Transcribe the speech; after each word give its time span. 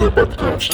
Подкаст. 0.00 0.72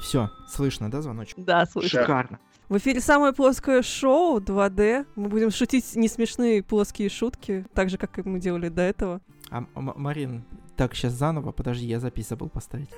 Все, 0.00 0.30
слышно, 0.48 0.88
да, 0.88 1.02
звоночек? 1.02 1.36
Да, 1.38 1.66
слышно. 1.66 2.00
Шикарно. 2.02 2.38
В 2.68 2.76
эфире 2.78 3.00
самое 3.00 3.32
плоское 3.32 3.82
шоу 3.82 4.38
2D. 4.38 5.06
Мы 5.16 5.28
будем 5.28 5.50
шутить 5.50 5.96
несмешные 5.96 6.62
плоские 6.62 7.08
шутки, 7.08 7.66
так 7.74 7.90
же, 7.90 7.98
как 7.98 8.16
и 8.18 8.22
мы 8.22 8.38
делали 8.38 8.68
до 8.68 8.82
этого. 8.82 9.20
А, 9.50 9.64
М- 9.74 9.92
Марин, 9.96 10.44
так, 10.76 10.94
сейчас 10.94 11.14
заново, 11.14 11.50
подожди, 11.50 11.84
я 11.86 11.98
запись 11.98 12.28
забыл 12.28 12.48
поставить. 12.48 12.88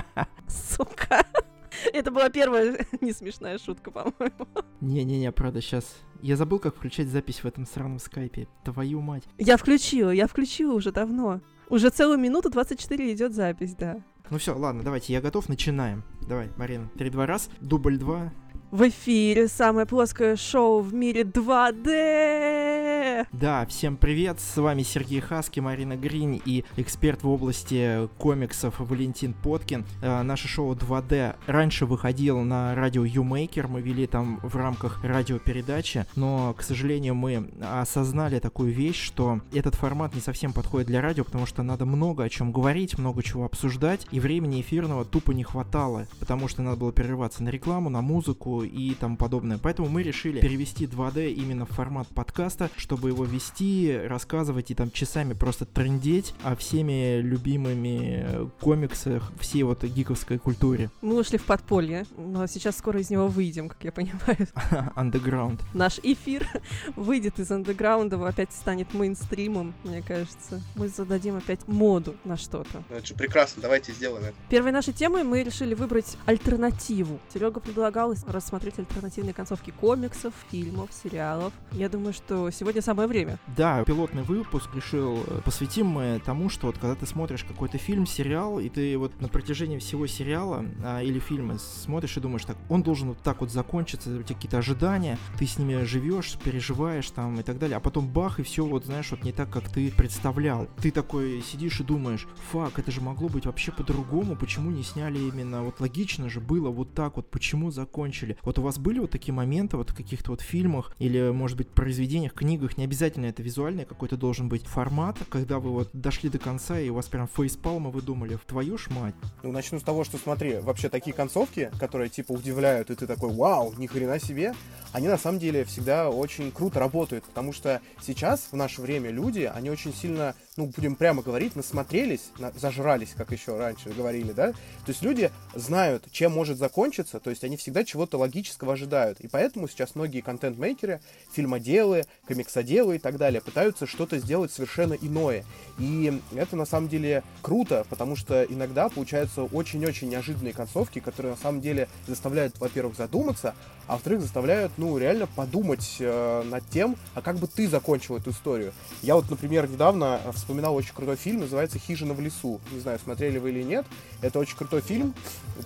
Сука. 0.48 1.24
Это 1.92 2.10
была 2.10 2.28
первая 2.28 2.84
несмешная 3.00 3.58
шутка, 3.58 3.92
по-моему. 3.92 4.48
Не-не-не, 4.80 5.30
правда, 5.30 5.60
сейчас. 5.60 5.96
Я 6.20 6.36
забыл, 6.36 6.58
как 6.58 6.74
включать 6.74 7.06
запись 7.08 7.44
в 7.44 7.46
этом 7.46 7.64
сраном 7.64 8.00
скайпе. 8.00 8.48
Твою 8.64 9.00
мать. 9.00 9.22
Я 9.38 9.56
включила, 9.56 10.10
я 10.10 10.26
включила 10.26 10.74
уже 10.74 10.90
давно. 10.90 11.40
Уже 11.68 11.90
целую 11.90 12.18
минуту 12.18 12.50
24 12.50 13.12
идет 13.12 13.34
запись, 13.34 13.74
да. 13.74 14.02
Ну 14.30 14.38
все, 14.38 14.56
ладно, 14.56 14.82
давайте, 14.82 15.12
я 15.12 15.20
готов, 15.20 15.48
начинаем. 15.48 16.02
Давай, 16.22 16.50
Марина, 16.56 16.88
три-два 16.98 17.26
раз, 17.26 17.48
дубль 17.60 17.96
два. 17.98 18.32
В 18.72 18.88
эфире. 18.88 19.46
Самое 19.46 19.86
плоское 19.86 20.34
шоу 20.34 20.80
в 20.80 20.92
мире 20.92 21.22
2D. 21.22 23.26
Да, 23.32 23.64
всем 23.66 23.96
привет, 23.96 24.40
с 24.40 24.56
вами 24.56 24.82
Сергей 24.82 25.20
Хаски, 25.20 25.60
Марина 25.60 25.96
Грин 25.96 26.40
и 26.44 26.64
эксперт 26.76 27.22
в 27.22 27.28
области 27.28 28.08
комиксов 28.18 28.74
Валентин 28.78 29.34
Поткин. 29.34 29.84
Э, 30.02 30.22
наше 30.22 30.48
шоу 30.48 30.74
2D 30.74 31.36
раньше 31.46 31.86
выходило 31.86 32.42
на 32.42 32.74
радио 32.74 33.04
Юмейкер, 33.04 33.68
мы 33.68 33.80
вели 33.80 34.06
там 34.06 34.40
в 34.42 34.56
рамках 34.56 35.02
радиопередачи, 35.04 36.04
но, 36.16 36.52
к 36.54 36.62
сожалению, 36.62 37.14
мы 37.14 37.48
осознали 37.62 38.40
такую 38.40 38.72
вещь, 38.72 39.00
что 39.00 39.40
этот 39.54 39.76
формат 39.76 40.14
не 40.14 40.20
совсем 40.20 40.52
подходит 40.52 40.88
для 40.88 41.00
радио, 41.00 41.24
потому 41.24 41.46
что 41.46 41.62
надо 41.62 41.86
много 41.86 42.24
о 42.24 42.28
чем 42.28 42.52
говорить, 42.52 42.98
много 42.98 43.22
чего 43.22 43.44
обсуждать, 43.44 44.06
и 44.10 44.20
времени 44.20 44.60
эфирного 44.60 45.04
тупо 45.04 45.30
не 45.30 45.44
хватало, 45.44 46.06
потому 46.18 46.48
что 46.48 46.62
надо 46.62 46.76
было 46.76 46.92
перерываться 46.92 47.42
на 47.42 47.48
рекламу, 47.48 47.90
на 47.90 48.02
музыку 48.02 48.55
и 48.62 48.94
тому 48.94 49.16
подобное. 49.16 49.58
Поэтому 49.58 49.88
мы 49.88 50.02
решили 50.02 50.40
перевести 50.40 50.86
2D 50.86 51.32
именно 51.32 51.66
в 51.66 51.70
формат 51.70 52.08
подкаста, 52.08 52.70
чтобы 52.76 53.10
его 53.10 53.24
вести, 53.24 53.96
рассказывать 54.04 54.70
и 54.70 54.74
там 54.74 54.90
часами 54.90 55.34
просто 55.34 55.64
трендеть 55.64 56.34
о 56.42 56.56
всеми 56.56 57.20
любимыми 57.20 58.24
э, 58.26 58.48
комиксах, 58.60 59.32
всей 59.38 59.62
вот 59.62 59.84
гиковской 59.84 60.38
культуре. 60.38 60.90
Мы 61.02 61.18
ушли 61.18 61.38
в 61.38 61.44
подполье, 61.44 62.06
но 62.16 62.46
сейчас 62.46 62.76
скоро 62.76 63.00
из 63.00 63.10
него 63.10 63.28
выйдем, 63.28 63.68
как 63.68 63.82
я 63.84 63.92
понимаю. 63.92 64.48
Underground. 64.96 65.60
Наш 65.74 65.98
эфир 66.02 66.46
выйдет 66.96 67.38
из 67.38 67.50
андеграунда, 67.50 68.16
опять 68.26 68.52
станет 68.52 68.92
мейнстримом, 68.94 69.74
мне 69.84 70.02
кажется. 70.02 70.62
Мы 70.74 70.88
зададим 70.88 71.36
опять 71.36 71.66
моду 71.68 72.16
на 72.24 72.36
что-то. 72.36 72.84
Ну, 72.88 72.96
это 72.96 73.06
же 73.06 73.14
прекрасно, 73.14 73.62
давайте 73.62 73.92
сделаем 73.92 74.24
это. 74.24 74.34
Первой 74.48 74.72
нашей 74.72 74.92
темой 74.92 75.24
мы 75.24 75.42
решили 75.42 75.74
выбрать 75.74 76.16
альтернативу. 76.26 77.20
Серега 77.32 77.60
предлагал 77.60 78.12
рассмотреть 78.46 78.78
альтернативные 78.78 79.34
концовки 79.34 79.72
комиксов, 79.72 80.32
фильмов, 80.52 80.90
сериалов. 80.92 81.52
Я 81.72 81.88
думаю, 81.88 82.12
что 82.12 82.48
сегодня 82.52 82.80
самое 82.80 83.08
время. 83.08 83.40
Да, 83.56 83.82
пилотный 83.82 84.22
выпуск 84.22 84.70
решил 84.72 85.18
э, 85.26 85.40
посвятим 85.44 85.88
мы 85.88 86.22
тому, 86.24 86.48
что 86.48 86.68
вот 86.68 86.78
когда 86.78 86.94
ты 86.94 87.06
смотришь 87.06 87.42
какой-то 87.42 87.76
фильм, 87.78 88.06
сериал, 88.06 88.60
и 88.60 88.68
ты 88.68 88.96
вот 88.98 89.20
на 89.20 89.26
протяжении 89.26 89.78
всего 89.78 90.06
сериала 90.06 90.64
а, 90.84 91.02
или 91.02 91.18
фильма 91.18 91.58
смотришь 91.58 92.16
и 92.18 92.20
думаешь, 92.20 92.44
так, 92.44 92.56
он 92.68 92.84
должен 92.84 93.08
вот 93.08 93.18
так 93.18 93.40
вот 93.40 93.50
закончиться, 93.50 94.10
у 94.10 94.22
тебя 94.22 94.36
какие-то 94.36 94.58
ожидания, 94.58 95.18
ты 95.40 95.46
с 95.46 95.58
ними 95.58 95.82
живешь, 95.82 96.38
переживаешь 96.44 97.10
там 97.10 97.40
и 97.40 97.42
так 97.42 97.58
далее, 97.58 97.76
а 97.78 97.80
потом 97.80 98.06
бах, 98.06 98.38
и 98.38 98.44
все 98.44 98.64
вот, 98.64 98.84
знаешь, 98.84 99.10
вот 99.10 99.24
не 99.24 99.32
так, 99.32 99.50
как 99.50 99.68
ты 99.68 99.90
представлял. 99.90 100.68
Ты 100.80 100.92
такой 100.92 101.42
сидишь 101.42 101.80
и 101.80 101.82
думаешь, 101.82 102.28
фак, 102.52 102.78
это 102.78 102.92
же 102.92 103.00
могло 103.00 103.28
быть 103.28 103.46
вообще 103.46 103.72
по-другому, 103.72 104.36
почему 104.36 104.70
не 104.70 104.84
сняли 104.84 105.18
именно, 105.18 105.64
вот 105.64 105.80
логично 105.80 106.28
же 106.28 106.40
было 106.40 106.70
вот 106.70 106.94
так 106.94 107.16
вот, 107.16 107.28
почему 107.28 107.72
закончили. 107.72 108.35
Вот 108.42 108.58
у 108.58 108.62
вас 108.62 108.78
были 108.78 108.98
вот 108.98 109.10
такие 109.10 109.34
моменты 109.34 109.76
вот 109.76 109.90
в 109.90 109.94
каких-то 109.94 110.30
вот 110.30 110.40
фильмах 110.40 110.92
или, 110.98 111.30
может 111.30 111.56
быть, 111.56 111.68
произведениях, 111.68 112.34
книгах, 112.34 112.76
не 112.76 112.84
обязательно 112.84 113.26
это 113.26 113.42
визуальный 113.42 113.84
какой-то 113.84 114.16
должен 114.16 114.48
быть 114.48 114.66
формат, 114.66 115.18
когда 115.28 115.58
вы 115.58 115.70
вот 115.70 115.90
дошли 115.92 116.28
до 116.28 116.38
конца 116.38 116.78
и 116.78 116.88
у 116.88 116.94
вас 116.94 117.06
прям 117.06 117.28
фейспалма, 117.28 117.90
вы 117.90 118.02
думали, 118.02 118.36
в 118.36 118.44
твою 118.44 118.78
ж 118.78 118.88
мать. 118.90 119.14
Ну, 119.42 119.52
начну 119.52 119.78
с 119.78 119.82
того, 119.82 120.04
что 120.04 120.18
смотри, 120.18 120.56
вообще 120.58 120.88
такие 120.88 121.14
концовки, 121.14 121.70
которые 121.78 122.08
типа 122.08 122.32
удивляют, 122.32 122.90
и 122.90 122.94
ты 122.94 123.06
такой, 123.06 123.32
вау, 123.32 123.74
ни 123.76 123.86
хрена 123.86 124.20
себе, 124.20 124.54
они 124.92 125.08
на 125.08 125.18
самом 125.18 125.38
деле 125.38 125.64
всегда 125.64 126.10
очень 126.10 126.50
круто 126.52 126.80
работают, 126.80 127.24
потому 127.24 127.52
что 127.52 127.80
сейчас, 128.00 128.48
в 128.50 128.56
наше 128.56 128.80
время, 128.80 129.10
люди, 129.10 129.50
они 129.52 129.70
очень 129.70 129.94
сильно, 129.94 130.34
ну, 130.56 130.72
будем 130.74 130.96
прямо 130.96 131.22
говорить, 131.22 131.56
насмотрелись, 131.56 132.30
на, 132.38 132.52
зажрались, 132.52 133.14
как 133.16 133.32
еще 133.32 133.58
раньше 133.58 133.90
говорили, 133.90 134.32
да? 134.32 134.52
То 134.52 134.88
есть 134.88 135.02
люди 135.02 135.30
знают, 135.54 136.04
чем 136.10 136.32
может 136.32 136.58
закончиться, 136.58 137.20
то 137.20 137.30
есть 137.30 137.44
они 137.44 137.56
всегда 137.56 137.84
чего-то 137.84 138.18
логического 138.26 138.74
ожидают, 138.74 139.20
и 139.20 139.28
поэтому 139.28 139.68
сейчас 139.68 139.94
многие 139.94 140.20
контент-мейкеры, 140.20 141.00
фильмоделы, 141.32 142.04
комиксоделы 142.26 142.96
и 142.96 142.98
так 142.98 143.16
далее 143.16 143.40
пытаются 143.40 143.86
что-то 143.86 144.18
сделать 144.18 144.52
совершенно 144.52 144.94
иное. 144.94 145.44
И 145.78 146.20
это 146.34 146.56
на 146.56 146.66
самом 146.66 146.88
деле 146.88 147.22
круто, 147.42 147.86
потому 147.88 148.16
что 148.16 148.42
иногда 148.44 148.88
получаются 148.88 149.42
очень-очень 149.42 150.08
неожиданные 150.08 150.52
концовки, 150.52 150.98
которые 150.98 151.32
на 151.32 151.38
самом 151.38 151.60
деле 151.60 151.88
заставляют, 152.06 152.58
во-первых, 152.58 152.96
задуматься, 152.96 153.54
а 153.86 153.92
во-вторых, 153.92 154.20
заставляют, 154.20 154.72
ну, 154.76 154.98
реально 154.98 155.28
подумать 155.28 155.96
э, 156.00 156.42
над 156.44 156.68
тем, 156.70 156.96
а 157.14 157.22
как 157.22 157.36
бы 157.36 157.46
ты 157.46 157.68
закончил 157.68 158.16
эту 158.16 158.30
историю. 158.30 158.72
Я 159.02 159.14
вот, 159.14 159.30
например, 159.30 159.68
недавно 159.68 160.20
вспоминал 160.34 160.74
очень 160.74 160.94
крутой 160.94 161.16
фильм, 161.16 161.40
называется 161.40 161.78
«Хижина 161.78 162.12
в 162.12 162.20
лесу». 162.20 162.60
Не 162.72 162.80
знаю, 162.80 162.98
смотрели 162.98 163.38
вы 163.38 163.50
или 163.50 163.62
нет. 163.62 163.86
Это 164.22 164.40
очень 164.40 164.56
крутой 164.56 164.80
фильм. 164.80 165.14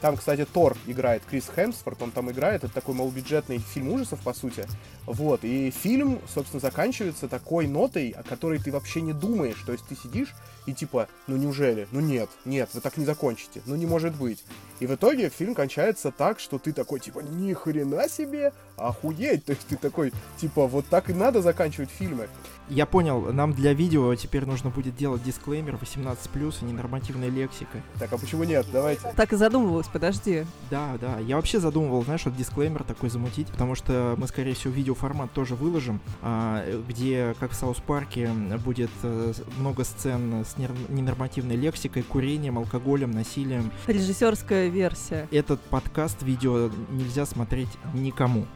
Там, 0.02 0.16
кстати, 0.16 0.44
Тор 0.44 0.76
играет, 0.86 1.22
Крис 1.28 1.50
Хемсфорд, 1.54 2.02
он 2.02 2.10
там 2.10 2.30
играет. 2.30 2.49
Это 2.50 2.68
такой 2.68 2.94
малобюджетный 2.94 3.58
фильм 3.58 3.92
ужасов, 3.92 4.20
по 4.20 4.32
сути. 4.32 4.66
Вот, 5.06 5.44
и 5.44 5.70
фильм, 5.70 6.20
собственно, 6.32 6.60
заканчивается 6.60 7.28
такой 7.28 7.66
нотой, 7.66 8.10
о 8.10 8.22
которой 8.22 8.58
ты 8.58 8.70
вообще 8.70 9.00
не 9.00 9.12
думаешь. 9.12 9.62
То 9.66 9.72
есть 9.72 9.84
ты 9.86 9.96
сидишь 9.96 10.34
и 10.66 10.72
типа, 10.72 11.08
ну 11.26 11.36
неужели? 11.36 11.88
Ну 11.92 12.00
нет, 12.00 12.28
нет, 12.44 12.70
вы 12.74 12.80
так 12.80 12.96
не 12.96 13.04
закончите. 13.04 13.62
Ну 13.66 13.76
не 13.76 13.86
может 13.86 14.14
быть. 14.14 14.44
И 14.78 14.86
в 14.86 14.94
итоге 14.94 15.28
фильм 15.28 15.54
кончается 15.54 16.10
так, 16.10 16.40
что 16.40 16.58
ты 16.58 16.72
такой, 16.72 17.00
типа, 17.00 17.20
ни 17.20 17.52
хрена 17.52 18.08
себе, 18.08 18.52
охуеть. 18.76 19.44
То 19.44 19.52
есть 19.52 19.66
ты 19.66 19.76
такой, 19.76 20.12
типа, 20.38 20.66
вот 20.66 20.86
так 20.86 21.10
и 21.10 21.14
надо 21.14 21.42
заканчивать 21.42 21.90
фильмы. 21.90 22.28
Я 22.70 22.86
понял, 22.86 23.32
нам 23.32 23.52
для 23.52 23.72
видео 23.74 24.14
теперь 24.14 24.46
нужно 24.46 24.70
будет 24.70 24.94
делать 24.94 25.24
дисклеймер 25.24 25.74
18+, 25.74 26.54
и 26.60 26.64
ненормативной 26.64 27.28
лексикой. 27.28 27.82
Так, 27.98 28.12
а 28.12 28.16
почему 28.16 28.44
нет? 28.44 28.64
Давайте. 28.72 29.12
Так 29.16 29.32
и 29.32 29.36
задумывалась, 29.36 29.88
подожди. 29.88 30.44
Да, 30.70 30.96
да. 31.00 31.18
Я 31.18 31.34
вообще 31.34 31.58
задумывал, 31.58 32.04
знаешь, 32.04 32.24
вот 32.24 32.36
дисклеймер 32.36 32.84
такой 32.84 33.10
замутить, 33.10 33.48
потому 33.48 33.74
что 33.74 34.14
мы, 34.16 34.28
скорее 34.28 34.54
всего, 34.54 34.72
видеоформат 34.72 35.32
тоже 35.32 35.56
выложим, 35.56 36.00
а, 36.22 36.64
где, 36.88 37.34
как 37.40 37.50
в 37.50 37.54
South 37.54 37.78
Park 37.78 38.13
е, 38.13 38.30
будет 38.64 38.90
э, 39.02 39.32
много 39.58 39.82
сцен 39.82 40.44
с 40.44 40.56
ненормативной 40.56 41.56
лексикой, 41.56 42.04
курением, 42.04 42.56
алкоголем, 42.58 43.10
насилием. 43.10 43.72
Режиссерская 43.88 44.68
версия. 44.68 45.26
Этот 45.32 45.60
подкаст 45.60 46.22
видео 46.22 46.70
нельзя 46.92 47.26
смотреть 47.26 47.70
никому. 47.94 48.46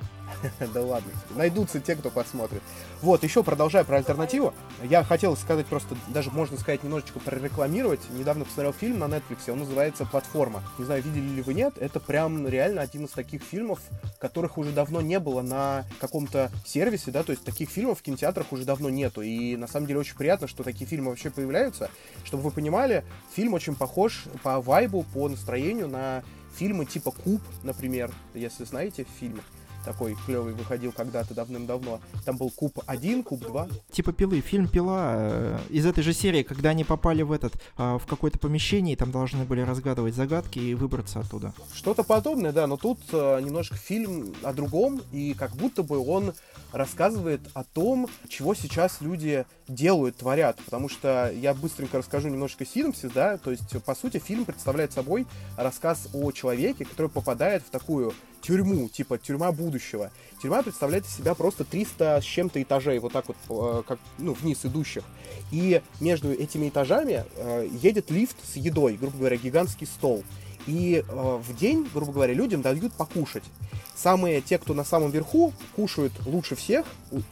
Да 0.75 0.83
ладно, 0.83 1.11
найдутся 1.35 1.81
те, 1.81 1.97
кто 1.97 2.11
посмотрит. 2.11 2.63
Вот, 3.03 3.23
еще 3.23 3.43
продолжая 3.43 3.85
про 3.85 3.97
альтернативу, 3.97 4.55
я 4.83 5.05
хотел 5.05 5.37
сказать 5.37 5.67
просто, 5.67 5.97
даже 6.09 6.31
можно 6.31 6.57
сказать, 6.59 6.83
немножечко 6.83 7.21
прорекламировать. 7.21 8.01
Недавно 8.11 8.45
посмотрел 8.45 8.73
фильм 8.73 8.99
на 8.99 9.05
Netflix, 9.05 9.51
он 9.51 9.61
называется 9.61 10.05
«Платформа». 10.07 10.63
Не 10.79 10.85
знаю, 10.85 11.03
видели 11.03 11.37
ли 11.37 11.43
вы, 11.43 11.55
нет, 11.55 11.75
это 11.79 12.01
прям 12.01 12.47
реально 12.47 12.83
один 12.83 13.05
из 13.05 13.11
таких 13.11 13.43
фильмов, 13.43 13.81
которых 14.19 14.59
уже 14.59 14.73
давно 14.73 15.01
не 15.01 15.19
было 15.19 15.43
на 15.43 15.85
каком-то 16.01 16.51
сервисе, 16.65 17.11
да, 17.11 17.23
то 17.23 17.33
есть 17.33 17.45
таких 17.45 17.71
фильмов 17.71 17.99
в 17.99 18.03
кинотеатрах 18.03 18.53
уже 18.53 18.65
давно 18.65 18.91
нету. 18.91 19.23
И 19.23 19.57
на 19.57 19.67
самом 19.67 19.87
деле 19.87 20.01
очень 20.01 20.17
приятно, 20.17 20.49
что 20.49 20.63
такие 20.63 20.87
фильмы 20.87 21.11
вообще 21.11 21.31
появляются. 21.31 21.91
Чтобы 22.25 22.45
вы 22.45 22.51
понимали, 22.51 23.05
фильм 23.35 23.55
очень 23.55 23.75
похож 23.75 24.25
по 24.43 24.61
вайбу, 24.61 25.05
по 25.15 25.29
настроению 25.29 25.89
на 25.89 26.23
фильмы 26.57 26.87
типа 26.87 27.11
«Куб», 27.11 27.43
например, 27.63 28.11
если 28.35 28.65
знаете 28.65 29.07
фильмы 29.19 29.41
такой 29.85 30.17
клевый 30.27 30.55
выходил 30.55 30.93
когда-то 30.93 31.35
давным-давно. 31.35 32.01
Там 32.25 32.37
был 32.37 32.51
Куб 32.51 32.79
1, 32.87 33.23
Куб 33.23 33.41
2. 33.41 33.69
Типа 33.91 34.13
пилы. 34.13 34.41
Фильм 34.41 34.69
Пила 34.69 35.13
э, 35.17 35.59
из 35.71 35.87
этой 35.87 36.03
же 36.03 36.13
серии, 36.13 36.43
когда 36.43 36.71
они 36.71 36.85
попали 36.85 37.23
в 37.23 37.33
этот, 37.33 37.55
э, 37.79 37.99
в 37.99 38.07
какое-то 38.07 38.39
помещение, 38.39 38.95
и 38.95 38.97
там 38.97 39.11
должны 39.11 39.45
были 39.45 39.61
разгадывать 39.61 40.15
загадки 40.15 40.59
и 40.59 40.75
выбраться 40.75 41.21
оттуда. 41.21 41.53
Что-то 41.73 42.03
подобное, 42.03 42.53
да, 42.53 42.67
но 42.67 42.77
тут 42.77 42.99
э, 43.13 43.41
немножко 43.41 43.77
фильм 43.77 44.35
о 44.43 44.53
другом, 44.53 45.01
и 45.13 45.35
как 45.35 45.55
будто 45.57 45.83
бы 45.83 45.99
он 45.99 46.35
рассказывает 46.73 47.41
о 47.55 47.65
том, 47.65 48.09
чего 48.29 48.55
сейчас 48.55 49.01
люди 49.01 49.45
делают, 49.69 50.17
творят. 50.17 50.59
Потому 50.65 50.89
что 50.89 51.33
я 51.33 51.55
быстренько 51.55 51.99
расскажу 51.99 52.29
немножко 52.29 52.67
синопсис, 52.67 53.11
да, 53.13 53.39
то 53.39 53.51
есть, 53.51 53.83
по 53.85 53.95
сути, 53.95 54.19
фильм 54.19 54.45
представляет 54.45 54.93
собой 54.93 55.27
рассказ 55.57 56.09
о 56.13 56.33
человеке, 56.33 56.85
который 56.85 57.11
попадает 57.11 57.63
в 57.63 57.71
такую 57.71 58.13
тюрьму, 58.45 58.89
типа 58.89 59.19
тюрьма 59.19 59.53
будущего. 59.53 60.11
Тюрьма 60.43 60.63
представляет 60.63 61.07
из 61.07 61.17
себя 61.17 61.35
просто 61.35 61.65
300 61.65 62.21
с 62.21 62.25
чем-то 62.25 62.63
этажей, 62.63 62.99
вот 62.99 63.13
так 63.13 63.25
вот, 63.29 63.37
э, 63.49 63.83
как, 63.89 63.99
ну, 64.19 64.35
вниз 64.35 64.65
идущих. 64.65 65.03
И 65.51 65.83
между 66.01 66.33
этими 66.33 66.69
этажами 66.69 67.25
э, 67.37 67.69
едет 67.83 68.11
лифт 68.11 68.37
с 68.45 68.57
едой, 68.57 68.97
грубо 68.97 69.19
говоря, 69.19 69.37
гигантский 69.37 69.87
стол. 69.87 70.23
И 70.67 71.03
э, 71.07 71.41
в 71.43 71.57
день, 71.57 71.89
грубо 71.93 72.13
говоря, 72.13 72.35
людям 72.35 72.61
дают 72.63 72.93
покушать. 72.93 73.45
Самые 73.95 74.41
те, 74.41 74.59
кто 74.59 74.75
на 74.75 74.85
самом 74.85 75.11
верху, 75.11 75.53
кушают 75.77 76.13
лучше 76.27 76.57
всех, 76.57 76.85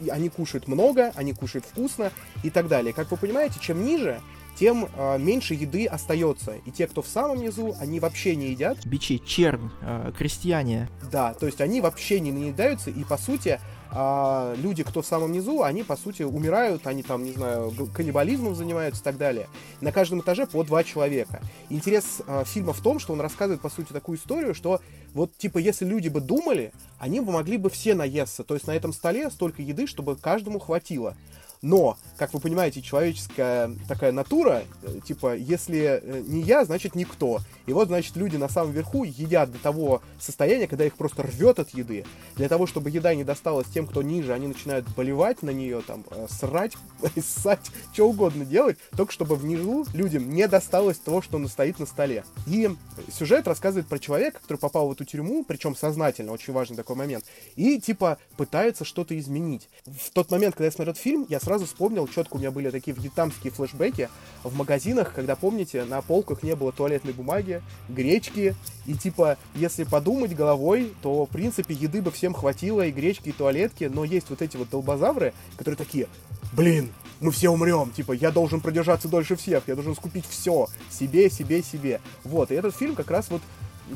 они 0.09 0.29
кушают 0.29 0.67
много, 0.67 1.11
они 1.15 1.33
кушают 1.33 1.65
вкусно 1.65 2.11
и 2.41 2.49
так 2.49 2.67
далее. 2.67 2.93
Как 2.93 3.11
вы 3.11 3.17
понимаете, 3.17 3.59
чем 3.59 3.85
ниже, 3.85 4.21
тем 4.57 4.87
э, 4.95 5.17
меньше 5.19 5.53
еды 5.53 5.85
остается. 5.85 6.55
И 6.65 6.71
те, 6.71 6.87
кто 6.87 7.01
в 7.01 7.07
самом 7.07 7.39
низу, 7.39 7.75
они 7.79 7.99
вообще 7.99 8.35
не 8.35 8.49
едят. 8.49 8.85
Бичи, 8.85 9.19
чернь, 9.19 9.69
э, 9.81 10.11
крестьяне. 10.17 10.89
Да, 11.11 11.33
то 11.33 11.45
есть 11.45 11.61
они 11.61 11.81
вообще 11.81 12.19
не 12.19 12.31
наедаются, 12.31 12.89
и 12.89 13.03
по 13.03 13.17
сути 13.17 13.59
а 13.95 14.55
люди, 14.57 14.83
кто 14.83 15.03
в 15.03 15.05
самом 15.05 15.31
низу, 15.31 15.61
они, 15.61 15.83
по 15.83 15.95
сути, 15.95 16.23
умирают, 16.23 16.87
они 16.87 17.03
там, 17.03 17.23
не 17.23 17.31
знаю, 17.31 17.71
каннибализмом 17.93 18.55
занимаются 18.55 19.01
и 19.01 19.03
так 19.03 19.17
далее. 19.17 19.47
На 19.81 19.91
каждом 19.91 20.21
этаже 20.21 20.47
по 20.47 20.63
два 20.63 20.83
человека. 20.83 21.41
Интерес 21.69 22.23
а, 22.25 22.43
фильма 22.43 22.73
в 22.73 22.81
том, 22.81 22.97
что 22.97 23.13
он 23.13 23.21
рассказывает, 23.21 23.61
по 23.61 23.69
сути, 23.69 23.93
такую 23.93 24.17
историю, 24.17 24.55
что 24.55 24.81
вот, 25.13 25.37
типа, 25.37 25.59
если 25.59 25.85
люди 25.85 26.07
бы 26.07 26.21
думали, 26.21 26.73
они 26.97 27.19
бы 27.19 27.31
могли 27.31 27.57
бы 27.57 27.69
все 27.69 27.93
наесться. 27.93 28.43
То 28.43 28.55
есть 28.55 28.65
на 28.65 28.71
этом 28.71 28.93
столе 28.93 29.29
столько 29.29 29.61
еды, 29.61 29.85
чтобы 29.85 30.15
каждому 30.15 30.57
хватило. 30.57 31.15
Но, 31.63 31.97
как 32.17 32.33
вы 32.33 32.41
понимаете, 32.41 32.81
человеческая 32.81 33.71
такая 33.87 34.11
натура, 34.11 34.63
э, 34.83 34.99
типа, 35.05 35.35
если 35.35 36.01
э, 36.03 36.21
не 36.27 36.41
я, 36.41 36.65
значит 36.65 36.93
никто. 36.93 37.39
И 37.67 37.71
вот, 37.71 37.87
значит, 37.87 38.17
люди 38.17 38.35
на 38.35 38.49
самом 38.49 38.73
верху 38.73 39.05
едят 39.05 39.49
до 39.49 39.57
того 39.57 40.01
состояния, 40.19 40.67
когда 40.67 40.85
их 40.85 40.95
просто 40.95 41.23
рвет 41.23 41.59
от 41.59 41.69
еды. 41.69 42.05
Для 42.35 42.49
того, 42.49 42.67
чтобы 42.67 42.89
еда 42.89 43.15
не 43.15 43.23
досталась 43.23 43.67
тем, 43.67 43.87
кто 43.87 44.01
ниже, 44.01 44.33
они 44.33 44.47
начинают 44.47 44.85
болевать 44.89 45.41
на 45.41 45.51
нее, 45.51 45.81
там, 45.87 46.03
э, 46.11 46.27
срать, 46.29 46.73
ссать, 47.17 47.71
что 47.93 48.09
угодно 48.09 48.43
делать, 48.43 48.77
только 48.97 49.13
чтобы 49.13 49.37
внизу 49.37 49.85
людям 49.93 50.29
не 50.29 50.49
досталось 50.49 50.97
того, 50.97 51.21
что 51.21 51.39
стоит 51.47 51.79
на 51.79 51.85
столе. 51.85 52.25
И 52.45 52.69
сюжет 53.11 53.47
рассказывает 53.47 53.87
про 53.87 53.99
человека, 53.99 54.41
который 54.41 54.57
попал 54.57 54.89
в 54.89 54.91
эту 54.91 55.05
тюрьму, 55.05 55.45
причем 55.45 55.75
сознательно, 55.75 56.31
очень 56.33 56.51
важный 56.51 56.75
такой 56.75 56.95
момент, 56.95 57.23
и, 57.55 57.79
типа, 57.79 58.17
пытается 58.35 58.83
что-то 58.83 59.17
изменить. 59.17 59.69
В 59.85 60.09
тот 60.11 60.29
момент, 60.29 60.55
когда 60.55 60.65
я 60.65 60.71
смотрел 60.71 60.95
фильм, 60.95 61.25
я 61.29 61.39
сразу 61.39 61.52
сразу 61.53 61.67
вспомнил, 61.67 62.07
четко 62.07 62.37
у 62.37 62.39
меня 62.39 62.49
были 62.49 62.71
такие 62.71 62.97
вьетнамские 62.97 63.53
флешбеки 63.53 64.09
в 64.43 64.55
магазинах, 64.55 65.13
когда, 65.13 65.35
помните, 65.35 65.85
на 65.85 66.01
полках 66.01 66.41
не 66.41 66.55
было 66.55 66.71
туалетной 66.71 67.13
бумаги, 67.13 67.61
гречки, 67.89 68.55
и 68.87 68.95
типа, 68.95 69.37
если 69.53 69.83
подумать 69.83 70.35
головой, 70.35 70.91
то, 71.03 71.27
в 71.27 71.29
принципе, 71.29 71.75
еды 71.75 72.01
бы 72.01 72.09
всем 72.09 72.33
хватило, 72.33 72.83
и 72.83 72.91
гречки, 72.91 73.29
и 73.29 73.31
туалетки, 73.31 73.83
но 73.83 74.03
есть 74.03 74.31
вот 74.31 74.41
эти 74.41 74.57
вот 74.57 74.71
долбозавры, 74.71 75.31
которые 75.55 75.77
такие, 75.77 76.07
блин, 76.53 76.91
мы 77.19 77.29
все 77.29 77.49
умрем, 77.49 77.91
типа, 77.91 78.13
я 78.13 78.31
должен 78.31 78.59
продержаться 78.59 79.07
дольше 79.07 79.35
всех, 79.35 79.67
я 79.67 79.75
должен 79.75 79.95
скупить 79.95 80.25
все, 80.27 80.67
себе, 80.89 81.29
себе, 81.29 81.61
себе. 81.61 82.01
Вот, 82.23 82.51
и 82.51 82.55
этот 82.55 82.75
фильм 82.75 82.95
как 82.95 83.11
раз 83.11 83.29
вот 83.29 83.43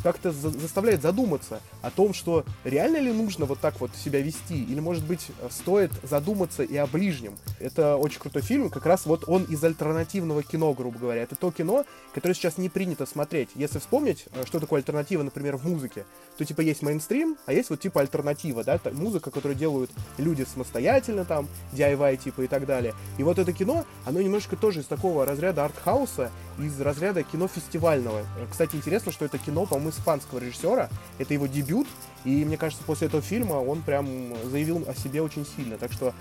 как-то 0.04 0.31
за 0.31 0.50
заставляет 0.50 1.01
задуматься 1.01 1.62
о 1.81 1.92
том, 1.92 2.13
что 2.13 2.44
реально 2.63 2.98
ли 2.98 3.12
нужно 3.12 3.45
вот 3.45 3.60
так 3.60 3.80
вот 3.80 3.92
себя 3.95 4.22
вести, 4.22 4.63
или, 4.63 4.80
может 4.80 5.06
быть, 5.06 5.28
стоит 5.50 5.92
задуматься 6.04 6.63
и 6.63 6.75
о 6.78 6.88
ближнем. 6.88 7.36
Это 7.60 7.95
очень 7.98 8.19
крутой 8.19 8.42
фильм, 8.42 8.69
как 8.69 8.86
раз 8.86 9.06
вот 9.06 9.24
он 9.28 9.44
из 9.44 9.63
альтернативного 9.63 10.44
кино, 10.44 10.74
грубо 10.74 11.00
говоря. 11.00 11.24
Это 11.24 11.36
то 11.36 11.51
кино, 11.51 11.86
которое 12.13 12.34
сейчас 12.34 12.57
не 12.57 12.69
принято 12.69 13.06
смотреть. 13.06 13.50
Если 13.56 13.80
вспомнить, 13.80 14.25
э, 14.34 14.45
что 14.45 14.60
такое 14.60 14.80
альтернатива, 14.80 15.24
например, 15.24 15.57
в 15.57 15.68
музыке, 15.68 16.06
то 16.38 16.45
типа 16.45 16.62
есть 16.62 16.81
мейнстрим, 16.81 17.38
а 17.45 17.54
есть 17.54 17.69
вот 17.69 17.80
типа 17.80 18.01
альтернатива, 18.01 18.63
да, 18.63 18.80
музыка, 18.92 19.31
которую 19.31 19.57
делают 19.57 19.92
люди 20.18 20.45
самостоятельно 20.51 21.25
там, 21.25 21.48
DIY 21.74 22.18
типа 22.18 22.42
и 22.42 22.48
так 22.48 22.66
далее. 22.66 22.94
И 23.18 23.24
вот 23.24 23.40
это 23.40 23.51
кино, 23.54 23.86
оно 24.06 24.22
немножко 24.22 24.56
тоже 24.56 24.81
из 24.81 24.86
такого 24.86 25.25
разряда 25.25 25.66
артхауса, 25.66 26.31
из 26.59 26.80
разряда 26.81 27.24
кино 27.24 27.48
фестивального. 27.48 28.21
Кстати, 28.50 28.75
интересно, 28.75 29.12
что 29.12 29.25
это 29.25 29.38
кино, 29.38 29.65
по-моему, 29.65 29.92
испанского 29.92 30.39
режиссера. 30.39 30.89
Это 31.18 31.33
его 31.33 31.48
дебют. 31.48 31.88
И 32.25 32.44
мне 32.44 32.57
кажется, 32.57 32.83
после 32.86 33.07
этого 33.07 33.21
фильма 33.21 33.54
он 33.54 33.81
прям 33.81 34.07
заявил 34.45 34.83
о 34.88 34.94
себе 34.95 35.21
очень 35.21 35.45
сильно. 35.45 35.77
Так 35.77 35.92
что 35.92 36.13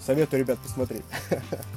Советую, 0.00 0.40
ребят, 0.40 0.58
посмотреть. 0.58 1.02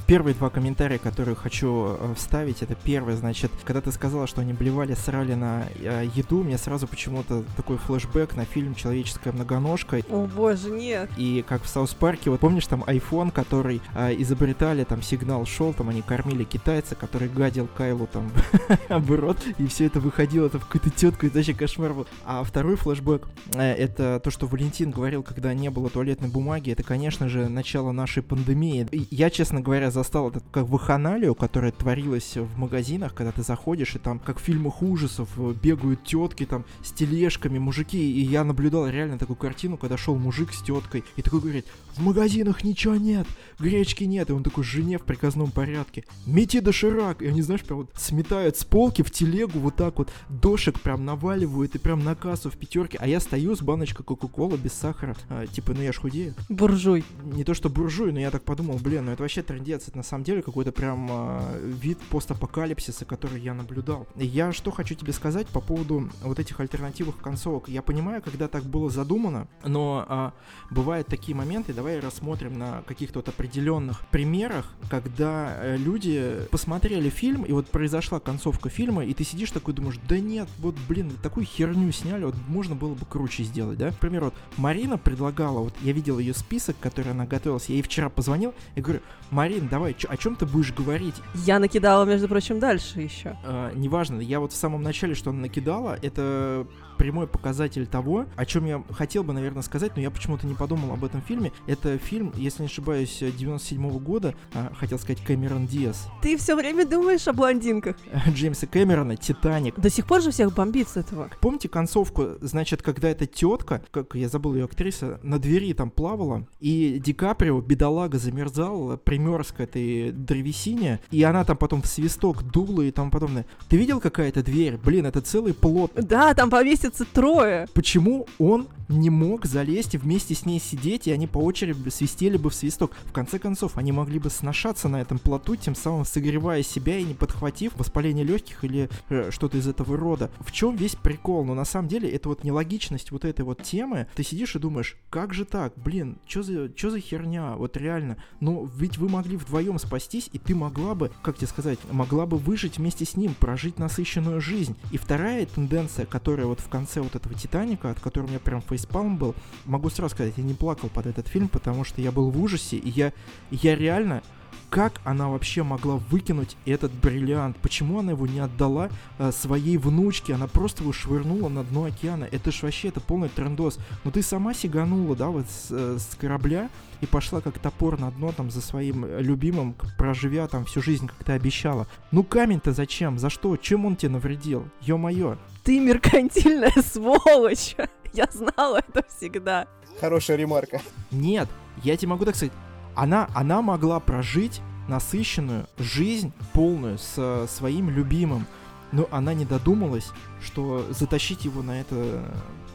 Первые 0.07 0.33
два 0.33 0.49
комментария, 0.49 0.97
которые 0.97 1.35
хочу 1.35 1.97
э, 1.99 2.13
вставить, 2.15 2.61
это 2.61 2.73
первое, 2.75 3.17
значит, 3.17 3.51
когда 3.65 3.81
ты 3.81 3.91
сказала, 3.91 4.27
что 4.27 4.39
они 4.39 4.53
блевали, 4.53 4.93
срали 4.93 5.33
на 5.33 5.65
э, 5.75 6.07
еду, 6.15 6.43
мне 6.43 6.57
сразу 6.57 6.87
почему-то 6.87 7.43
такой 7.57 7.77
флешбэк 7.77 8.35
на 8.35 8.45
фильм 8.45 8.75
«Человеческая 8.75 9.33
многоножка». 9.33 10.01
О 10.09 10.25
боже, 10.25 10.69
нет. 10.69 11.09
И 11.17 11.43
как 11.47 11.63
в 11.63 11.67
South 11.67 11.93
Park 11.93 12.17
е, 12.17 12.29
вот 12.29 12.39
помнишь 12.39 12.65
там 12.67 12.83
iPhone, 12.83 13.31
который 13.31 13.81
э, 13.93 14.15
изобретали, 14.19 14.85
там 14.85 15.01
сигнал 15.01 15.45
шел, 15.45 15.73
там 15.73 15.89
они 15.89 16.01
кормили 16.01 16.45
китайца, 16.45 16.95
который 16.95 17.27
гадил 17.27 17.67
Кайлу 17.67 18.07
там 18.07 18.31
в 18.89 19.11
рот, 19.19 19.37
и 19.57 19.67
все 19.67 19.87
это 19.87 19.99
выходило, 19.99 20.49
там 20.49 20.61
какую-то 20.61 20.89
тетку, 20.89 21.25
это 21.25 21.37
вообще 21.37 21.53
кошмар 21.53 21.93
был. 21.93 22.07
А 22.25 22.43
второй 22.43 22.77
флешбэк, 22.77 23.27
э, 23.55 23.73
это 23.73 24.21
то, 24.23 24.31
что 24.31 24.47
Валентин 24.47 24.91
говорил, 24.91 25.23
когда 25.23 25.53
не 25.53 25.69
было 25.69 25.89
туалетной 25.89 26.29
бумаги, 26.29 26.71
это, 26.71 26.83
конечно 26.83 27.27
же, 27.27 27.49
начало 27.49 27.91
нашей 27.91 28.12
пандемии. 28.21 28.87
Я, 29.11 29.29
честно 29.29 29.61
говоря, 29.61 29.91
застал 29.91 30.29
это 30.29 30.41
как 30.51 30.67
ваханалию, 30.67 31.35
которая 31.35 31.71
творилась 31.71 32.37
в 32.37 32.57
магазинах, 32.57 33.13
когда 33.13 33.31
ты 33.31 33.41
заходишь, 33.41 33.95
и 33.95 33.99
там, 33.99 34.19
как 34.19 34.39
в 34.39 34.41
фильмах 34.41 34.81
ужасов, 34.81 35.29
бегают 35.61 36.03
тетки 36.03 36.45
там 36.45 36.65
с 36.83 36.91
тележками, 36.91 37.57
мужики, 37.59 37.97
и 37.97 38.21
я 38.21 38.43
наблюдал 38.43 38.87
реально 38.87 39.17
такую 39.17 39.37
картину, 39.37 39.77
когда 39.77 39.97
шел 39.97 40.15
мужик 40.15 40.53
с 40.53 40.61
теткой, 40.61 41.03
и 41.15 41.21
такой 41.21 41.39
говорит, 41.39 41.65
в 41.95 42.01
магазинах 42.01 42.63
ничего 42.63 42.95
нет, 42.95 43.27
гречки 43.59 44.03
нет, 44.03 44.29
и 44.29 44.33
он 44.33 44.43
такой 44.43 44.63
жене 44.63 44.97
в 44.97 45.03
приказном 45.03 45.51
порядке, 45.51 46.05
мети 46.25 46.59
доширак, 46.59 47.21
и 47.21 47.27
они, 47.27 47.41
знаешь, 47.41 47.61
прям 47.61 47.79
вот 47.79 47.91
сметают 47.95 48.57
с 48.57 48.63
полки 48.63 49.01
в 49.01 49.11
телегу 49.11 49.59
вот 49.59 49.75
так 49.75 49.97
вот, 49.97 50.11
дошек 50.29 50.79
прям 50.79 51.05
наваливают, 51.05 51.75
и 51.75 51.79
прям 51.79 52.03
на 52.03 52.15
кассу 52.15 52.49
в 52.49 52.57
пятерке, 52.57 52.97
а 52.99 53.07
я 53.07 53.19
стою 53.19 53.55
с 53.55 53.61
баночкой 53.61 54.05
Кока-Колы 54.05 54.57
без 54.57 54.73
сахара, 54.73 55.15
а, 55.29 55.45
типа, 55.47 55.73
ну 55.73 55.81
я 55.81 55.91
ж 55.91 55.97
худею. 55.97 56.33
Буржуй. 56.49 57.03
Не 57.23 57.43
то, 57.43 57.53
что 57.53 57.69
буржуй, 57.69 58.11
но 58.11 58.19
я 58.19 58.31
так 58.31 58.43
подумал, 58.43 58.77
блин, 58.77 59.05
ну 59.05 59.11
это 59.11 59.23
вообще 59.23 59.43
трендец, 59.43 59.87
это 59.87 59.97
на 59.97 60.03
самом 60.03 60.23
деле 60.23 60.41
какой-то 60.41 60.71
прям 60.71 61.07
э, 61.09 61.71
вид 61.81 61.99
постапокалипсиса, 62.09 63.05
который 63.05 63.41
я 63.41 63.53
наблюдал. 63.53 64.07
И 64.17 64.25
я 64.25 64.51
что 64.53 64.71
хочу 64.71 64.95
тебе 64.95 65.13
сказать 65.13 65.47
по 65.47 65.61
поводу 65.61 66.09
вот 66.21 66.39
этих 66.39 66.59
альтернативных 66.59 67.17
концовок. 67.17 67.69
Я 67.69 67.81
понимаю, 67.81 68.21
когда 68.21 68.47
так 68.47 68.63
было 68.63 68.89
задумано, 68.89 69.47
но 69.63 70.05
э, 70.07 70.31
бывают 70.73 71.07
такие 71.07 71.35
моменты, 71.35 71.73
давай 71.83 71.99
рассмотрим 71.99 72.57
на 72.57 72.81
каких-то 72.83 73.19
вот 73.19 73.29
определенных 73.29 74.05
примерах, 74.07 74.73
когда 74.89 75.57
э, 75.57 75.77
люди 75.77 76.37
посмотрели 76.51 77.09
фильм, 77.09 77.43
и 77.43 77.51
вот 77.51 77.67
произошла 77.67 78.19
концовка 78.19 78.69
фильма, 78.69 79.03
и 79.03 79.13
ты 79.13 79.23
сидишь 79.23 79.51
такой 79.51 79.73
думаешь, 79.73 79.99
да 80.07 80.19
нет, 80.19 80.47
вот, 80.59 80.75
блин, 80.87 81.11
такую 81.21 81.45
херню 81.45 81.91
сняли, 81.91 82.25
вот 82.25 82.35
можно 82.47 82.75
было 82.75 82.93
бы 82.93 83.05
круче 83.05 83.43
сделать, 83.43 83.77
да? 83.77 83.87
Например, 83.87 84.25
вот 84.25 84.33
Марина 84.57 84.97
предлагала, 84.97 85.59
вот 85.59 85.73
я 85.81 85.91
видел 85.91 86.19
ее 86.19 86.33
список, 86.33 86.75
который 86.79 87.11
она 87.11 87.25
готовилась, 87.25 87.65
я 87.67 87.75
ей 87.75 87.81
вчера 87.81 88.03
вчера 88.03 88.09
позвонил 88.09 88.53
и 88.75 88.81
говорю, 88.81 89.01
Марин, 89.31 89.67
давай, 89.67 89.93
чё, 89.93 90.07
о 90.09 90.17
чем 90.17 90.35
ты 90.35 90.45
будешь 90.45 90.73
говорить? 90.73 91.15
Я 91.35 91.59
накидала, 91.59 92.05
между 92.05 92.27
прочим, 92.27 92.59
дальше 92.59 92.99
еще. 92.99 93.37
А, 93.43 93.71
неважно, 93.73 94.19
я 94.19 94.39
вот 94.39 94.51
в 94.51 94.55
самом 94.55 94.81
начале, 94.81 95.15
что 95.15 95.29
она 95.29 95.41
накидала, 95.41 95.97
это 96.01 96.67
прямой 97.03 97.27
показатель 97.27 97.85
того, 97.85 98.27
о 98.37 98.45
чем 98.45 98.63
я 98.63 98.81
хотел 98.93 99.25
бы, 99.25 99.33
наверное, 99.33 99.61
сказать, 99.61 99.91
но 99.97 100.01
я 100.01 100.09
почему-то 100.09 100.47
не 100.47 100.53
подумал 100.53 100.93
об 100.93 101.03
этом 101.03 101.21
фильме. 101.21 101.51
Это 101.67 101.97
фильм, 101.97 102.31
если 102.37 102.61
не 102.61 102.67
ошибаюсь, 102.67 103.17
97 103.19 103.89
-го 103.89 103.99
года, 103.99 104.35
а, 104.53 104.71
хотел 104.73 104.97
сказать 104.97 105.21
Кэмерон 105.21 105.67
Диас. 105.67 106.07
Ты 106.21 106.37
все 106.37 106.55
время 106.55 106.85
думаешь 106.85 107.27
о 107.27 107.33
блондинках. 107.33 107.97
Джеймса 108.29 108.67
Кэмерона, 108.67 109.17
Титаник. 109.17 109.77
До 109.77 109.89
сих 109.89 110.07
пор 110.07 110.21
же 110.21 110.31
всех 110.31 110.53
бомбит 110.53 110.87
с 110.87 110.95
этого. 110.95 111.29
Помните 111.41 111.67
концовку, 111.67 112.37
значит, 112.39 112.81
когда 112.81 113.09
эта 113.09 113.25
тетка, 113.25 113.83
как 113.91 114.15
я 114.15 114.29
забыл 114.29 114.55
ее 114.55 114.63
актриса, 114.63 115.19
на 115.23 115.39
двери 115.39 115.73
там 115.73 115.91
плавала, 115.91 116.47
и 116.61 117.01
Ди 117.03 117.11
Каприо, 117.11 117.59
бедолага, 117.59 118.17
замерзал, 118.17 118.97
примерз 118.97 119.51
к 119.51 119.59
этой 119.59 120.13
древесине, 120.13 121.01
и 121.11 121.21
она 121.23 121.43
там 121.43 121.57
потом 121.57 121.81
в 121.81 121.87
свисток 121.87 122.43
дула 122.43 122.83
и 122.83 122.91
тому 122.91 123.11
подобное. 123.11 123.45
Ты 123.67 123.75
видел 123.75 123.99
какая-то 123.99 124.41
дверь? 124.41 124.77
Блин, 124.77 125.05
это 125.05 125.19
целый 125.19 125.53
плод. 125.53 125.91
Да, 125.95 126.33
там 126.33 126.49
повесит 126.49 126.92
находится 126.93 127.05
трое. 127.05 127.67
Почему 127.73 128.27
он 128.37 128.67
не 128.89 129.09
мог 129.09 129.45
залезть 129.45 129.95
и 129.95 129.97
вместе 129.97 130.35
с 130.35 130.45
ней 130.45 130.59
сидеть, 130.59 131.07
и 131.07 131.11
они 131.11 131.27
по 131.27 131.39
очереди 131.39 131.89
свистели 131.89 132.37
бы 132.37 132.49
в 132.49 132.53
свисток? 132.53 132.91
В 133.05 133.11
конце 133.11 133.39
концов, 133.39 133.77
они 133.77 133.91
могли 133.91 134.19
бы 134.19 134.29
сношаться 134.29 134.87
на 134.87 135.01
этом 135.01 135.19
плоту, 135.19 135.55
тем 135.55 135.75
самым 135.75 136.05
согревая 136.05 136.63
себя 136.63 136.97
и 136.97 137.03
не 137.03 137.13
подхватив 137.13 137.75
воспаление 137.75 138.25
легких 138.25 138.63
или 138.63 138.89
э, 139.09 139.31
что-то 139.31 139.57
из 139.57 139.67
этого 139.67 139.97
рода. 139.97 140.29
В 140.39 140.51
чем 140.51 140.75
весь 140.75 140.95
прикол? 140.95 141.45
Но 141.45 141.53
на 141.55 141.65
самом 141.65 141.87
деле 141.87 142.09
это 142.09 142.29
вот 142.29 142.43
нелогичность 142.43 143.11
вот 143.11 143.25
этой 143.25 143.43
вот 143.43 143.63
темы. 143.63 144.07
Ты 144.15 144.23
сидишь 144.23 144.55
и 144.55 144.59
думаешь, 144.59 144.97
как 145.09 145.33
же 145.33 145.45
так? 145.45 145.73
Блин, 145.75 146.19
что 146.27 146.43
за, 146.43 146.75
что 146.75 146.89
за 146.91 146.99
херня? 146.99 147.55
Вот 147.55 147.77
реально. 147.77 148.17
Но 148.39 148.69
ведь 148.77 148.97
вы 148.97 149.09
могли 149.09 149.37
вдвоем 149.37 149.79
спастись, 149.79 150.29
и 150.33 150.37
ты 150.37 150.55
могла 150.55 150.95
бы, 150.95 151.11
как 151.21 151.37
тебе 151.37 151.47
сказать, 151.47 151.79
могла 151.91 152.25
бы 152.25 152.37
выжить 152.37 152.77
вместе 152.77 153.05
с 153.05 153.15
ним, 153.15 153.33
прожить 153.33 153.79
насыщенную 153.79 154.41
жизнь. 154.41 154.75
И 154.91 154.97
вторая 154.97 155.45
тенденция, 155.45 156.05
которая 156.05 156.45
вот 156.47 156.59
в 156.59 156.67
конце 156.73 157.01
вот 157.01 157.13
этого 157.15 157.35
Титаника, 157.35 157.91
от 157.91 157.99
которого 157.99 158.25
у 158.25 158.29
меня 158.31 158.39
прям 158.39 158.59
фейспалм 158.59 159.19
был, 159.19 159.35
могу 159.65 159.91
сразу 159.91 160.15
сказать, 160.15 160.33
я 160.37 160.43
не 160.43 160.55
плакал 160.55 160.89
под 160.89 161.05
этот 161.05 161.27
фильм, 161.27 161.47
потому 161.47 161.83
что 161.83 162.01
я 162.01 162.11
был 162.11 162.31
в 162.31 162.41
ужасе, 162.41 162.77
и 162.77 162.89
я, 162.89 163.13
я 163.51 163.75
реально 163.75 164.23
как 164.69 165.01
она 165.03 165.29
вообще 165.29 165.63
могла 165.63 165.97
выкинуть 165.97 166.57
этот 166.65 166.91
бриллиант? 166.91 167.57
Почему 167.57 167.99
она 167.99 168.11
его 168.11 168.27
не 168.27 168.39
отдала 168.39 168.89
э, 169.19 169.31
своей 169.31 169.77
внучке? 169.77 170.33
Она 170.33 170.47
просто 170.47 170.83
его 170.83 170.91
швырнула 170.91 171.49
на 171.49 171.63
дно 171.63 171.85
океана. 171.85 172.27
Это 172.31 172.51
ж 172.51 172.63
вообще, 172.63 172.89
это 172.89 172.99
полный 172.99 173.29
трендос. 173.29 173.79
Но 174.03 174.11
ты 174.11 174.21
сама 174.21 174.53
сиганула, 174.53 175.15
да, 175.15 175.27
вот 175.27 175.45
с, 175.49 175.67
э, 175.71 175.97
с 175.99 176.15
корабля 176.15 176.69
и 177.01 177.05
пошла 177.05 177.41
как 177.41 177.59
топор 177.59 177.99
на 177.99 178.11
дно 178.11 178.31
там 178.31 178.49
за 178.49 178.61
своим 178.61 179.05
любимым, 179.19 179.75
проживя 179.97 180.47
там 180.47 180.65
всю 180.65 180.81
жизнь, 180.81 181.07
как 181.07 181.23
ты 181.23 181.33
обещала. 181.33 181.87
Ну 182.11 182.23
камень-то 182.23 182.71
зачем? 182.71 183.19
За 183.19 183.29
что? 183.29 183.57
Чем 183.57 183.85
он 183.85 183.95
тебе 183.95 184.13
навредил? 184.13 184.65
Ё-моё. 184.81 185.37
Ты 185.63 185.79
меркантильная 185.79 186.73
сволочь. 186.93 187.75
Я 188.13 188.27
знала 188.31 188.77
это 188.87 189.05
всегда. 189.09 189.67
Хорошая 189.99 190.37
ремарка. 190.37 190.81
Нет, 191.11 191.49
я 191.83 191.97
тебе 191.97 192.09
могу 192.09 192.25
так 192.25 192.35
сказать, 192.35 192.53
она, 192.95 193.29
она 193.33 193.61
могла 193.61 193.99
прожить 193.99 194.61
насыщенную 194.87 195.67
жизнь 195.77 196.33
полную 196.53 196.97
с 196.97 197.13
э, 197.17 197.45
своим 197.49 197.89
любимым, 197.89 198.45
но 198.91 199.07
она 199.11 199.33
не 199.33 199.45
додумалась, 199.45 200.11
что 200.41 200.85
затащить 200.91 201.45
его 201.45 201.63
на 201.63 201.81
это 201.81 202.23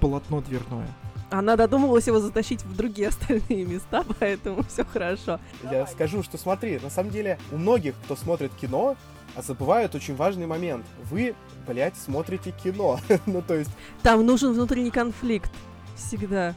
полотно 0.00 0.40
дверное. 0.40 0.88
Она 1.30 1.56
додумалась 1.56 2.06
его 2.06 2.20
затащить 2.20 2.62
в 2.62 2.74
другие 2.74 3.08
остальные 3.08 3.66
места, 3.66 4.04
поэтому 4.18 4.62
все 4.64 4.84
хорошо. 4.84 5.38
Я 5.70 5.86
скажу, 5.86 6.22
что 6.22 6.38
смотри, 6.38 6.78
на 6.78 6.90
самом 6.90 7.10
деле 7.10 7.38
у 7.52 7.56
многих, 7.58 7.94
кто 8.04 8.16
смотрит 8.16 8.52
кино, 8.60 8.96
забывают 9.36 9.94
очень 9.94 10.16
важный 10.16 10.46
момент. 10.46 10.86
Вы, 11.10 11.34
блядь, 11.66 11.96
смотрите 11.96 12.52
кино. 12.52 12.98
ну, 13.26 13.42
то 13.42 13.54
есть... 13.54 13.70
Там 14.02 14.24
нужен 14.24 14.52
внутренний 14.52 14.90
конфликт. 14.90 15.50
Всегда. 15.98 16.54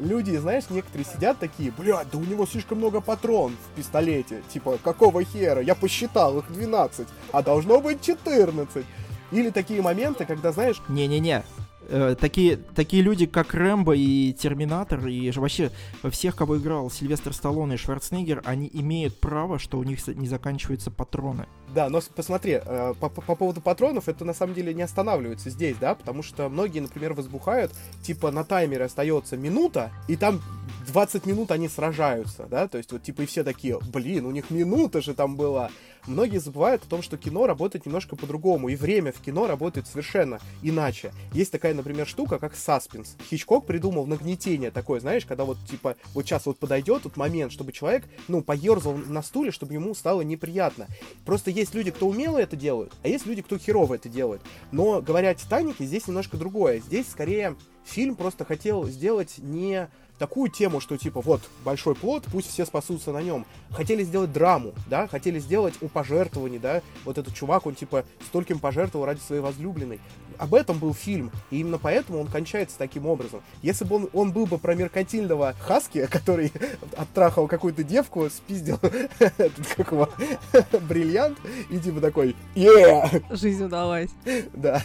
Люди, 0.00 0.36
знаешь, 0.36 0.64
некоторые 0.70 1.06
сидят 1.06 1.38
такие, 1.38 1.72
блядь, 1.72 2.10
да 2.10 2.18
у 2.18 2.22
него 2.22 2.46
слишком 2.46 2.78
много 2.78 3.00
патрон 3.00 3.52
в 3.52 3.76
пистолете. 3.76 4.42
Типа, 4.52 4.78
какого 4.82 5.24
хера? 5.24 5.60
Я 5.60 5.74
посчитал, 5.74 6.38
их 6.38 6.52
12, 6.52 7.08
а 7.32 7.42
должно 7.42 7.80
быть 7.80 8.02
14. 8.02 8.84
Или 9.32 9.50
такие 9.50 9.80
моменты, 9.80 10.26
когда, 10.26 10.52
знаешь... 10.52 10.80
Не-не-не, 10.88 11.42
э, 11.88 12.16
такие, 12.20 12.56
такие 12.56 13.02
люди, 13.02 13.26
как 13.26 13.54
Рэмбо 13.54 13.94
и 13.96 14.32
Терминатор, 14.34 15.06
и 15.06 15.30
вообще 15.30 15.70
всех, 16.10 16.36
кого 16.36 16.58
играл 16.58 16.90
Сильвестр 16.90 17.32
Сталлоне 17.32 17.74
и 17.74 17.78
Шварценеггер, 17.78 18.42
они 18.44 18.68
имеют 18.72 19.18
право, 19.20 19.58
что 19.58 19.78
у 19.78 19.84
них 19.84 20.06
не 20.06 20.28
заканчиваются 20.28 20.90
патроны. 20.90 21.46
Да, 21.74 21.88
но 21.88 22.02
посмотри, 22.14 22.60
э, 22.62 22.94
по, 23.00 23.08
по 23.08 23.34
поводу 23.34 23.62
патронов, 23.62 24.08
это 24.08 24.24
на 24.24 24.34
самом 24.34 24.54
деле 24.54 24.74
не 24.74 24.82
останавливается 24.82 25.48
здесь, 25.48 25.76
да, 25.80 25.94
потому 25.94 26.22
что 26.22 26.48
многие, 26.50 26.80
например, 26.80 27.14
возбухают, 27.14 27.72
типа 28.02 28.30
на 28.30 28.44
таймере 28.44 28.84
остается 28.84 29.36
минута, 29.38 29.90
и 30.06 30.16
там 30.16 30.42
20 30.86 31.24
минут 31.26 31.50
они 31.50 31.68
сражаются, 31.68 32.46
да, 32.50 32.68
то 32.68 32.76
есть 32.78 32.92
вот 32.92 33.02
типа 33.02 33.22
и 33.22 33.26
все 33.26 33.42
такие, 33.42 33.78
блин, 33.92 34.26
у 34.26 34.30
них 34.30 34.50
минута 34.50 35.00
же 35.00 35.14
там 35.14 35.36
была. 35.36 35.70
Многие 36.06 36.38
забывают 36.38 36.82
о 36.82 36.88
том, 36.88 37.00
что 37.00 37.16
кино 37.16 37.46
работает 37.46 37.86
немножко 37.86 38.16
по-другому, 38.16 38.68
и 38.68 38.74
время 38.74 39.12
в 39.12 39.20
кино 39.20 39.46
работает 39.46 39.86
совершенно 39.86 40.40
иначе. 40.60 41.12
Есть 41.32 41.52
такая, 41.52 41.74
например, 41.74 42.08
штука, 42.08 42.40
как 42.40 42.56
саспенс. 42.56 43.16
Хичкок 43.30 43.66
придумал 43.66 44.06
нагнетение 44.06 44.72
такое, 44.72 44.98
знаешь, 44.98 45.24
когда 45.24 45.44
вот 45.44 45.58
типа 45.70 45.94
вот 46.12 46.24
сейчас 46.24 46.46
вот 46.46 46.58
подойдет 46.58 47.04
тот 47.04 47.16
момент, 47.16 47.52
чтобы 47.52 47.70
человек, 47.70 48.04
ну, 48.26 48.42
поерзал 48.42 48.94
на 48.94 49.22
стуле, 49.22 49.52
чтобы 49.52 49.74
ему 49.74 49.94
стало 49.94 50.22
неприятно. 50.22 50.88
Просто 51.24 51.52
есть 51.52 51.61
люди, 51.74 51.90
кто 51.90 52.08
умело 52.08 52.38
это 52.38 52.56
делают, 52.56 52.92
а 53.02 53.08
есть 53.08 53.26
люди, 53.26 53.42
кто 53.42 53.58
херово 53.58 53.94
это 53.94 54.08
делает. 54.08 54.42
Но, 54.70 55.00
говоря 55.00 55.30
о 55.30 55.34
Титанике, 55.34 55.84
здесь 55.84 56.06
немножко 56.06 56.36
другое. 56.36 56.80
Здесь 56.80 57.08
скорее 57.08 57.56
фильм 57.84 58.16
просто 58.16 58.44
хотел 58.44 58.86
сделать 58.88 59.34
не 59.38 59.88
такую 60.18 60.50
тему, 60.50 60.80
что 60.80 60.96
типа 60.96 61.20
вот 61.20 61.40
большой 61.64 61.94
плод, 61.94 62.24
пусть 62.30 62.48
все 62.48 62.64
спасутся 62.64 63.12
на 63.12 63.22
нем. 63.22 63.44
Хотели 63.70 64.04
сделать 64.04 64.32
драму, 64.32 64.72
да, 64.88 65.08
хотели 65.08 65.38
сделать 65.40 65.74
у 65.80 65.88
пожертвований, 65.88 66.58
да, 66.58 66.82
вот 67.04 67.18
этот 67.18 67.34
чувак, 67.34 67.66
он 67.66 67.74
типа 67.74 68.04
стольким 68.28 68.60
пожертвовал 68.60 69.06
ради 69.06 69.20
своей 69.20 69.42
возлюбленной. 69.42 70.00
Об 70.38 70.54
этом 70.54 70.78
был 70.78 70.94
фильм, 70.94 71.30
и 71.50 71.60
именно 71.60 71.78
поэтому 71.78 72.20
он 72.20 72.26
кончается 72.26 72.78
таким 72.78 73.06
образом. 73.06 73.40
Если 73.62 73.84
бы 73.84 73.96
он, 73.96 74.08
он 74.12 74.32
был 74.32 74.46
бы 74.46 74.58
про 74.58 74.74
меркантильного 74.74 75.54
Хаски, 75.60 76.06
который 76.10 76.52
оттрахал 76.96 77.48
какую-то 77.48 77.84
девку, 77.84 78.28
спиздил 78.30 78.78
этот, 79.18 79.66
как 79.76 79.92
его, 79.92 80.08
бриллиант, 80.88 81.38
и 81.70 81.78
типа 81.78 82.00
такой, 82.00 82.36
yeah! 82.54 83.22
Жизнь 83.34 83.64
удалась. 83.64 84.10
Да. 84.52 84.82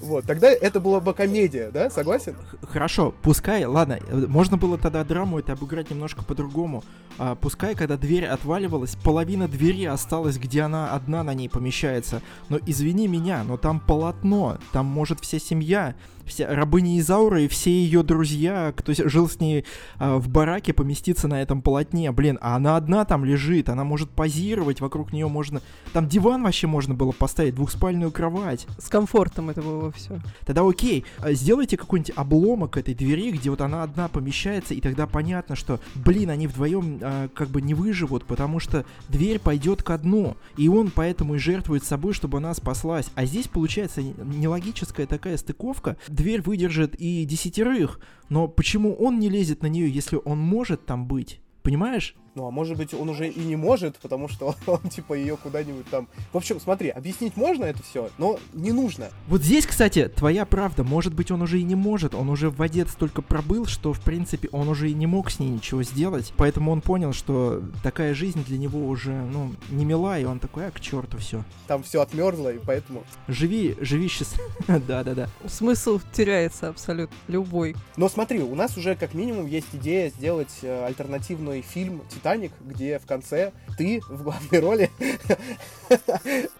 Вот, 0.00 0.26
тогда 0.26 0.50
это 0.50 0.80
была 0.80 1.00
бы 1.00 1.14
комедия, 1.14 1.70
да, 1.70 1.90
согласен? 1.90 2.36
Хорошо, 2.62 3.14
пускай, 3.22 3.64
ладно, 3.64 3.98
можно 4.10 4.56
было 4.56 4.78
тогда 4.78 5.04
драму 5.04 5.38
это 5.38 5.52
обыграть 5.52 5.90
немножко 5.90 6.24
по-другому. 6.24 6.84
А, 7.18 7.34
пускай, 7.34 7.74
когда 7.74 7.96
дверь 7.96 8.26
отваливалась, 8.26 8.96
половина 8.96 9.48
двери 9.48 9.84
осталась, 9.84 10.38
где 10.38 10.62
она 10.62 10.92
одна 10.94 11.22
на 11.22 11.34
ней 11.34 11.48
помещается. 11.48 12.22
Но 12.48 12.58
извини 12.66 13.08
меня, 13.08 13.44
но 13.44 13.56
там 13.56 13.80
полотно, 14.12 14.58
там 14.72 14.86
может 14.86 15.20
вся 15.20 15.38
семья 15.38 15.94
вся 16.26 16.46
рабыня 16.54 16.98
Изаура 16.98 17.40
и 17.40 17.48
все 17.48 17.70
ее 17.70 18.02
друзья, 18.02 18.72
кто 18.76 18.92
жил 18.94 19.28
с 19.28 19.40
ней 19.40 19.64
э, 19.98 20.16
в 20.16 20.28
бараке, 20.28 20.72
поместиться 20.72 21.28
на 21.28 21.40
этом 21.42 21.62
полотне. 21.62 22.10
Блин, 22.12 22.38
а 22.40 22.56
она 22.56 22.76
одна 22.76 23.04
там 23.04 23.24
лежит, 23.24 23.68
она 23.68 23.84
может 23.84 24.10
позировать, 24.10 24.80
вокруг 24.80 25.12
нее 25.12 25.28
можно... 25.28 25.60
Там 25.92 26.08
диван 26.08 26.42
вообще 26.42 26.66
можно 26.66 26.94
было 26.94 27.12
поставить, 27.12 27.54
двухспальную 27.54 28.10
кровать. 28.10 28.66
С 28.78 28.88
комфортом 28.88 29.50
это 29.50 29.62
было 29.62 29.92
все. 29.92 30.20
Тогда 30.46 30.66
окей, 30.66 31.04
а 31.18 31.32
сделайте 31.32 31.76
какой-нибудь 31.76 32.12
обломок 32.16 32.76
этой 32.76 32.94
двери, 32.94 33.30
где 33.32 33.50
вот 33.50 33.60
она 33.60 33.82
одна 33.82 34.08
помещается, 34.08 34.74
и 34.74 34.80
тогда 34.80 35.06
понятно, 35.06 35.56
что, 35.56 35.80
блин, 35.94 36.30
они 36.30 36.46
вдвоем 36.46 36.98
э, 37.00 37.28
как 37.34 37.48
бы 37.48 37.62
не 37.62 37.74
выживут, 37.74 38.24
потому 38.24 38.60
что 38.60 38.84
дверь 39.08 39.38
пойдет 39.38 39.82
ко 39.82 39.98
дну, 39.98 40.36
и 40.56 40.68
он 40.68 40.90
поэтому 40.90 41.34
и 41.34 41.38
жертвует 41.38 41.84
собой, 41.84 42.12
чтобы 42.12 42.38
она 42.38 42.54
спаслась. 42.54 43.10
А 43.14 43.24
здесь 43.24 43.48
получается 43.48 44.02
нелогическая 44.02 45.06
такая 45.06 45.36
стыковка, 45.36 45.96
дверь 46.14 46.42
выдержит 46.42 46.94
и 46.98 47.24
десятерых, 47.24 48.00
но 48.28 48.48
почему 48.48 48.94
он 48.94 49.18
не 49.18 49.28
лезет 49.28 49.62
на 49.62 49.66
нее, 49.66 49.90
если 49.90 50.18
он 50.24 50.38
может 50.38 50.86
там 50.86 51.06
быть? 51.06 51.40
Понимаешь? 51.62 52.16
Ну, 52.34 52.46
а 52.46 52.50
может 52.50 52.78
быть, 52.78 52.94
он 52.94 53.10
уже 53.10 53.28
и 53.28 53.40
не 53.40 53.56
может, 53.56 53.98
потому 53.98 54.28
что 54.28 54.54
он, 54.66 54.80
типа, 54.88 55.14
ее 55.14 55.36
куда-нибудь 55.36 55.86
там... 55.90 56.08
В 56.32 56.36
общем, 56.36 56.60
смотри, 56.60 56.88
объяснить 56.88 57.36
можно 57.36 57.64
это 57.64 57.82
все, 57.82 58.10
но 58.16 58.38
не 58.54 58.72
нужно. 58.72 59.10
Вот 59.28 59.42
здесь, 59.42 59.66
кстати, 59.66 60.08
твоя 60.08 60.46
правда. 60.46 60.82
Может 60.82 61.12
быть, 61.12 61.30
он 61.30 61.42
уже 61.42 61.60
и 61.60 61.62
не 61.62 61.74
может. 61.74 62.14
Он 62.14 62.30
уже 62.30 62.48
в 62.48 62.56
воде 62.56 62.86
столько 62.86 63.20
пробыл, 63.20 63.66
что, 63.66 63.92
в 63.92 64.00
принципе, 64.00 64.48
он 64.52 64.68
уже 64.68 64.90
и 64.90 64.94
не 64.94 65.06
мог 65.06 65.30
с 65.30 65.40
ней 65.40 65.50
ничего 65.50 65.82
сделать. 65.82 66.32
Поэтому 66.36 66.72
он 66.72 66.80
понял, 66.80 67.12
что 67.12 67.62
такая 67.82 68.14
жизнь 68.14 68.44
для 68.44 68.56
него 68.56 68.86
уже, 68.86 69.12
ну, 69.12 69.52
не 69.70 69.84
мила, 69.84 70.18
и 70.18 70.24
он 70.24 70.38
такой, 70.38 70.68
а, 70.68 70.70
к 70.70 70.80
черту 70.80 71.18
все. 71.18 71.44
Там 71.66 71.82
все 71.82 72.00
отмерзло, 72.00 72.48
и 72.52 72.58
поэтому... 72.58 73.04
Живи, 73.28 73.76
живи 73.80 74.08
счастливо. 74.08 74.48
Да-да-да. 74.86 75.28
Смысл 75.46 76.00
теряется 76.12 76.68
абсолютно, 76.68 77.14
любой. 77.28 77.76
Но 77.96 78.08
смотри, 78.08 78.40
у 78.40 78.54
нас 78.54 78.76
уже 78.78 78.96
как 78.96 79.12
минимум 79.12 79.46
есть 79.46 79.68
идея 79.74 80.08
сделать 80.08 80.52
э, 80.62 80.86
альтернативный 80.86 81.60
фильм 81.60 82.02
Титаник, 82.22 82.52
где 82.60 83.00
в 83.00 83.06
конце 83.06 83.52
ты 83.76 84.00
в 84.08 84.22
главной 84.22 84.60
роли 84.60 84.90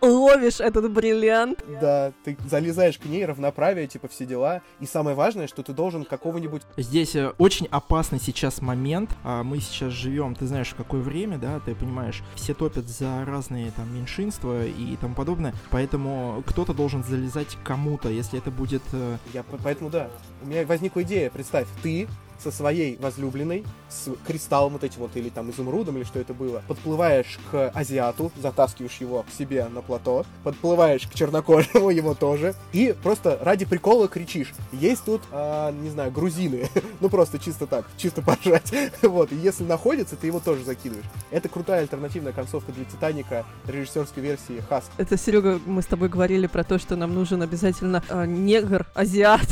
ловишь 0.01 0.59
этот 0.59 0.91
бриллиант. 0.91 1.65
Да, 1.81 2.13
ты 2.25 2.37
залезаешь 2.51 2.99
к 2.99 3.05
ней, 3.05 3.25
равноправие, 3.25 3.87
типа 3.87 4.09
все 4.09 4.27
дела. 4.27 4.61
И 4.81 4.87
самое 4.87 5.15
важное, 5.15 5.47
что 5.47 5.63
ты 5.63 5.73
должен 5.73 6.05
какого-нибудь... 6.05 6.63
Здесь 6.77 7.15
э, 7.15 7.33
очень 7.39 7.69
опасный 7.71 8.19
сейчас 8.19 8.61
момент. 8.61 9.11
А 9.23 9.45
мы 9.45 9.61
сейчас 9.61 9.93
живем, 9.93 10.35
ты 10.35 10.47
знаешь, 10.47 10.71
в 10.71 10.75
какое 10.75 11.01
время, 11.01 11.39
да, 11.39 11.61
ты 11.61 11.77
понимаешь, 11.77 12.25
все 12.35 12.55
топят 12.55 12.89
за 12.89 13.25
разные 13.25 13.71
там 13.71 13.95
меньшинства 13.95 14.67
и 14.67 14.97
тому 14.97 15.15
подобное. 15.15 15.55
Поэтому 15.71 16.43
кто-то 16.45 16.75
должен 16.75 17.05
залезать 17.05 17.57
кому-то, 17.63 18.09
если 18.09 18.41
это 18.41 18.51
будет... 18.51 18.83
Э, 18.93 19.17
Я 19.33 19.45
поэтому 19.45 19.91
да. 19.91 20.11
У 20.43 20.47
меня 20.47 20.67
возникла 20.67 21.05
идея, 21.05 21.31
представь, 21.31 21.69
ты 21.85 22.09
со 22.43 22.51
своей 22.51 22.97
возлюбленной, 22.97 23.65
с 23.89 24.11
кристаллом 24.27 24.75
вот 24.75 24.85
этим 24.85 25.01
вот, 25.01 25.17
или 25.17 25.29
там 25.29 25.51
изумрудом, 25.51 25.97
или 25.97 26.05
что 26.05 26.19
это 26.19 26.35
было, 26.35 26.63
подплываешь 26.67 27.39
к 27.51 27.71
азиату, 27.71 28.33
затаскиваешь 28.41 28.97
его 28.97 29.23
к 29.23 29.33
себе 29.33 29.69
на 29.69 29.83
плато, 29.83 30.25
подплываешь 30.45 31.07
к 31.07 31.15
чернокожему, 31.15 31.91
его 31.91 32.15
тоже, 32.15 32.55
и 32.73 32.95
просто 33.03 33.39
ради 33.41 33.65
прикола 33.65 34.09
кричишь, 34.09 34.53
есть 34.73 35.05
тут, 35.05 35.23
а, 35.31 35.71
не 35.73 35.91
знаю, 35.91 36.11
грузины, 36.11 36.69
ну 37.01 37.09
просто 37.09 37.39
чисто 37.39 37.67
так, 37.67 37.87
чисто 37.97 38.23
поржать, 38.23 38.73
вот, 39.03 39.33
и 39.33 39.37
если 39.37 39.65
находится, 39.65 40.17
ты 40.17 40.27
его 40.27 40.41
тоже 40.41 40.65
закидываешь. 40.65 41.07
Это 41.31 41.49
крутая 41.49 41.83
альтернативная 41.83 42.33
концовка 42.33 42.73
для 42.73 42.85
Титаника 42.85 43.45
режиссерской 43.67 44.23
версии 44.23 44.63
Хас. 44.69 44.91
Это, 44.97 45.17
Серега, 45.17 45.61
мы 45.67 45.83
с 45.83 45.87
тобой 45.87 46.09
говорили 46.09 46.47
про 46.47 46.65
то, 46.65 46.79
что 46.79 46.97
нам 46.97 47.15
нужен 47.15 47.43
обязательно 47.43 48.03
э, 48.09 48.27
негр, 48.27 48.87
азиат. 48.95 49.47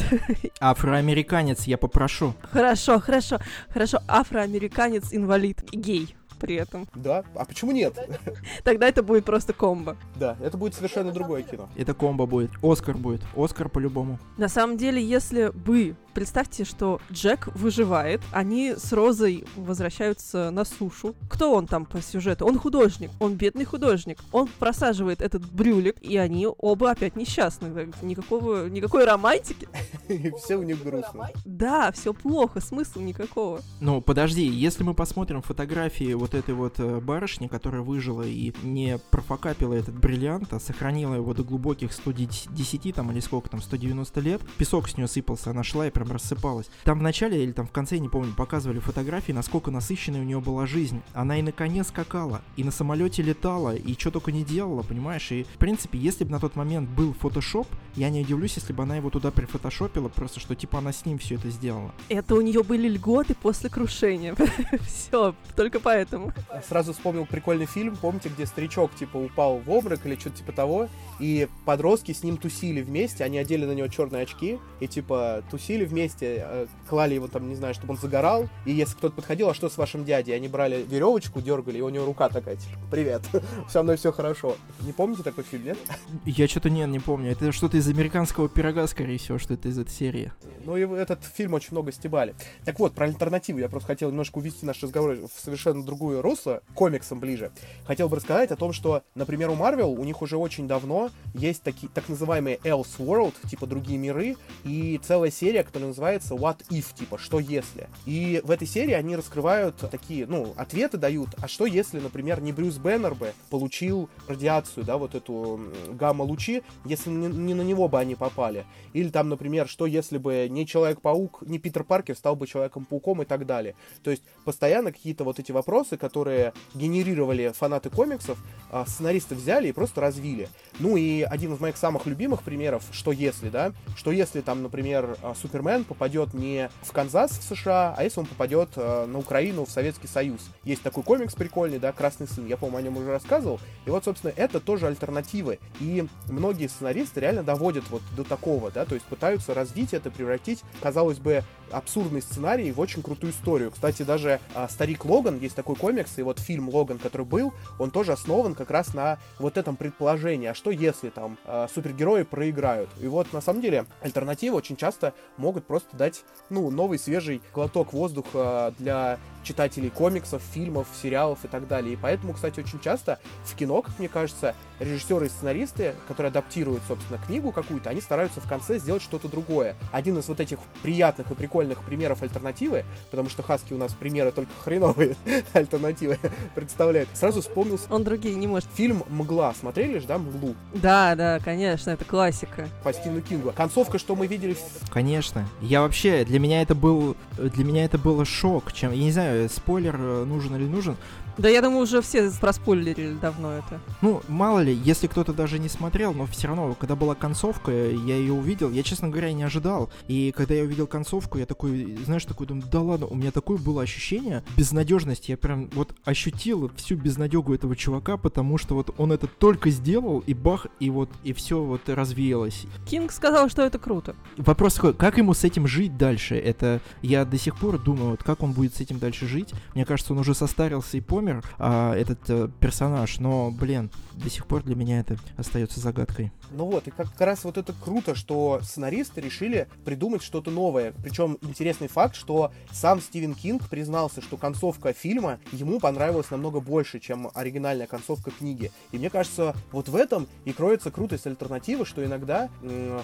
Афроамериканец, 0.61 1.65
я 1.65 1.79
попрошу. 1.79 2.35
Хорошо 2.51 2.80
Хорошо, 2.81 3.01
хорошо, 3.01 3.39
хорошо. 3.69 3.99
Афроамериканец, 4.09 5.13
инвалид 5.13 5.63
и 5.71 5.77
гей 5.77 6.17
при 6.39 6.55
этом. 6.55 6.89
Да? 6.95 7.23
А 7.35 7.45
почему 7.45 7.71
нет? 7.73 7.95
Тогда 8.65 8.89
это 8.89 9.03
будет 9.03 9.27
просто 9.27 9.53
комбо. 9.53 9.99
Да, 10.17 10.39
это 10.43 10.57
будет 10.57 10.75
совершенно 10.75 11.13
другое 11.13 11.43
кино. 11.43 11.69
Это 11.77 11.93
комбо 11.93 12.25
будет. 12.25 12.51
Оскар 12.63 12.97
будет. 12.97 13.21
Оскар 13.37 13.69
по-любому. 13.69 14.19
На 14.39 14.49
самом 14.49 14.79
деле, 14.79 15.05
если 15.05 15.51
бы 15.51 15.95
Представьте, 16.15 16.65
что 16.65 17.01
Джек 17.13 17.49
выживает, 17.55 18.21
они 18.33 18.75
с 18.77 18.93
Розой 18.93 19.45
возвращаются 19.57 20.51
на 20.51 20.65
сушу. 20.65 21.15
Кто 21.29 21.55
он 21.55 21.67
там 21.67 21.87
по 21.87 22.01
сюжету? 22.01 22.47
Он 22.47 22.59
художник, 22.59 23.11
он 23.21 23.35
бедный 23.35 23.65
художник. 23.65 24.19
Он 24.33 24.49
просаживает 24.59 25.23
этот 25.23 25.51
брюлик, 25.51 25.97
и 26.01 26.17
они 26.17 26.47
оба 26.47 26.91
опять 26.91 27.17
несчастны. 27.17 27.93
Никакого, 28.03 28.69
никакой 28.69 29.05
романтики. 29.05 29.69
И 30.09 30.31
все 30.33 30.57
у 30.57 30.63
них 30.63 30.83
грустно. 30.83 31.29
Да, 31.45 31.93
все 31.93 32.13
плохо, 32.13 32.61
смысла 32.61 33.01
никакого. 33.01 33.61
Ну, 33.81 34.01
подожди, 34.01 34.47
если 34.47 34.83
мы 34.83 34.95
посмотрим 34.95 35.43
фотографии 35.43 36.15
вот 36.15 36.35
этой 36.35 36.55
вот 36.55 36.81
э, 36.81 37.01
барышни, 37.01 37.47
которая 37.47 37.83
выжила 37.83 38.23
и 38.23 38.53
не 38.63 38.99
профокапила 39.11 39.75
этот 39.75 39.95
бриллиант, 39.95 40.53
а 40.53 40.61
сохранила 40.61 41.15
его 41.15 41.35
до 41.35 41.45
глубоких 41.45 41.93
110 41.93 42.95
там 42.95 43.11
или 43.13 43.21
сколько 43.21 43.49
там, 43.49 43.61
190 43.61 44.21
лет, 44.21 44.41
песок 44.59 44.89
с 44.89 44.97
нее 44.97 45.09
сыпался, 45.09 45.51
она 45.51 45.63
шла 45.63 45.87
и 45.87 45.91
прям 46.01 46.13
рассыпалась. 46.13 46.71
Там 46.85 46.99
в 46.99 47.03
начале 47.03 47.43
или 47.43 47.53
там 47.53 47.67
в 47.67 47.71
конце, 47.71 47.99
не 47.99 48.09
помню, 48.09 48.33
показывали 48.35 48.79
фотографии, 48.79 49.33
насколько 49.33 49.71
насыщенной 49.71 50.21
у 50.21 50.25
нее 50.25 50.41
была 50.41 50.67
жизнь. 50.67 51.03
Она 51.13 51.39
и 51.39 51.43
на 51.43 51.53
коне 51.53 51.85
скакала, 51.85 52.43
и 52.57 52.65
на 52.65 52.71
самолете 52.71 53.23
летала, 53.23 53.75
и 53.75 53.93
что 53.99 54.11
только 54.11 54.33
не 54.33 54.45
делала, 54.45 54.83
понимаешь? 54.83 55.31
И, 55.33 55.45
в 55.45 55.59
принципе, 55.59 55.99
если 55.99 56.25
бы 56.25 56.31
на 56.31 56.41
тот 56.41 56.57
момент 56.57 56.89
был 56.89 57.13
фотошоп, 57.13 57.69
я 57.97 58.11
не 58.11 58.23
удивлюсь, 58.23 58.57
если 58.57 58.73
бы 58.73 58.83
она 58.83 58.97
его 58.97 59.11
туда 59.11 59.31
прифотошопила, 59.31 60.09
просто 60.09 60.41
что 60.41 60.55
типа 60.55 60.79
она 60.79 60.93
с 60.93 61.05
ним 61.05 61.19
все 61.19 61.35
это 61.35 61.51
сделала. 61.51 61.93
Это 62.09 62.35
у 62.35 62.41
нее 62.41 62.63
были 62.63 62.89
льготы 62.89 63.35
после 63.35 63.69
крушения. 63.71 64.35
Все, 64.87 65.35
только 65.57 65.81
поэтому. 65.81 66.33
Сразу 66.69 66.93
вспомнил 66.93 67.27
прикольный 67.27 67.67
фильм, 67.67 67.97
помните, 67.97 68.29
где 68.29 68.47
старичок 68.47 68.95
типа 68.95 69.17
упал 69.17 69.59
в 69.59 69.71
обморок 69.71 70.07
или 70.07 70.17
что-то 70.17 70.39
типа 70.39 70.53
того, 70.53 70.89
и 71.19 71.49
подростки 71.65 72.13
с 72.13 72.23
ним 72.23 72.37
тусили 72.37 72.81
вместе, 72.83 73.25
они 73.25 73.39
одели 73.39 73.65
на 73.65 73.73
него 73.73 73.89
черные 73.89 74.23
очки, 74.23 74.59
и 74.81 74.87
типа 74.87 75.43
тусили 75.51 75.85
вместе, 75.91 76.45
э, 76.47 76.67
клали 76.89 77.15
его 77.15 77.29
там, 77.29 77.49
не 77.49 77.55
знаю, 77.55 77.75
чтобы 77.75 77.95
он 77.95 78.01
загорал, 78.01 78.49
и 78.65 78.73
если 78.73 78.97
кто-то 78.97 79.17
подходил, 79.17 79.51
а 79.51 79.55
что 79.55 79.69
с 79.69 79.77
вашим 79.77 80.05
дядей? 80.05 80.33
Они 80.33 80.49
брали 80.49 80.85
веревочку, 80.89 81.41
дергали, 81.41 81.79
и 81.79 81.81
у 81.83 81.89
него 81.89 82.07
рука 82.07 82.29
такая, 82.29 82.57
типа, 82.57 82.79
привет, 82.91 83.23
со 83.69 83.83
мной 83.83 83.97
все 83.97 84.13
хорошо. 84.13 84.57
Не 84.81 84.93
помните 84.93 85.23
такой 85.23 85.45
фильм, 85.45 85.65
нет? 85.65 85.79
Я 86.25 86.49
что-то 86.49 86.71
не, 86.71 86.85
не 86.87 86.99
помню. 86.99 87.33
Это 87.33 87.53
что-то 87.53 87.77
из 87.77 87.89
американского 87.89 88.49
пирога, 88.49 88.87
скорее 88.87 89.19
всего, 89.19 89.39
что 89.39 89.55
это 89.55 89.69
из 89.69 89.79
этой 89.79 89.91
серии. 89.91 90.33
Ну 90.65 90.77
и 90.77 90.83
этот 90.83 91.25
фильм 91.25 91.55
очень 91.55 91.69
много 91.73 91.93
стебали. 91.93 92.35
Так 92.65 92.79
вот, 92.79 92.95
про 92.95 93.07
альтернативу 93.07 93.59
я 93.59 93.69
просто 93.69 93.89
хотел 93.89 94.11
немножко 94.11 94.39
увести 94.39 94.67
наш 94.67 94.83
разговор 94.83 95.17
в 95.17 95.41
совершенно 95.41 95.85
другую 95.85 96.23
русло, 96.23 96.63
комиксам 96.75 97.21
ближе. 97.21 97.51
Хотел 97.85 98.09
бы 98.09 98.17
рассказать 98.17 98.51
о 98.51 98.57
том, 98.57 98.73
что, 98.73 99.03
например, 99.15 99.51
у 99.51 99.55
Marvel 99.55 99.97
у 99.97 100.05
них 100.05 100.23
уже 100.23 100.37
очень 100.37 100.69
давно 100.69 101.11
есть 101.35 101.63
такие 101.63 101.91
так 101.93 102.09
называемые 102.09 102.57
Else 102.59 102.99
World, 102.99 103.35
типа 103.49 103.67
другие 103.67 103.99
миры, 103.99 104.37
и 104.65 105.01
целая 105.03 105.31
серия, 105.31 105.63
которая 105.81 105.89
называется 105.89 106.35
What 106.35 106.67
If, 106.69 106.95
типа 106.95 107.19
что 107.19 107.41
если. 107.41 107.89
И 108.07 108.41
в 108.45 108.51
этой 108.51 108.67
серии 108.67 108.93
они 108.93 109.17
раскрывают 109.17 109.77
такие, 109.91 110.27
ну, 110.27 110.53
ответы 110.57 110.99
дают, 110.99 111.29
а 111.41 111.49
что 111.49 111.67
если, 111.67 112.01
например, 112.01 112.41
не 112.41 112.53
Брюс 112.53 112.77
Беннер 112.77 113.15
бы 113.15 113.33
получил 113.49 114.09
радиацию, 114.29 114.85
да, 114.85 114.97
вот 114.97 115.15
эту 115.15 115.61
гамма-лучи, 115.89 116.63
если 116.85 117.11
не, 117.11 117.27
не 117.29 117.55
на 117.55 117.63
него 117.63 117.89
бы 117.89 117.99
они 117.99 118.15
попали. 118.15 118.65
Или 118.93 119.09
там, 119.09 119.29
например, 119.29 119.69
что 119.69 119.87
если 119.87 120.19
бы 120.19 120.49
не 120.51 120.67
Человек-паук, 120.67 121.43
не 121.43 121.59
Питер 121.59 121.85
Паркер 121.85 122.17
стал 122.17 122.37
бы 122.37 122.47
Человеком-пауком 122.47 123.23
и 123.23 123.25
так 123.25 123.47
далее. 123.47 123.75
То 124.03 124.11
есть 124.11 124.23
постоянно 124.45 124.93
какие-то 124.93 125.25
вот 125.25 125.39
эти 125.39 125.53
вопросы, 125.53 125.97
которые 125.97 126.53
генерировали 126.75 127.53
фанаты 127.57 127.91
комиксов, 127.91 128.39
а, 128.71 128.85
сценаристы 128.87 129.35
взяли 129.35 129.69
и 129.69 129.73
просто 129.73 130.01
развили. 130.01 130.49
Ну 130.79 130.97
и 130.97 131.23
один 131.23 131.55
из 131.55 131.61
моих 131.61 131.77
самых 131.77 132.07
любимых 132.07 132.43
примеров, 132.43 132.85
что 132.93 133.13
если, 133.13 133.49
да, 133.49 133.73
что 133.97 134.11
если 134.11 134.41
там, 134.41 134.63
например, 134.63 135.17
а, 135.23 135.35
Супермен 135.71 135.85
попадет 135.85 136.35
не 136.35 136.69
в 136.83 136.93
Канзас 136.93 137.31
в 137.31 137.43
США, 137.43 137.95
а 137.97 138.03
если 138.03 138.21
он 138.21 138.27
попадет 138.27 138.71
а, 138.77 139.07
на 139.07 139.19
Украину 139.19 139.65
в 139.65 139.71
Советский 139.71 140.09
Союз. 140.09 140.41
Есть 140.65 140.83
такой 140.83 141.05
комикс 141.05 141.35
прикольный, 141.35 141.79
да, 141.79 141.93
Красный 141.93 142.27
сын, 142.27 142.47
я, 142.47 142.57
по-моему, 142.57 142.79
о 142.79 142.83
нем 142.83 142.97
уже 142.97 143.11
рассказывал. 143.11 143.61
И 143.87 143.91
вот, 143.91 144.05
собственно, 144.05 144.33
это 144.35 144.59
тоже 144.59 144.87
альтернативы. 144.89 145.59
И 145.81 146.07
многие 146.29 146.67
сценаристы 146.67 147.21
реально 147.21 147.43
доводят 147.43 147.85
вот 147.91 148.03
до 148.17 148.25
такого, 148.25 148.71
да, 148.71 148.85
то 148.85 148.95
есть 148.95 149.07
пытаются 149.07 149.55
развить 149.55 149.95
это, 149.95 150.11
превратить, 150.11 150.63
казалось 150.81 151.19
бы, 151.19 151.45
абсурдный 151.71 152.23
сценарий 152.23 152.73
в 152.73 152.81
очень 152.81 153.03
крутую 153.03 153.33
историю. 153.33 153.71
Кстати, 153.71 154.03
даже 154.03 154.41
а, 154.55 154.69
Старик 154.69 155.05
Логан, 155.05 155.39
есть 155.39 155.55
такой 155.55 155.77
комикс, 155.77 156.19
и 156.19 156.23
вот 156.23 156.39
фильм 156.39 156.69
Логан, 156.69 156.99
который 156.99 157.27
был, 157.27 157.53
он 157.79 157.91
тоже 157.91 158.13
основан 158.13 158.55
как 158.55 158.71
раз 158.71 158.95
на 158.95 159.19
вот 159.39 159.57
этом 159.57 159.77
предположении, 159.77 160.49
а 160.49 160.55
что 160.55 160.71
если 160.71 161.11
там 161.11 161.39
а, 161.45 161.69
супергерои 161.73 162.23
проиграют. 162.23 162.91
И 163.01 163.07
вот 163.07 163.33
на 163.33 163.41
самом 163.41 163.61
деле 163.61 163.87
альтернативы 164.01 164.57
очень 164.57 164.77
часто 164.77 165.15
могут 165.37 165.60
просто 165.61 165.97
дать, 165.97 166.25
ну, 166.49 166.71
новый 166.71 166.99
свежий 166.99 167.43
глоток 167.53 167.93
воздуха 167.93 168.75
для 168.79 169.19
читателей 169.43 169.91
комиксов, 169.91 170.43
фильмов, 170.53 170.87
сериалов 171.01 171.45
и 171.45 171.49
так 171.49 171.67
далее. 171.67 171.95
И 171.95 171.97
поэтому, 171.97 172.35
кстати, 172.35 172.61
очень 172.61 172.81
часто 172.81 173.19
в 173.45 173.55
кино, 173.55 173.83
как 173.83 173.99
мне 173.99 174.09
кажется, 174.09 174.55
режиссеры 174.79 175.27
и 175.27 175.29
сценаристы, 175.29 175.95
которые 176.09 176.31
адаптируют, 176.31 176.83
собственно, 176.87 177.19
книгу 177.19 177.53
какую-то, 177.53 177.91
они 177.91 178.01
стараются 178.01 178.41
в 178.41 178.49
конце 178.49 178.79
сделать 178.79 179.03
что-то 179.03 179.29
другое. 179.29 179.77
Один 179.93 180.19
из 180.19 180.29
вот 180.29 180.41
этих 180.41 180.59
приятных 180.83 181.31
и 181.31 181.35
прикольных 181.35 181.83
примеров 181.83 182.23
альтернативы, 182.23 182.85
потому 183.11 183.29
что 183.29 183.43
Хаски 183.43 183.73
у 183.73 183.79
нас 183.79 183.93
примеры 183.95 184.33
только 184.33 184.53
хреновые 184.63 185.17
альтернативы 185.53 186.19
представляет, 186.55 187.09
сразу 187.15 187.41
вспомнился... 187.41 187.87
Он 187.91 188.05
другие 188.05 188.35
не 188.35 188.47
может. 188.47 188.69
Фильм 188.75 189.03
«Мгла». 189.09 189.55
Смотрели 189.59 189.99
же, 189.99 190.07
да, 190.07 190.19
«Мглу»? 190.19 190.55
Да, 190.75 191.15
да, 191.15 191.39
конечно, 191.41 191.91
это 191.91 192.05
классика. 192.05 192.69
По 192.85 192.93
Стивену 192.93 193.21
Кингу. 193.21 193.53
Концовка, 193.53 193.99
что 193.99 194.15
мы 194.17 194.27
видели... 194.27 194.57
Конечно. 194.91 195.47
Я 195.61 195.83
вообще, 195.83 196.25
для 196.25 196.39
меня 196.39 196.63
это 196.63 196.75
был... 196.75 197.17
Для 197.37 197.65
меня 197.65 197.85
это 197.85 197.99
было 197.99 198.25
шок, 198.25 198.73
чем... 198.73 198.93
Я 198.93 199.05
не 199.05 199.13
знаю, 199.13 199.49
спойлер 199.49 199.97
э, 199.99 200.25
нужен 200.25 200.57
или 200.57 200.65
нужен. 200.65 200.97
Да 201.41 201.49
я 201.49 201.63
думаю, 201.63 201.85
уже 201.85 202.03
все 202.03 202.31
проспойлерили 202.39 203.15
давно 203.15 203.53
это. 203.53 203.81
Ну, 204.03 204.21
мало 204.29 204.59
ли, 204.59 204.75
если 204.75 205.07
кто-то 205.07 205.33
даже 205.33 205.59
не 205.59 205.71
смотрел, 205.71 206.13
но 206.13 206.27
все 206.27 206.49
равно, 206.49 206.75
когда 206.79 206.97
была 206.97 207.15
концовка, 207.15 207.73
я 207.73 208.17
ее 208.17 208.35
увидел, 208.35 208.71
я, 208.71 208.83
честно 208.83 209.09
говоря, 209.09 209.33
не 209.33 209.43
ожидал. 209.43 209.91
И 210.07 210.35
когда 210.37 210.53
я 210.53 210.65
увидел 210.65 210.87
концовку, 210.87 211.39
я 211.39 211.47
такой, 211.47 211.97
знаешь, 212.05 212.27
такой 212.27 212.47
думаю, 212.47 212.67
да 212.71 212.83
ладно, 212.83 213.07
у 213.07 213.15
меня 213.15 213.31
такое 213.31 213.57
было 213.57 213.81
ощущение 213.81 214.45
безнадежности. 214.55 215.31
Я 215.31 215.39
прям 215.39 215.71
вот 215.71 215.95
ощутил 216.05 216.71
всю 216.77 216.97
безнадегу 216.97 217.55
этого 217.55 217.75
чувака, 217.75 218.19
потому 218.19 218.59
что 218.59 218.75
вот 218.75 218.95
он 218.99 219.11
это 219.11 219.27
только 219.27 219.71
сделал, 219.71 220.23
и 220.27 220.35
бах, 220.35 220.67
и 220.79 220.91
вот, 220.91 221.09
и 221.25 221.33
все 221.33 221.63
вот 221.63 221.89
развеялось. 221.89 222.67
Кинг 222.87 223.13
сказал, 223.13 223.49
что 223.49 223.63
это 223.63 223.79
круто. 223.79 224.15
Вопрос 224.37 224.75
такой, 224.75 224.93
как 224.93 225.17
ему 225.17 225.33
с 225.33 225.43
этим 225.45 225.67
жить 225.67 225.97
дальше? 225.97 226.37
Это 226.37 226.83
я 227.01 227.25
до 227.25 227.39
сих 227.39 227.59
пор 227.59 227.79
думаю, 227.79 228.11
вот 228.11 228.23
как 228.23 228.43
он 228.43 228.53
будет 228.53 228.77
с 228.77 228.81
этим 228.81 228.99
дальше 228.99 229.27
жить. 229.27 229.55
Мне 229.75 229.87
кажется, 229.87 230.13
он 230.13 230.19
уже 230.19 230.35
состарился 230.35 230.99
и 230.99 231.01
помер, 231.01 231.30
а, 231.59 231.95
этот 231.95 232.19
а, 232.29 232.49
персонаж, 232.61 233.19
но, 233.19 233.51
блин, 233.51 233.91
до 234.15 234.29
сих 234.29 234.47
пор 234.47 234.63
для 234.63 234.75
меня 234.75 235.01
это 235.01 235.17
остается 235.37 235.81
загадкой. 235.81 236.33
Ну 236.51 236.67
вот, 236.67 236.89
и 236.89 236.91
как 236.91 237.09
раз 237.21 237.45
вот 237.45 237.57
это 237.57 237.73
круто, 237.73 238.15
что 238.15 238.61
сценаристы 238.63 239.21
решили 239.21 239.69
придумать 239.85 240.23
что-то 240.23 240.51
новое. 240.51 240.93
Причем 241.03 241.39
интересный 241.43 241.89
факт, 241.89 242.17
что 242.17 242.53
сам 242.73 243.01
Стивен 243.01 243.35
Кинг 243.35 243.69
признался, 243.69 244.21
что 244.21 244.37
концовка 244.37 244.93
фильма 244.93 245.39
ему 245.53 245.79
понравилась 245.79 246.31
намного 246.31 246.61
больше, 246.61 246.99
чем 246.99 247.31
оригинальная 247.35 247.87
концовка 247.87 248.31
книги. 248.31 248.73
И 248.93 248.99
мне 248.99 249.11
кажется, 249.11 249.55
вот 249.71 249.89
в 249.89 249.97
этом 249.97 250.27
и 250.45 250.53
кроется 250.53 250.91
крутость 250.91 251.27
альтернативы, 251.27 251.87
что 251.87 252.05
иногда 252.05 252.49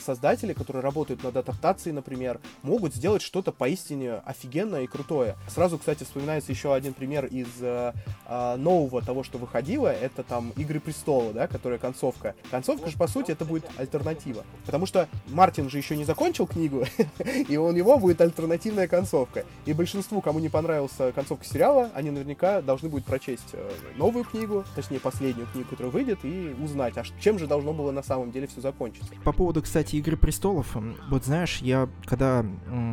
создатели, 0.04 0.52
которые 0.52 0.82
работают 0.82 1.22
над 1.22 1.36
адаптацией, 1.36 1.94
например, 1.94 2.40
могут 2.62 2.94
сделать 2.94 3.22
что-то 3.22 3.52
поистине 3.52 4.14
офигенное 4.24 4.82
и 4.82 4.86
крутое. 4.86 5.36
Сразу, 5.48 5.78
кстати, 5.78 6.04
вспоминается 6.04 6.52
еще 6.52 6.74
один 6.74 6.94
пример 6.94 7.26
из 7.26 7.48
э, 7.60 7.92
э, 8.26 8.56
нового 8.56 9.02
того, 9.02 9.22
что 9.22 9.38
выходило. 9.38 9.88
Это 9.88 10.22
там 10.22 10.52
Игры 10.56 10.80
престола, 10.80 11.32
да, 11.32 11.46
которая 11.46 11.78
концовка. 11.78 12.34
Концовка 12.50 12.88
же, 12.88 12.96
по 12.96 13.06
сути, 13.06 13.32
это 13.32 13.44
будет 13.44 13.64
альтернатива. 13.76 14.44
Потому 14.64 14.86
что 14.86 15.08
Мартин 15.28 15.70
же 15.70 15.78
еще 15.78 15.96
не 15.96 16.04
закончил 16.04 16.46
книгу, 16.46 16.84
и 17.48 17.56
у 17.56 17.70
него 17.72 17.98
будет 17.98 18.20
альтернативная 18.20 18.88
концовка. 18.88 19.44
И 19.64 19.72
большинству, 19.72 20.20
кому 20.20 20.38
не 20.38 20.48
понравилась 20.48 20.92
концовка 21.14 21.44
сериала, 21.44 21.90
они 21.94 22.10
наверняка 22.10 22.60
должны 22.62 22.88
будут 22.88 23.06
прочесть 23.06 23.50
э, 23.52 23.70
новую 23.96 24.24
книгу, 24.24 24.64
точнее, 24.74 25.00
последнюю 25.00 25.46
книгу, 25.48 25.68
которая 25.68 25.92
выйдет, 25.92 26.18
и 26.24 26.54
узнать, 26.62 26.96
а 26.96 27.04
чем 27.20 27.38
же 27.38 27.46
должно 27.46 27.72
было 27.72 27.90
на 27.90 28.02
самом 28.02 28.30
деле 28.32 28.46
все 28.46 28.60
закончиться. 28.60 29.12
По 29.24 29.32
поводу, 29.32 29.62
кстати, 29.62 29.96
Игры 29.96 30.16
престолов, 30.16 30.76
вот 31.08 31.24
знаешь, 31.24 31.58
я 31.62 31.88
когда 32.04 32.44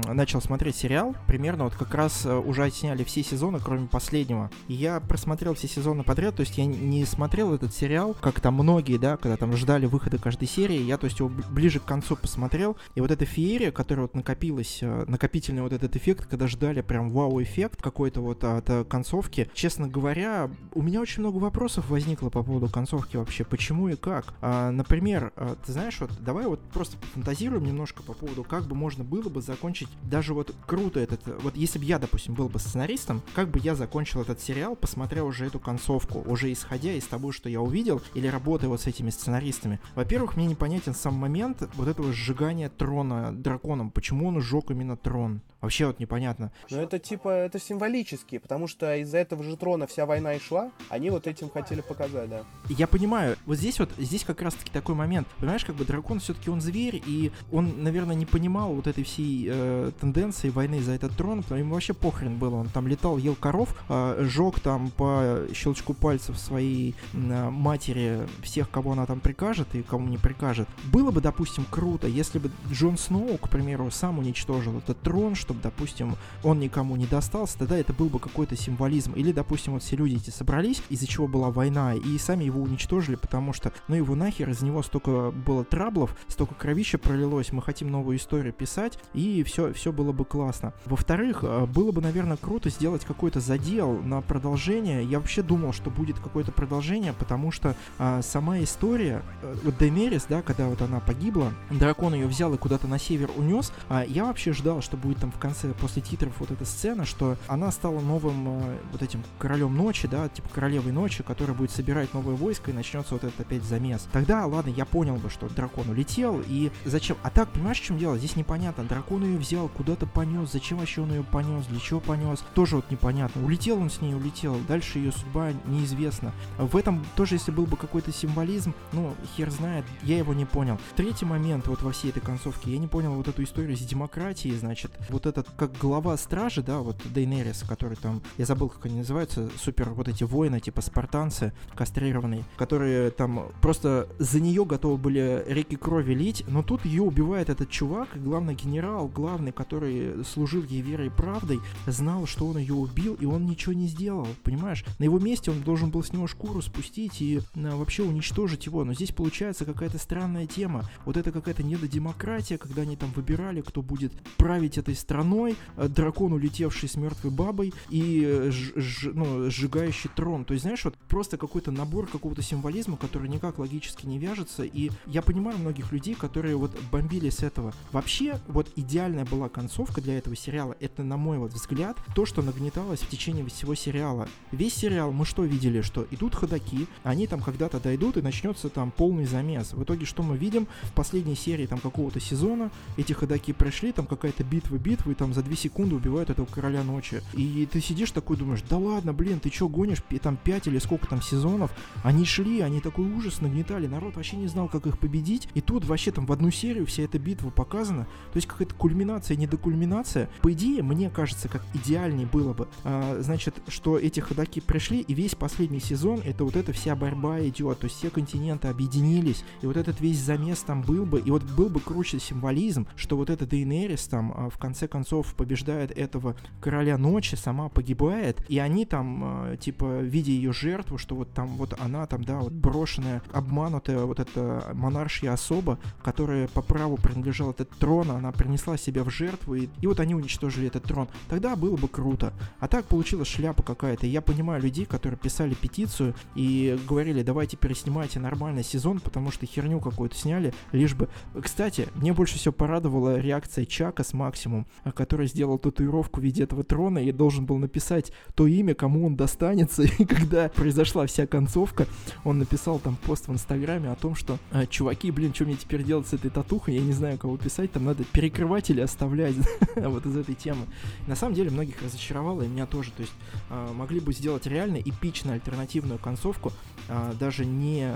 начал 0.08 0.41
смотреть 0.41 0.76
сериал, 0.76 1.15
примерно 1.28 1.65
вот 1.65 1.76
как 1.76 1.93
раз 1.93 2.26
э, 2.26 2.36
уже 2.36 2.63
отсняли 2.63 3.04
все 3.04 3.23
сезоны, 3.23 3.60
кроме 3.63 3.88
последнего. 3.88 4.49
И 4.67 4.73
я 4.73 4.99
просмотрел 5.04 5.54
все 5.54 5.68
сезоны 5.68 6.04
подряд, 6.04 6.36
то 6.36 6.42
есть 6.42 6.58
я 6.58 6.66
не 6.66 7.06
смотрел 7.06 7.54
этот 7.54 7.74
сериал, 7.74 8.16
как 8.22 8.39
там 8.39 8.56
многие, 8.56 8.98
да, 8.98 9.18
когда 9.18 9.38
там 9.38 9.56
ждали 9.56 9.86
выхода 9.86 10.18
каждой 10.18 10.48
серии, 10.48 10.82
я, 10.82 10.98
то 10.98 11.06
есть, 11.06 11.20
его 11.20 11.30
ближе 11.30 11.80
к 11.80 11.86
концу 11.86 12.16
посмотрел, 12.16 12.78
и 12.96 13.02
вот 13.02 13.12
эта 13.12 13.26
феерия, 13.26 13.72
которая 13.72 14.04
вот 14.04 14.16
накопилась, 14.16 14.80
э, 14.82 15.06
накопительный 15.08 15.62
вот 15.62 15.74
этот 15.74 15.96
эффект, 15.96 16.28
когда 16.28 16.48
ждали 16.48 16.82
прям 16.82 17.10
вау-эффект 17.10 17.82
какой-то 17.82 18.22
вот 18.22 18.44
от 18.44 18.70
э, 18.70 18.84
концовки, 18.86 19.50
честно 19.54 19.88
говоря, 19.88 20.50
у 20.74 20.82
меня 20.82 21.02
очень 21.02 21.22
много 21.22 21.38
вопросов 21.38 21.89
возникло 21.89 22.30
по 22.30 22.44
поводу 22.44 22.70
концовки 22.70 23.18
вообще, 23.18 23.44
почему 23.44 23.89
и 23.89 23.96
как. 23.96 24.34
А, 24.42 24.72
например, 24.72 25.32
а, 25.36 25.56
ты 25.66 25.72
знаешь, 25.72 26.00
вот 26.00 26.12
давай 26.20 26.48
вот 26.48 26.60
просто 26.74 26.98
пофантазируем 26.98 27.63
немножко 27.63 28.04
по 28.04 28.13
поводу, 28.13 28.44
как 28.44 28.66
бы 28.66 28.76
можно 28.76 29.04
было 29.04 29.30
бы 29.30 29.42
закончить 29.42 29.89
даже 30.04 30.34
вот 30.34 30.56
круто 30.66 31.00
этот... 31.00 31.22
Вот 31.42 31.56
если 31.56 31.80
бы 31.80 31.86
я, 31.86 32.00
допустим, 32.00 32.34
был 32.34 32.50
бы 32.50 32.60
сценаристом, 32.60 33.22
как 33.34 33.50
бы 33.50 33.60
я 33.60 33.76
закончил 33.76 34.22
этот 34.22 34.42
сериал, 34.42 34.76
посмотря 34.93 35.23
уже 35.23 35.47
эту 35.47 35.60
концовку, 35.60 36.19
уже 36.19 36.53
исходя 36.53 36.93
из 36.93 37.06
того, 37.08 37.32
что 37.32 37.49
я 37.49 37.62
увидел, 37.62 37.99
или 38.13 38.27
работая 38.27 38.67
вот 38.67 38.79
с 38.79 38.86
этими 38.86 39.10
сценаристами. 39.10 39.79
Во-первых, 39.95 40.36
мне 40.36 40.45
непонятен 40.45 40.93
сам 40.93 41.15
момент 41.15 41.67
вот 41.73 41.88
этого 41.88 42.13
сжигания 42.13 42.69
трона 42.69 43.32
драконом. 43.36 43.89
Почему 43.89 44.27
он 44.27 44.39
сжег 44.39 44.69
именно 44.69 44.95
трон? 44.95 45.41
Вообще 45.63 45.88
вот 45.88 45.99
непонятно. 45.99 46.51
Ну 46.69 46.77
это 46.77 46.99
типа, 46.99 47.29
это 47.29 47.58
символически, 47.58 48.38
потому 48.38 48.67
что 48.67 48.97
из-за 48.97 49.19
этого 49.19 49.45
же 49.45 49.56
трона 49.56 49.88
вся 49.88 50.06
война 50.06 50.34
и 50.34 50.39
шла, 50.39 50.71
они 50.89 51.10
вот 51.10 51.25
этим 51.25 51.49
хотели 51.49 51.79
показать, 51.79 52.29
да. 52.29 52.43
Я 52.67 52.86
понимаю, 52.86 53.38
вот 53.45 53.56
здесь 53.56 53.79
вот, 53.79 53.89
здесь 53.97 54.25
как 54.25 54.41
раз-таки 54.41 54.69
такой 54.73 54.93
момент, 54.93 55.25
понимаешь, 55.39 55.63
как 55.63 55.75
бы 55.75 55.86
дракон 55.86 56.19
все-таки 56.19 56.49
он 56.49 56.60
зверь, 56.60 57.01
и 57.06 57.32
он, 57.49 57.82
наверное, 57.82 58.13
не 58.13 58.25
понимал 58.25 58.73
вот 58.73 58.88
этой 58.88 59.06
всей 59.06 59.47
э, 59.49 59.91
тенденции 60.01 60.49
войны 60.49 60.82
за 60.82 60.91
этот 60.91 61.15
трон, 61.15 61.43
потому 61.43 61.62
ему 61.62 61.75
вообще 61.75 61.93
похрен 61.93 62.38
было, 62.38 62.56
он 62.56 62.67
там 62.67 62.86
летал, 62.89 63.17
ел 63.17 63.36
коров, 63.36 63.73
э, 63.88 64.17
жег 64.19 64.60
там 64.60 64.83
по 64.89 65.43
щелчку 65.54 65.93
пальцев 65.93 66.38
своей 66.38 66.96
э, 67.13 67.50
матери 67.50 68.28
всех, 68.41 68.69
кого 68.69 68.91
она 68.91 69.06
там 69.06 69.22
прикажет 69.22 69.74
и 69.74 69.82
кому 69.82 70.08
не 70.10 70.17
прикажет. 70.17 70.67
Было 70.91 71.12
бы, 71.12 71.22
допустим, 71.22 71.65
круто, 71.69 72.08
если 72.08 72.39
бы 72.39 72.52
Джон 72.69 72.98
Сноу, 72.98 73.38
к 73.38 73.50
примеру, 73.50 73.89
сам 73.91 74.19
уничтожил 74.19 74.78
этот 74.78 75.00
трон, 75.02 75.36
что 75.36 75.54
чтобы, 75.54 75.62
допустим, 75.62 76.15
он 76.43 76.60
никому 76.60 76.96
не 76.96 77.06
достался, 77.06 77.60
тогда 77.60 77.78
это 77.78 77.93
был 77.93 78.10
бы 78.10 78.19
какой-то 78.19 78.56
символизм. 78.56 79.13
Или, 79.13 79.32
допустим, 79.32 79.74
вот 79.74 79.84
все 79.84 79.96
люди 79.96 80.15
эти 80.15 80.32
собрались, 80.32 80.82
из-за 80.89 81.06
чего 81.08 81.28
была 81.28 81.52
война, 81.52 81.93
и 81.93 82.17
сами 82.17 82.43
его 82.46 82.62
уничтожили, 82.62 83.15
потому 83.15 83.54
что, 83.54 83.72
ну 83.88 83.96
его 83.96 84.15
нахер, 84.15 84.50
из 84.50 84.62
него 84.62 84.82
столько 84.82 85.32
было 85.32 85.63
траблов, 85.63 86.15
столько 86.28 86.56
кровища 86.56 86.98
пролилось, 86.98 87.52
мы 87.52 87.62
хотим 87.62 87.91
новую 87.91 88.17
историю 88.17 88.54
писать, 88.54 88.98
и 89.13 89.43
все, 89.43 89.74
все 89.74 89.91
было 89.91 90.12
бы 90.12 90.26
классно. 90.26 90.74
Во-вторых, 90.86 91.43
э, 91.43 91.65
было 91.65 91.91
бы, 91.91 92.02
наверное, 92.02 92.38
круто 92.38 92.69
сделать 92.69 93.06
какой-то 93.06 93.39
задел 93.39 94.00
на 94.00 94.22
продолжение. 94.22 94.72
Я 94.81 95.19
вообще 95.19 95.41
думал, 95.41 95.73
что 95.73 95.89
будет 95.89 96.19
какое-то 96.19 96.51
продолжение, 96.51 97.13
потому 97.13 97.51
что 97.51 97.75
а, 97.97 98.21
сама 98.21 98.59
история, 98.59 99.21
э, 99.41 99.55
вот 99.63 99.77
Демерис, 99.77 100.25
да, 100.27 100.41
когда 100.41 100.67
вот 100.67 100.81
она 100.81 100.99
погибла, 100.99 101.51
дракон 101.69 102.13
ее 102.13 102.27
взял 102.27 102.53
и 102.53 102.57
куда-то 102.57 102.88
на 102.88 102.99
север 102.99 103.29
унес, 103.36 103.71
а 103.89 104.03
я 104.03 104.25
вообще 104.25 104.53
ждал, 104.53 104.81
что 104.81 104.97
будет 104.97 105.19
там 105.19 105.31
в 105.31 105.39
конце, 105.39 105.73
после 105.73 106.01
титров, 106.01 106.33
вот 106.39 106.51
эта 106.51 106.65
сцена, 106.65 107.05
что 107.05 107.38
она 107.47 107.71
стала 107.71 107.99
новым 107.99 108.47
э, 108.47 108.77
вот 108.91 109.01
этим 109.01 109.23
королем 109.39 109.75
ночи, 109.75 110.07
да, 110.07 110.29
типа 110.29 110.49
королевой 110.53 110.91
ночи, 110.91 111.23
которая 111.23 111.55
будет 111.55 111.71
собирать 111.71 112.13
новое 112.13 112.36
войско 112.36 112.71
и 112.71 112.73
начнется 112.73 113.13
вот 113.13 113.23
этот 113.23 113.39
опять 113.39 113.63
замес. 113.63 114.07
Тогда, 114.12 114.45
ладно, 114.45 114.69
я 114.69 114.86
понял 114.86 115.15
бы, 115.15 115.29
что 115.29 115.49
дракон 115.49 115.89
улетел, 115.89 116.41
и 116.47 116.71
зачем? 116.86 117.17
А 117.23 117.29
так, 117.29 117.49
понимаешь, 117.49 117.79
в 117.79 117.83
чем 117.83 117.97
дело? 117.97 118.17
Здесь 118.17 118.36
непонятно. 118.36 118.83
Дракон 118.83 119.23
ее 119.23 119.38
взял, 119.38 119.67
куда-то 119.69 120.05
понес, 120.05 120.51
зачем 120.51 120.79
вообще 120.79 121.01
он 121.01 121.12
ее 121.12 121.23
понес, 121.23 121.65
для 121.65 121.79
чего 121.79 121.99
понес, 121.99 122.43
тоже 122.53 122.77
вот 122.77 122.89
непонятно. 122.91 123.43
Улетел 123.45 123.79
он 123.79 123.89
с 123.89 124.01
ней, 124.01 124.15
улетел, 124.15 124.57
дальше 124.67 124.99
ее 124.99 125.12
судьба 125.12 125.52
неизвестна. 125.65 126.32
В 126.58 126.76
этом 126.78 127.06
тоже, 127.15 127.36
если 127.36 127.52
был 127.52 127.65
бы 127.65 127.78
какой-то 127.78 128.12
символизм, 128.12 128.73
ну, 128.91 129.13
хер 129.36 129.49
знает, 129.49 129.86
я 130.04 130.17
его 130.17 130.34
не 130.34 130.45
понял. 130.45 130.80
Третий 130.95 131.26
момент 131.26 131.67
вот 131.67 131.82
во 131.82 131.91
всей 131.91 132.10
этой 132.10 132.21
концовке, 132.21 132.71
я 132.71 132.78
не 132.78 132.88
понял 132.88 133.13
вот 133.13 133.28
эту 133.28 133.43
историю 133.43 133.76
с 133.76 133.82
демократией, 133.82 134.56
значит, 134.56 134.91
вот 135.10 135.26
этот, 135.26 135.47
как 135.58 135.78
глава 135.78 136.17
стражи, 136.17 136.62
да, 136.62 136.80
вот 136.80 136.97
Дейнерис, 137.06 137.63
который 137.67 137.97
там, 137.97 138.21
я 138.38 138.45
забыл, 138.45 138.69
как 138.69 138.86
они 138.86 138.97
называются, 138.99 139.49
супер 139.58 139.89
вот 139.89 140.08
эти 140.08 140.23
воины, 140.23 140.60
типа 140.60 140.82
спартанцы, 140.82 141.54
кастрированные, 141.76 142.43
которые 142.58 143.12
там 143.12 143.47
просто 143.62 144.08
за 144.19 144.39
нее 144.39 144.65
готовы 144.65 144.97
были 144.97 145.43
реки 145.47 145.76
крови 145.76 146.13
лить, 146.13 146.43
но 146.47 146.63
тут 146.63 146.86
ее 146.86 147.04
убивает 147.04 147.49
этот 147.49 147.69
чувак, 147.69 148.10
главный 148.15 148.56
генерал, 148.56 149.08
главный, 149.08 149.52
который 149.52 150.23
служил 150.26 150.63
ей 150.63 150.82
верой 150.82 151.08
и 151.08 151.10
правдой, 151.10 151.60
знал, 151.88 152.26
что 152.26 152.47
он 152.47 152.58
ее 152.58 152.73
убил, 152.73 153.15
и 153.15 153.26
он 153.26 153.45
ничего 153.45 153.73
не 153.73 153.88
сделал, 153.88 154.28
понимаешь? 154.54 154.86
На 155.00 155.04
его 155.06 155.20
месте 155.20 155.52
он 155.52 155.62
должен 155.62 155.89
был 155.89 156.04
с 156.04 156.13
него 156.13 156.28
шкуру 156.28 156.62
спустить 156.62 157.22
и 157.22 157.42
а, 157.56 157.76
вообще 157.76 158.04
уничтожить 158.04 158.66
его, 158.66 158.84
но 158.84 158.94
здесь 158.94 159.12
получается 159.12 159.66
какая-то 159.66 159.98
странная 159.98 160.46
тема. 160.46 160.89
Вот 161.06 161.18
это 161.18 161.32
какая-то 161.32 161.63
недодемократия, 161.63 162.58
когда 162.58 162.84
они 162.84 162.96
там 162.96 163.12
выбирали, 163.12 163.62
кто 163.62 163.82
будет 163.82 164.13
править 164.38 164.78
этой 164.78 164.96
страной, 164.96 165.56
э, 165.78 165.88
дракон, 165.88 166.34
улетевший 166.34 166.89
с 166.89 166.96
мертвой 166.96 167.32
бабой 167.32 167.74
и 167.89 168.24
э, 168.26 168.52
ж, 168.52 168.74
ж, 168.76 169.12
ну, 169.13 169.50
сжигающий 169.50 170.10
трон. 170.16 170.46
То 170.46 170.54
есть, 170.54 170.63
знаешь, 170.63 170.84
вот 170.86 170.96
просто 171.08 171.38
какой-то 171.38 171.72
набор 171.72 172.08
какого-то 172.08 172.42
символизма, 172.42 172.98
который 172.98 173.30
никак 173.30 173.60
логически 173.60 174.06
не 174.06 174.20
вяжется. 174.20 174.63
И 174.63 174.92
я 175.06 175.22
понимаю 175.22 175.58
многих 175.58 175.92
людей, 175.92 176.16
которые 176.16 176.56
вот 176.56 176.72
бомбили 176.92 177.30
с 177.30 177.42
этого. 177.44 177.74
Вообще, 177.92 178.39
вот 178.48 178.72
идеальная 178.76 179.26
была 179.26 179.50
концовка 179.50 180.02
для 180.02 180.18
этого 180.18 180.36
сериала. 180.36 180.76
Это, 180.80 181.04
на 181.04 181.18
мой 181.18 181.38
вот 181.38 181.54
взгляд, 181.54 181.98
то, 182.16 182.26
что 182.26 182.42
нагнеталось 182.42 183.02
в 183.02 183.10
течение 183.10 183.46
всего 183.46 183.76
сериала. 183.76 184.28
Весь 184.51 184.75
сериал 184.75 185.12
мы 185.12 185.25
что 185.25 185.43
видели? 185.43 185.82
Что 185.82 186.06
идут 186.12 186.36
ходаки, 186.36 186.88
они 187.03 187.27
там 187.27 187.41
когда-то 187.41 187.79
дойдут 187.79 188.17
и 188.17 188.21
начнется 188.21 188.69
там 188.69 188.91
полный 188.91 189.25
замес. 189.25 189.73
В 189.73 189.84
итоге 189.84 190.06
что 190.06 190.23
мы 190.23 190.38
видим? 190.38 190.67
В 190.84 190.93
последней 190.93 191.36
серии 191.36 191.65
там 191.65 191.79
какого-то 191.79 192.19
сезона 192.19 192.71
эти 192.97 193.13
ходаки 193.13 193.53
пришли, 193.53 193.91
там 193.91 194.06
какая-то 194.06 194.43
битва-битва, 194.43 195.12
и 195.12 195.15
там 195.15 195.34
за 195.34 195.43
2 195.43 195.56
секунды 195.56 195.95
убивают 195.95 196.29
этого 196.29 196.45
короля 196.45 196.84
ночи. 196.84 197.21
И 197.34 197.67
ты 197.71 197.82
сидишь 197.82 198.12
такой, 198.12 198.38
думаешь, 198.38 198.62
да 198.69 198.77
ладно, 198.77 199.13
блин, 199.13 199.39
ты 199.39 199.49
чё 199.49 199.67
гонишь, 199.67 200.03
там 200.21 200.38
5 200.38 200.67
или 200.67 200.79
сколько 200.79 201.08
там 201.08 201.21
сезонов, 201.21 201.71
они 202.03 202.25
шли, 202.25 202.62
они 202.62 202.79
такой 202.79 203.06
ужас 203.06 203.41
нагнетали, 203.41 203.88
народ 203.88 204.15
вообще 204.15 204.38
не 204.38 204.47
знал, 204.47 204.67
как 204.67 204.86
их 204.86 204.99
победить, 204.99 205.47
и 205.53 205.62
тут 205.62 205.86
вообще 205.86 206.12
там 206.12 206.25
в 206.25 206.32
одну 206.32 206.51
серию 206.51 206.86
вся 206.86 207.03
эта 207.03 207.19
битва 207.19 207.49
показана, 207.49 208.06
то 208.32 208.38
есть 208.38 208.47
какая-то 208.47 208.75
кульминация, 208.75 209.36
не 209.38 209.47
докульминация. 209.47 210.29
По 210.41 210.51
идее, 210.53 210.84
мне 210.84 211.10
кажется, 211.10 211.49
как 211.49 211.63
идеальнее 211.73 212.27
было 212.27 212.53
бы, 212.53 212.67
а, 212.84 213.19
значит, 213.21 213.56
что 213.67 213.97
эти 213.97 214.19
ходаки 214.34 214.62
пришли, 214.62 215.02
и 215.02 215.13
весь 215.13 215.36
последний 215.36 215.80
сезон, 215.80 216.22
это 216.26 216.43
вот 216.43 216.56
эта 216.56 216.74
вся 216.74 216.96
борьба 216.96 217.39
идет, 217.41 217.80
то 217.80 217.86
есть 217.86 217.98
все 217.98 218.10
континенты 218.10 218.67
объединились, 218.67 219.43
и 219.62 219.67
вот 219.67 219.78
этот 219.78 220.02
весь 220.02 220.19
замес 220.19 220.60
там 220.60 220.82
был 220.82 221.06
бы, 221.06 221.19
и 221.19 221.30
вот 221.30 221.43
был 221.43 221.69
бы 221.69 221.80
круче 221.80 222.19
символизм, 222.19 222.88
что 222.96 223.15
вот 223.15 223.30
эта 223.30 223.46
Дейнерис 223.46 224.08
там 224.08 224.34
а, 224.36 224.50
в 224.50 224.58
конце 224.58 224.88
концов 224.88 225.36
побеждает 225.36 225.91
этого 225.91 226.36
короля 226.62 226.98
ночи, 226.98 227.36
сама 227.36 227.69
погибает, 227.69 228.43
и 228.50 228.58
они 228.58 228.86
там, 228.86 229.52
э, 229.52 229.58
типа, 229.58 230.00
видя 230.00 230.32
ее 230.32 230.52
жертву, 230.52 230.98
что 230.98 231.15
вот 231.15 231.32
там 231.34 231.48
вот 231.50 231.80
она 231.80 232.08
там, 232.08 232.24
да, 232.24 232.39
вот 232.39 232.54
брошенная, 232.54 233.22
обманутая 233.32 234.00
вот 234.06 234.19
эта 234.19 234.72
монаршья 234.74 235.34
особа, 235.34 235.78
которая 236.02 236.48
по 236.48 236.62
праву 236.62 236.98
принадлежала 236.98 237.52
этот 237.52 237.69
трон, 237.78 238.10
она 238.10 238.32
принесла 238.32 238.78
себя 238.78 239.04
в 239.04 239.12
жертву, 239.12 239.54
и, 239.56 239.67
и 239.82 239.88
вот 239.88 240.00
они 240.00 240.15
уничтожили 240.15 240.67
этот 240.67 240.84
трон. 240.84 241.08
Тогда 241.30 241.56
было 241.56 241.78
бы 241.78 241.88
круто. 241.88 242.34
А 242.60 242.67
так 242.67 242.86
получилась 242.86 243.28
шляпа 243.28 243.62
какая-то. 243.62 244.08
Я 244.13 244.21
понимаю 244.21 244.62
людей, 244.62 244.86
которые 244.86 245.17
писали 245.17 245.56
петицию 245.56 246.13
и 246.36 246.78
говорили, 246.88 247.23
давайте 247.23 247.58
переснимайте 247.58 248.19
нормальный 248.19 248.63
сезон, 248.63 248.99
потому 248.99 249.32
что 249.32 249.47
херню 249.47 249.80
какую-то 249.80 250.15
сняли, 250.15 250.54
лишь 250.71 250.93
бы... 250.93 251.10
Кстати, 251.41 251.88
мне 251.95 252.13
больше 252.13 252.36
всего 252.36 252.52
порадовала 252.52 253.19
реакция 253.19 253.65
Чака 253.65 254.04
с 254.04 254.13
Максимум, 254.13 254.67
который 254.93 255.26
сделал 255.26 255.58
татуировку 255.58 256.21
в 256.21 256.23
виде 256.23 256.43
этого 256.43 256.63
трона 256.63 256.99
и 256.99 257.12
должен 257.12 257.47
был 257.47 257.58
написать 257.58 258.12
то 258.36 258.45
имя, 258.45 258.76
кому 258.76 259.08
он 259.08 259.15
достанется. 259.15 259.82
И 259.97 260.06
когда 260.06 260.47
произошла 260.47 261.08
вся 261.08 261.26
концовка, 261.26 261.88
он 262.23 262.38
написал 262.38 262.78
там 262.78 262.97
пост 262.97 263.28
в 263.28 263.34
Инстаграме 263.34 263.89
о 263.89 263.95
том, 263.95 264.13
что 264.13 264.38
«А, 264.52 264.67
чуваки, 264.67 265.10
блин, 265.10 265.34
что 265.34 265.45
мне 265.45 265.56
теперь 265.56 265.82
делать 265.82 266.06
с 266.06 266.13
этой 266.13 266.30
татухой, 266.30 266.76
я 266.76 266.82
не 266.82 266.93
знаю, 266.93 267.17
кого 267.17 267.36
писать, 267.38 267.71
там 267.71 267.86
надо 267.86 268.04
перекрывать 268.04 268.69
или 268.69 268.82
оставлять 268.82 269.36
вот 269.76 270.06
из 270.06 270.15
этой 270.15 270.36
темы. 270.36 270.67
На 271.08 271.15
самом 271.15 271.34
деле 271.34 271.49
многих 271.49 271.82
разочаровало, 271.82 272.43
и 272.43 272.47
меня 272.47 272.67
тоже. 272.67 272.91
То 272.91 273.02
есть 273.02 273.13
а, 273.49 273.73
могли 273.73 274.03
бы 274.04 274.13
сделать 274.13 274.46
реально 274.46 274.78
эпичную 274.78 275.36
альтернативную 275.36 276.00
концовку, 276.00 276.52
а, 276.89 277.13
даже 277.13 277.46
не... 277.46 277.92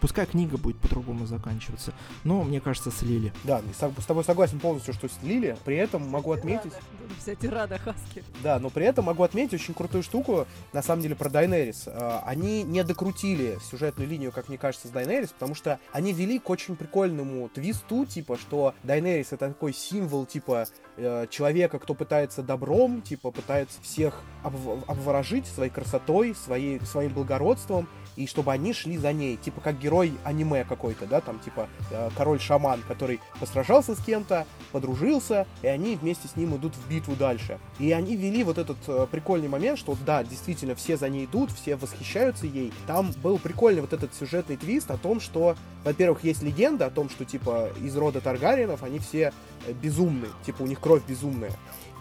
Пускай 0.00 0.26
книга 0.26 0.56
будет 0.56 0.76
по-другому 0.78 1.26
заканчиваться, 1.26 1.92
но, 2.24 2.42
мне 2.42 2.60
кажется, 2.60 2.90
слили. 2.90 3.32
Да, 3.44 3.62
с 3.78 4.06
тобой 4.06 4.24
согласен 4.24 4.60
полностью, 4.60 4.94
что 4.94 5.08
слили. 5.08 5.56
При 5.64 5.76
этом 5.76 6.08
могу 6.08 6.32
отметить... 6.32 6.72
Вся 7.18 7.34
тирада 7.34 7.78
Хаски. 7.78 8.24
Да, 8.42 8.58
но 8.58 8.70
при 8.70 8.86
этом 8.86 9.06
могу 9.06 9.22
отметить 9.22 9.54
очень 9.54 9.74
крутую 9.74 10.02
штуку, 10.02 10.46
на 10.72 10.82
самом 10.82 11.02
деле, 11.02 11.16
про 11.16 11.28
Дайнерис. 11.28 11.84
А, 11.86 12.22
они 12.26 12.62
не 12.62 12.82
докрутили 12.82 13.58
сюжетную 13.70 14.08
линию, 14.08 14.32
как 14.32 14.48
мне 14.48 14.58
кажется, 14.58 14.88
с 14.88 14.90
Дайнерис, 14.90 15.30
потому 15.30 15.54
что 15.54 15.78
они 15.92 16.12
вели 16.12 16.38
к 16.38 16.48
очень 16.48 16.76
прикольному 16.76 17.48
твисту, 17.48 18.06
типа, 18.06 18.38
что 18.38 18.74
Дайнерис 18.82 19.32
это 19.32 19.48
такой 19.48 19.72
символ, 19.72 20.24
типа, 20.24 20.66
э, 20.96 21.26
человека, 21.30 21.78
кто 21.78 21.94
пытается 21.94 22.42
добром, 22.42 23.02
типа, 23.02 23.30
пытается 23.30 23.80
всех 23.82 24.22
обворожить 24.42 25.46
своей 25.50 25.70
красотой, 25.70 26.34
своей, 26.34 26.80
своим 26.80 27.12
благородством, 27.12 27.88
и 28.16 28.26
чтобы 28.26 28.52
они 28.52 28.72
шли 28.72 28.98
за 28.98 29.12
ней, 29.12 29.36
типа 29.36 29.60
как 29.60 29.78
герой 29.78 30.12
аниме 30.24 30.64
какой-то, 30.64 31.06
да, 31.06 31.20
там 31.20 31.38
типа 31.38 31.68
э, 31.90 32.10
король-шаман, 32.16 32.82
который 32.86 33.20
посражался 33.38 33.94
с 33.94 34.04
кем-то, 34.04 34.46
подружился, 34.72 35.46
и 35.62 35.68
они 35.68 35.96
вместе 35.96 36.28
с 36.28 36.36
ним 36.36 36.56
идут 36.56 36.74
в 36.74 36.90
битву 36.90 37.14
дальше. 37.16 37.58
И 37.78 37.92
они 37.92 38.16
вели 38.16 38.44
вот 38.44 38.58
этот 38.58 38.76
э, 38.88 39.06
прикольный 39.10 39.48
момент, 39.48 39.78
что 39.78 39.96
да, 40.04 40.22
действительно 40.22 40.74
все 40.74 40.96
за 40.96 41.08
ней 41.08 41.24
идут, 41.24 41.50
все 41.50 41.76
восхищаются 41.76 42.46
ей. 42.46 42.72
Там 42.86 43.12
был 43.22 43.38
прикольный 43.38 43.80
вот 43.80 43.92
этот 43.92 44.14
сюжетный 44.14 44.56
твист 44.56 44.90
о 44.90 44.98
том, 44.98 45.20
что, 45.20 45.56
во-первых, 45.84 46.24
есть 46.24 46.42
легенда 46.42 46.86
о 46.86 46.90
том, 46.90 47.08
что 47.08 47.24
типа 47.24 47.70
из 47.82 47.96
рода 47.96 48.20
Таргариенов 48.20 48.82
они 48.82 48.98
все 48.98 49.32
э, 49.66 49.72
безумны, 49.72 50.28
типа 50.44 50.62
у 50.62 50.66
них 50.66 50.80
кровь 50.80 51.02
безумная. 51.06 51.52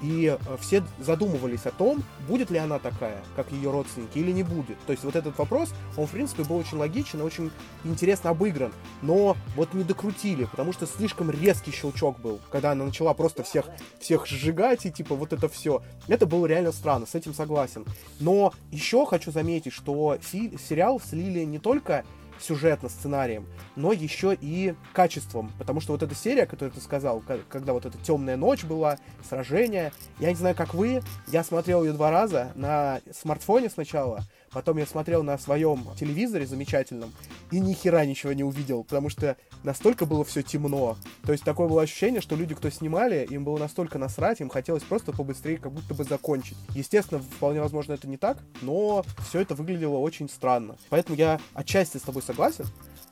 И 0.01 0.37
э, 0.37 0.57
все 0.59 0.83
задумывались 0.99 1.65
о 1.65 1.71
том, 1.71 2.03
будет 2.27 2.49
ли 2.49 2.57
она 2.57 2.79
такая, 2.79 3.21
как 3.35 3.51
ее 3.51 3.71
родственники, 3.71 4.17
или 4.17 4.31
не 4.31 4.43
будет. 4.43 4.77
То 4.85 4.91
есть 4.91 5.03
вот 5.03 5.15
этот 5.15 5.37
вопрос, 5.37 5.69
он, 5.97 6.07
в 6.07 6.11
принципе, 6.11 6.43
был 6.43 6.57
очень 6.57 6.77
логичен 6.77 7.19
и 7.19 7.23
очень 7.23 7.51
интересно 7.83 8.29
обыгран. 8.29 8.71
Но 9.01 9.35
вот 9.55 9.73
не 9.73 9.83
докрутили, 9.83 10.45
потому 10.45 10.73
что 10.73 10.85
слишком 10.85 11.29
резкий 11.31 11.71
щелчок 11.71 12.19
был, 12.19 12.39
когда 12.49 12.71
она 12.71 12.85
начала 12.85 13.13
просто 13.13 13.43
всех, 13.43 13.65
всех 13.99 14.25
сжигать 14.25 14.85
и 14.85 14.91
типа 14.91 15.15
вот 15.15 15.33
это 15.33 15.49
все. 15.49 15.81
Это 16.07 16.25
было 16.25 16.45
реально 16.45 16.71
странно, 16.71 17.05
с 17.05 17.15
этим 17.15 17.33
согласен. 17.33 17.85
Но 18.19 18.53
еще 18.71 19.05
хочу 19.05 19.31
заметить, 19.31 19.73
что 19.73 20.17
сериал 20.21 20.99
слили 20.99 21.43
не 21.43 21.59
только 21.59 22.05
сюжетно, 22.39 22.89
сценарием, 22.89 23.45
но 23.75 23.91
еще 23.91 24.37
и 24.39 24.75
качеством. 24.93 25.51
Потому 25.57 25.81
что 25.81 25.91
вот 25.93 26.03
эта 26.03 26.15
серия, 26.15 26.45
которую 26.45 26.71
ты 26.71 26.81
сказал, 26.81 27.23
когда 27.49 27.73
вот 27.73 27.85
эта 27.85 27.97
темная 27.97 28.37
ночь 28.37 28.63
была, 28.63 28.97
сражение, 29.27 29.91
я 30.19 30.29
не 30.29 30.35
знаю, 30.35 30.55
как 30.55 30.73
вы, 30.73 31.01
я 31.27 31.43
смотрел 31.43 31.83
ее 31.83 31.93
два 31.93 32.11
раза 32.11 32.51
на 32.55 33.01
смартфоне 33.11 33.69
сначала, 33.69 34.23
Потом 34.51 34.77
я 34.77 34.85
смотрел 34.85 35.23
на 35.23 35.37
своем 35.37 35.85
телевизоре 35.97 36.45
замечательном 36.45 37.13
и 37.51 37.59
ни 37.59 37.73
хера 37.73 38.05
ничего 38.05 38.33
не 38.33 38.43
увидел, 38.43 38.83
потому 38.83 39.09
что 39.09 39.37
настолько 39.63 40.05
было 40.05 40.23
все 40.23 40.41
темно. 40.41 40.97
То 41.23 41.31
есть 41.31 41.43
такое 41.43 41.67
было 41.67 41.83
ощущение, 41.83 42.21
что 42.21 42.35
люди, 42.35 42.55
кто 42.55 42.69
снимали, 42.69 43.27
им 43.29 43.43
было 43.43 43.57
настолько 43.57 43.97
насрать, 43.97 44.41
им 44.41 44.49
хотелось 44.49 44.83
просто 44.83 45.11
побыстрее 45.11 45.57
как 45.57 45.71
будто 45.71 45.93
бы 45.93 46.03
закончить. 46.03 46.57
Естественно, 46.73 47.21
вполне 47.21 47.61
возможно 47.61 47.93
это 47.93 48.07
не 48.07 48.17
так, 48.17 48.39
но 48.61 49.05
все 49.27 49.41
это 49.41 49.55
выглядело 49.55 49.97
очень 49.97 50.29
странно. 50.29 50.77
Поэтому 50.89 51.17
я 51.17 51.39
отчасти 51.53 51.97
с 51.97 52.01
тобой 52.01 52.21
согласен, 52.21 52.65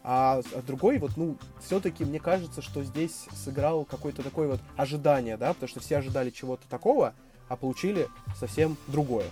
а, 0.03 0.41
а 0.53 0.61
другой, 0.61 0.97
вот, 0.99 1.17
ну, 1.17 1.37
все-таки 1.63 2.05
мне 2.05 2.19
кажется, 2.19 2.61
что 2.61 2.83
здесь 2.83 3.25
сыграл 3.43 3.85
какое-то 3.85 4.23
такое 4.23 4.47
вот 4.47 4.61
ожидание, 4.75 5.37
да, 5.37 5.53
потому 5.53 5.67
что 5.67 5.79
все 5.79 5.97
ожидали 5.97 6.29
чего-то 6.29 6.67
такого, 6.69 7.13
а 7.49 7.55
получили 7.55 8.07
совсем 8.39 8.77
другое 8.87 9.25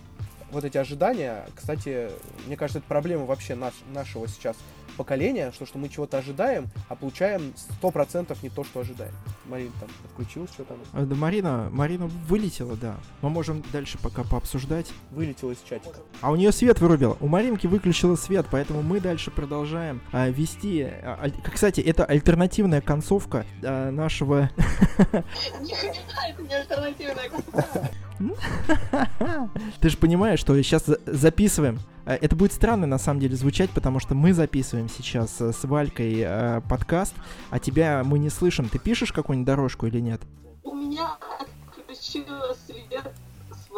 вот 0.52 0.64
эти 0.64 0.78
ожидания, 0.78 1.48
кстати, 1.56 2.10
мне 2.46 2.56
кажется, 2.56 2.80
это 2.80 2.88
проблема 2.88 3.26
вообще 3.26 3.56
наш, 3.56 3.74
нашего 3.94 4.28
сейчас 4.28 4.56
поколения, 4.96 5.52
что, 5.52 5.66
что 5.66 5.78
мы 5.78 5.90
чего-то 5.90 6.18
ожидаем, 6.18 6.70
а 6.90 6.96
получаем 6.96 7.54
сто 7.56 7.92
процентов 7.92 8.42
не 8.44 8.50
то, 8.50 8.64
что 8.64 8.80
ожидаем. 8.80 9.14
Марина 9.46 9.72
там 9.80 9.90
отключилась, 10.06 10.52
что 10.52 10.64
там? 10.64 10.78
А, 10.94 11.06
да, 11.06 11.16
Марина, 11.16 11.70
Марина 11.72 12.08
вылетела, 12.08 12.76
да. 12.76 12.96
Мы 13.22 13.30
можем 13.30 13.64
дальше 13.72 13.98
пока 14.02 14.24
пообсуждать. 14.24 14.92
Вылетела 15.12 15.52
из 15.52 15.60
чатика. 15.62 16.00
А 16.22 16.32
у 16.32 16.36
нее 16.36 16.52
свет 16.52 16.80
вырубил. 16.80 17.18
У 17.20 17.28
Маринки 17.28 17.68
выключила 17.68 18.16
свет, 18.16 18.48
поэтому 18.50 18.82
мы 18.82 19.00
дальше 19.00 19.32
продолжаем 19.32 20.02
а, 20.12 20.30
вести. 20.30 20.84
А, 20.84 21.20
аль... 21.22 21.34
Кстати, 21.54 21.82
это 21.82 22.06
альтернативная 22.06 22.82
концовка 22.82 23.46
а, 23.64 23.92
нашего... 23.92 24.50
Это 24.98 26.42
не 26.42 26.54
альтернативная 26.54 27.30
концовка. 27.30 27.90
Ты 29.82 29.90
же 29.90 29.98
понимаешь, 29.98 30.40
что 30.40 30.56
сейчас 30.62 30.84
записываем. 31.06 31.80
Э, 32.06 32.14
это 32.14 32.36
будет 32.36 32.54
странно 32.54 32.88
на 32.88 32.98
самом 32.98 33.20
деле 33.20 33.36
звучать, 33.36 33.70
потому 33.72 34.00
что 34.00 34.16
мы 34.16 34.34
записываем 34.34 34.90
сейчас 34.90 35.42
э, 35.42 35.52
с 35.52 35.64
Валькой 35.64 36.16
э, 36.20 36.62
подкаст, 36.70 37.14
а 37.50 37.60
тебя 37.60 38.04
мы 38.06 38.20
не 38.20 38.30
слышим. 38.30 38.70
Ты 38.70 38.80
пишешь 38.80 39.12
какую-нибудь 39.12 39.48
дорожку 39.48 39.88
или 39.88 40.00
нет? 40.00 40.22
У 40.64 40.74
меня 40.74 41.18
отключилось 41.40 42.60
свет 42.66 43.12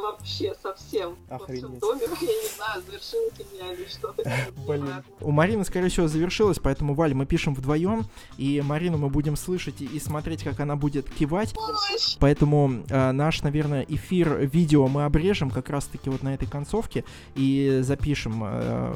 вообще 0.02 0.54
совсем 0.62 1.16
Охренеть. 1.30 1.64
во 1.64 1.70
всем 1.70 1.80
доме. 1.80 2.02
Я 2.22 2.28
не 2.28 2.56
знаю, 2.56 2.84
завершилось 2.86 3.40
ли 3.40 3.46
меня 3.54 3.74
или 3.74 3.86
что-то. 3.86 4.24
Блин. 4.68 5.04
У 5.22 5.32
Марины, 5.32 5.64
скорее 5.66 5.90
всего, 5.90 6.08
завершилось, 6.08 6.60
поэтому, 6.60 6.94
Валь, 6.94 7.14
мы 7.14 7.26
пишем 7.26 7.54
вдвоем, 7.54 8.06
и 8.38 8.62
Марину 8.62 8.98
мы 8.98 9.10
будем 9.10 9.36
слышать 9.36 9.82
и, 9.82 9.86
и 9.86 10.00
смотреть, 10.00 10.44
как 10.44 10.60
она 10.60 10.76
будет 10.76 11.10
кивать. 11.10 11.54
Помощь! 11.54 12.18
Поэтому 12.20 12.84
э, 12.90 13.12
наш, 13.12 13.42
наверное, 13.42 13.86
эфир 13.88 14.38
видео 14.38 14.88
мы 14.88 15.06
обрежем 15.06 15.50
как 15.50 15.70
раз-таки 15.70 16.10
вот 16.10 16.24
на 16.24 16.34
этой 16.34 16.48
концовке 16.48 17.04
и 17.36 17.80
запишем 17.82 18.42
э, 18.44 18.96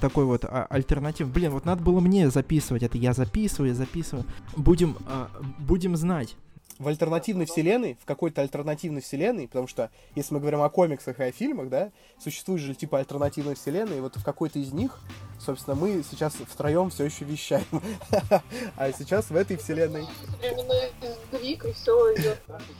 такой 0.00 0.24
вот 0.24 0.44
а, 0.44 0.66
альтернатив. 0.70 1.28
Блин, 1.28 1.52
вот 1.52 1.64
надо 1.64 1.82
было 1.82 2.00
мне 2.00 2.30
записывать 2.30 2.82
это. 2.82 2.98
Я 2.98 3.12
записываю, 3.12 3.70
я 3.70 3.74
записываю. 3.74 4.24
Будем, 4.56 4.96
э, 5.06 5.26
будем 5.58 5.96
знать 5.96 6.36
в 6.80 6.88
альтернативной 6.88 7.44
вселенной, 7.44 7.98
в 8.00 8.06
какой-то 8.06 8.40
альтернативной 8.40 9.02
вселенной, 9.02 9.46
потому 9.46 9.66
что 9.68 9.90
если 10.14 10.32
мы 10.32 10.40
говорим 10.40 10.62
о 10.62 10.70
комиксах 10.70 11.20
и 11.20 11.24
о 11.24 11.30
фильмах, 11.30 11.68
да, 11.68 11.92
существует 12.18 12.62
же 12.62 12.74
типа 12.74 12.98
альтернативной 12.98 13.54
вселенной, 13.54 13.98
и 13.98 14.00
вот 14.00 14.16
в 14.16 14.24
какой-то 14.24 14.58
из 14.58 14.72
них, 14.72 14.98
собственно, 15.44 15.76
мы 15.76 16.02
сейчас 16.08 16.34
втроем 16.34 16.90
все 16.90 17.04
еще 17.04 17.24
вещаем. 17.24 17.64
А 18.76 18.92
сейчас 18.92 19.30
в 19.30 19.36
этой 19.36 19.56
вселенной... 19.56 20.06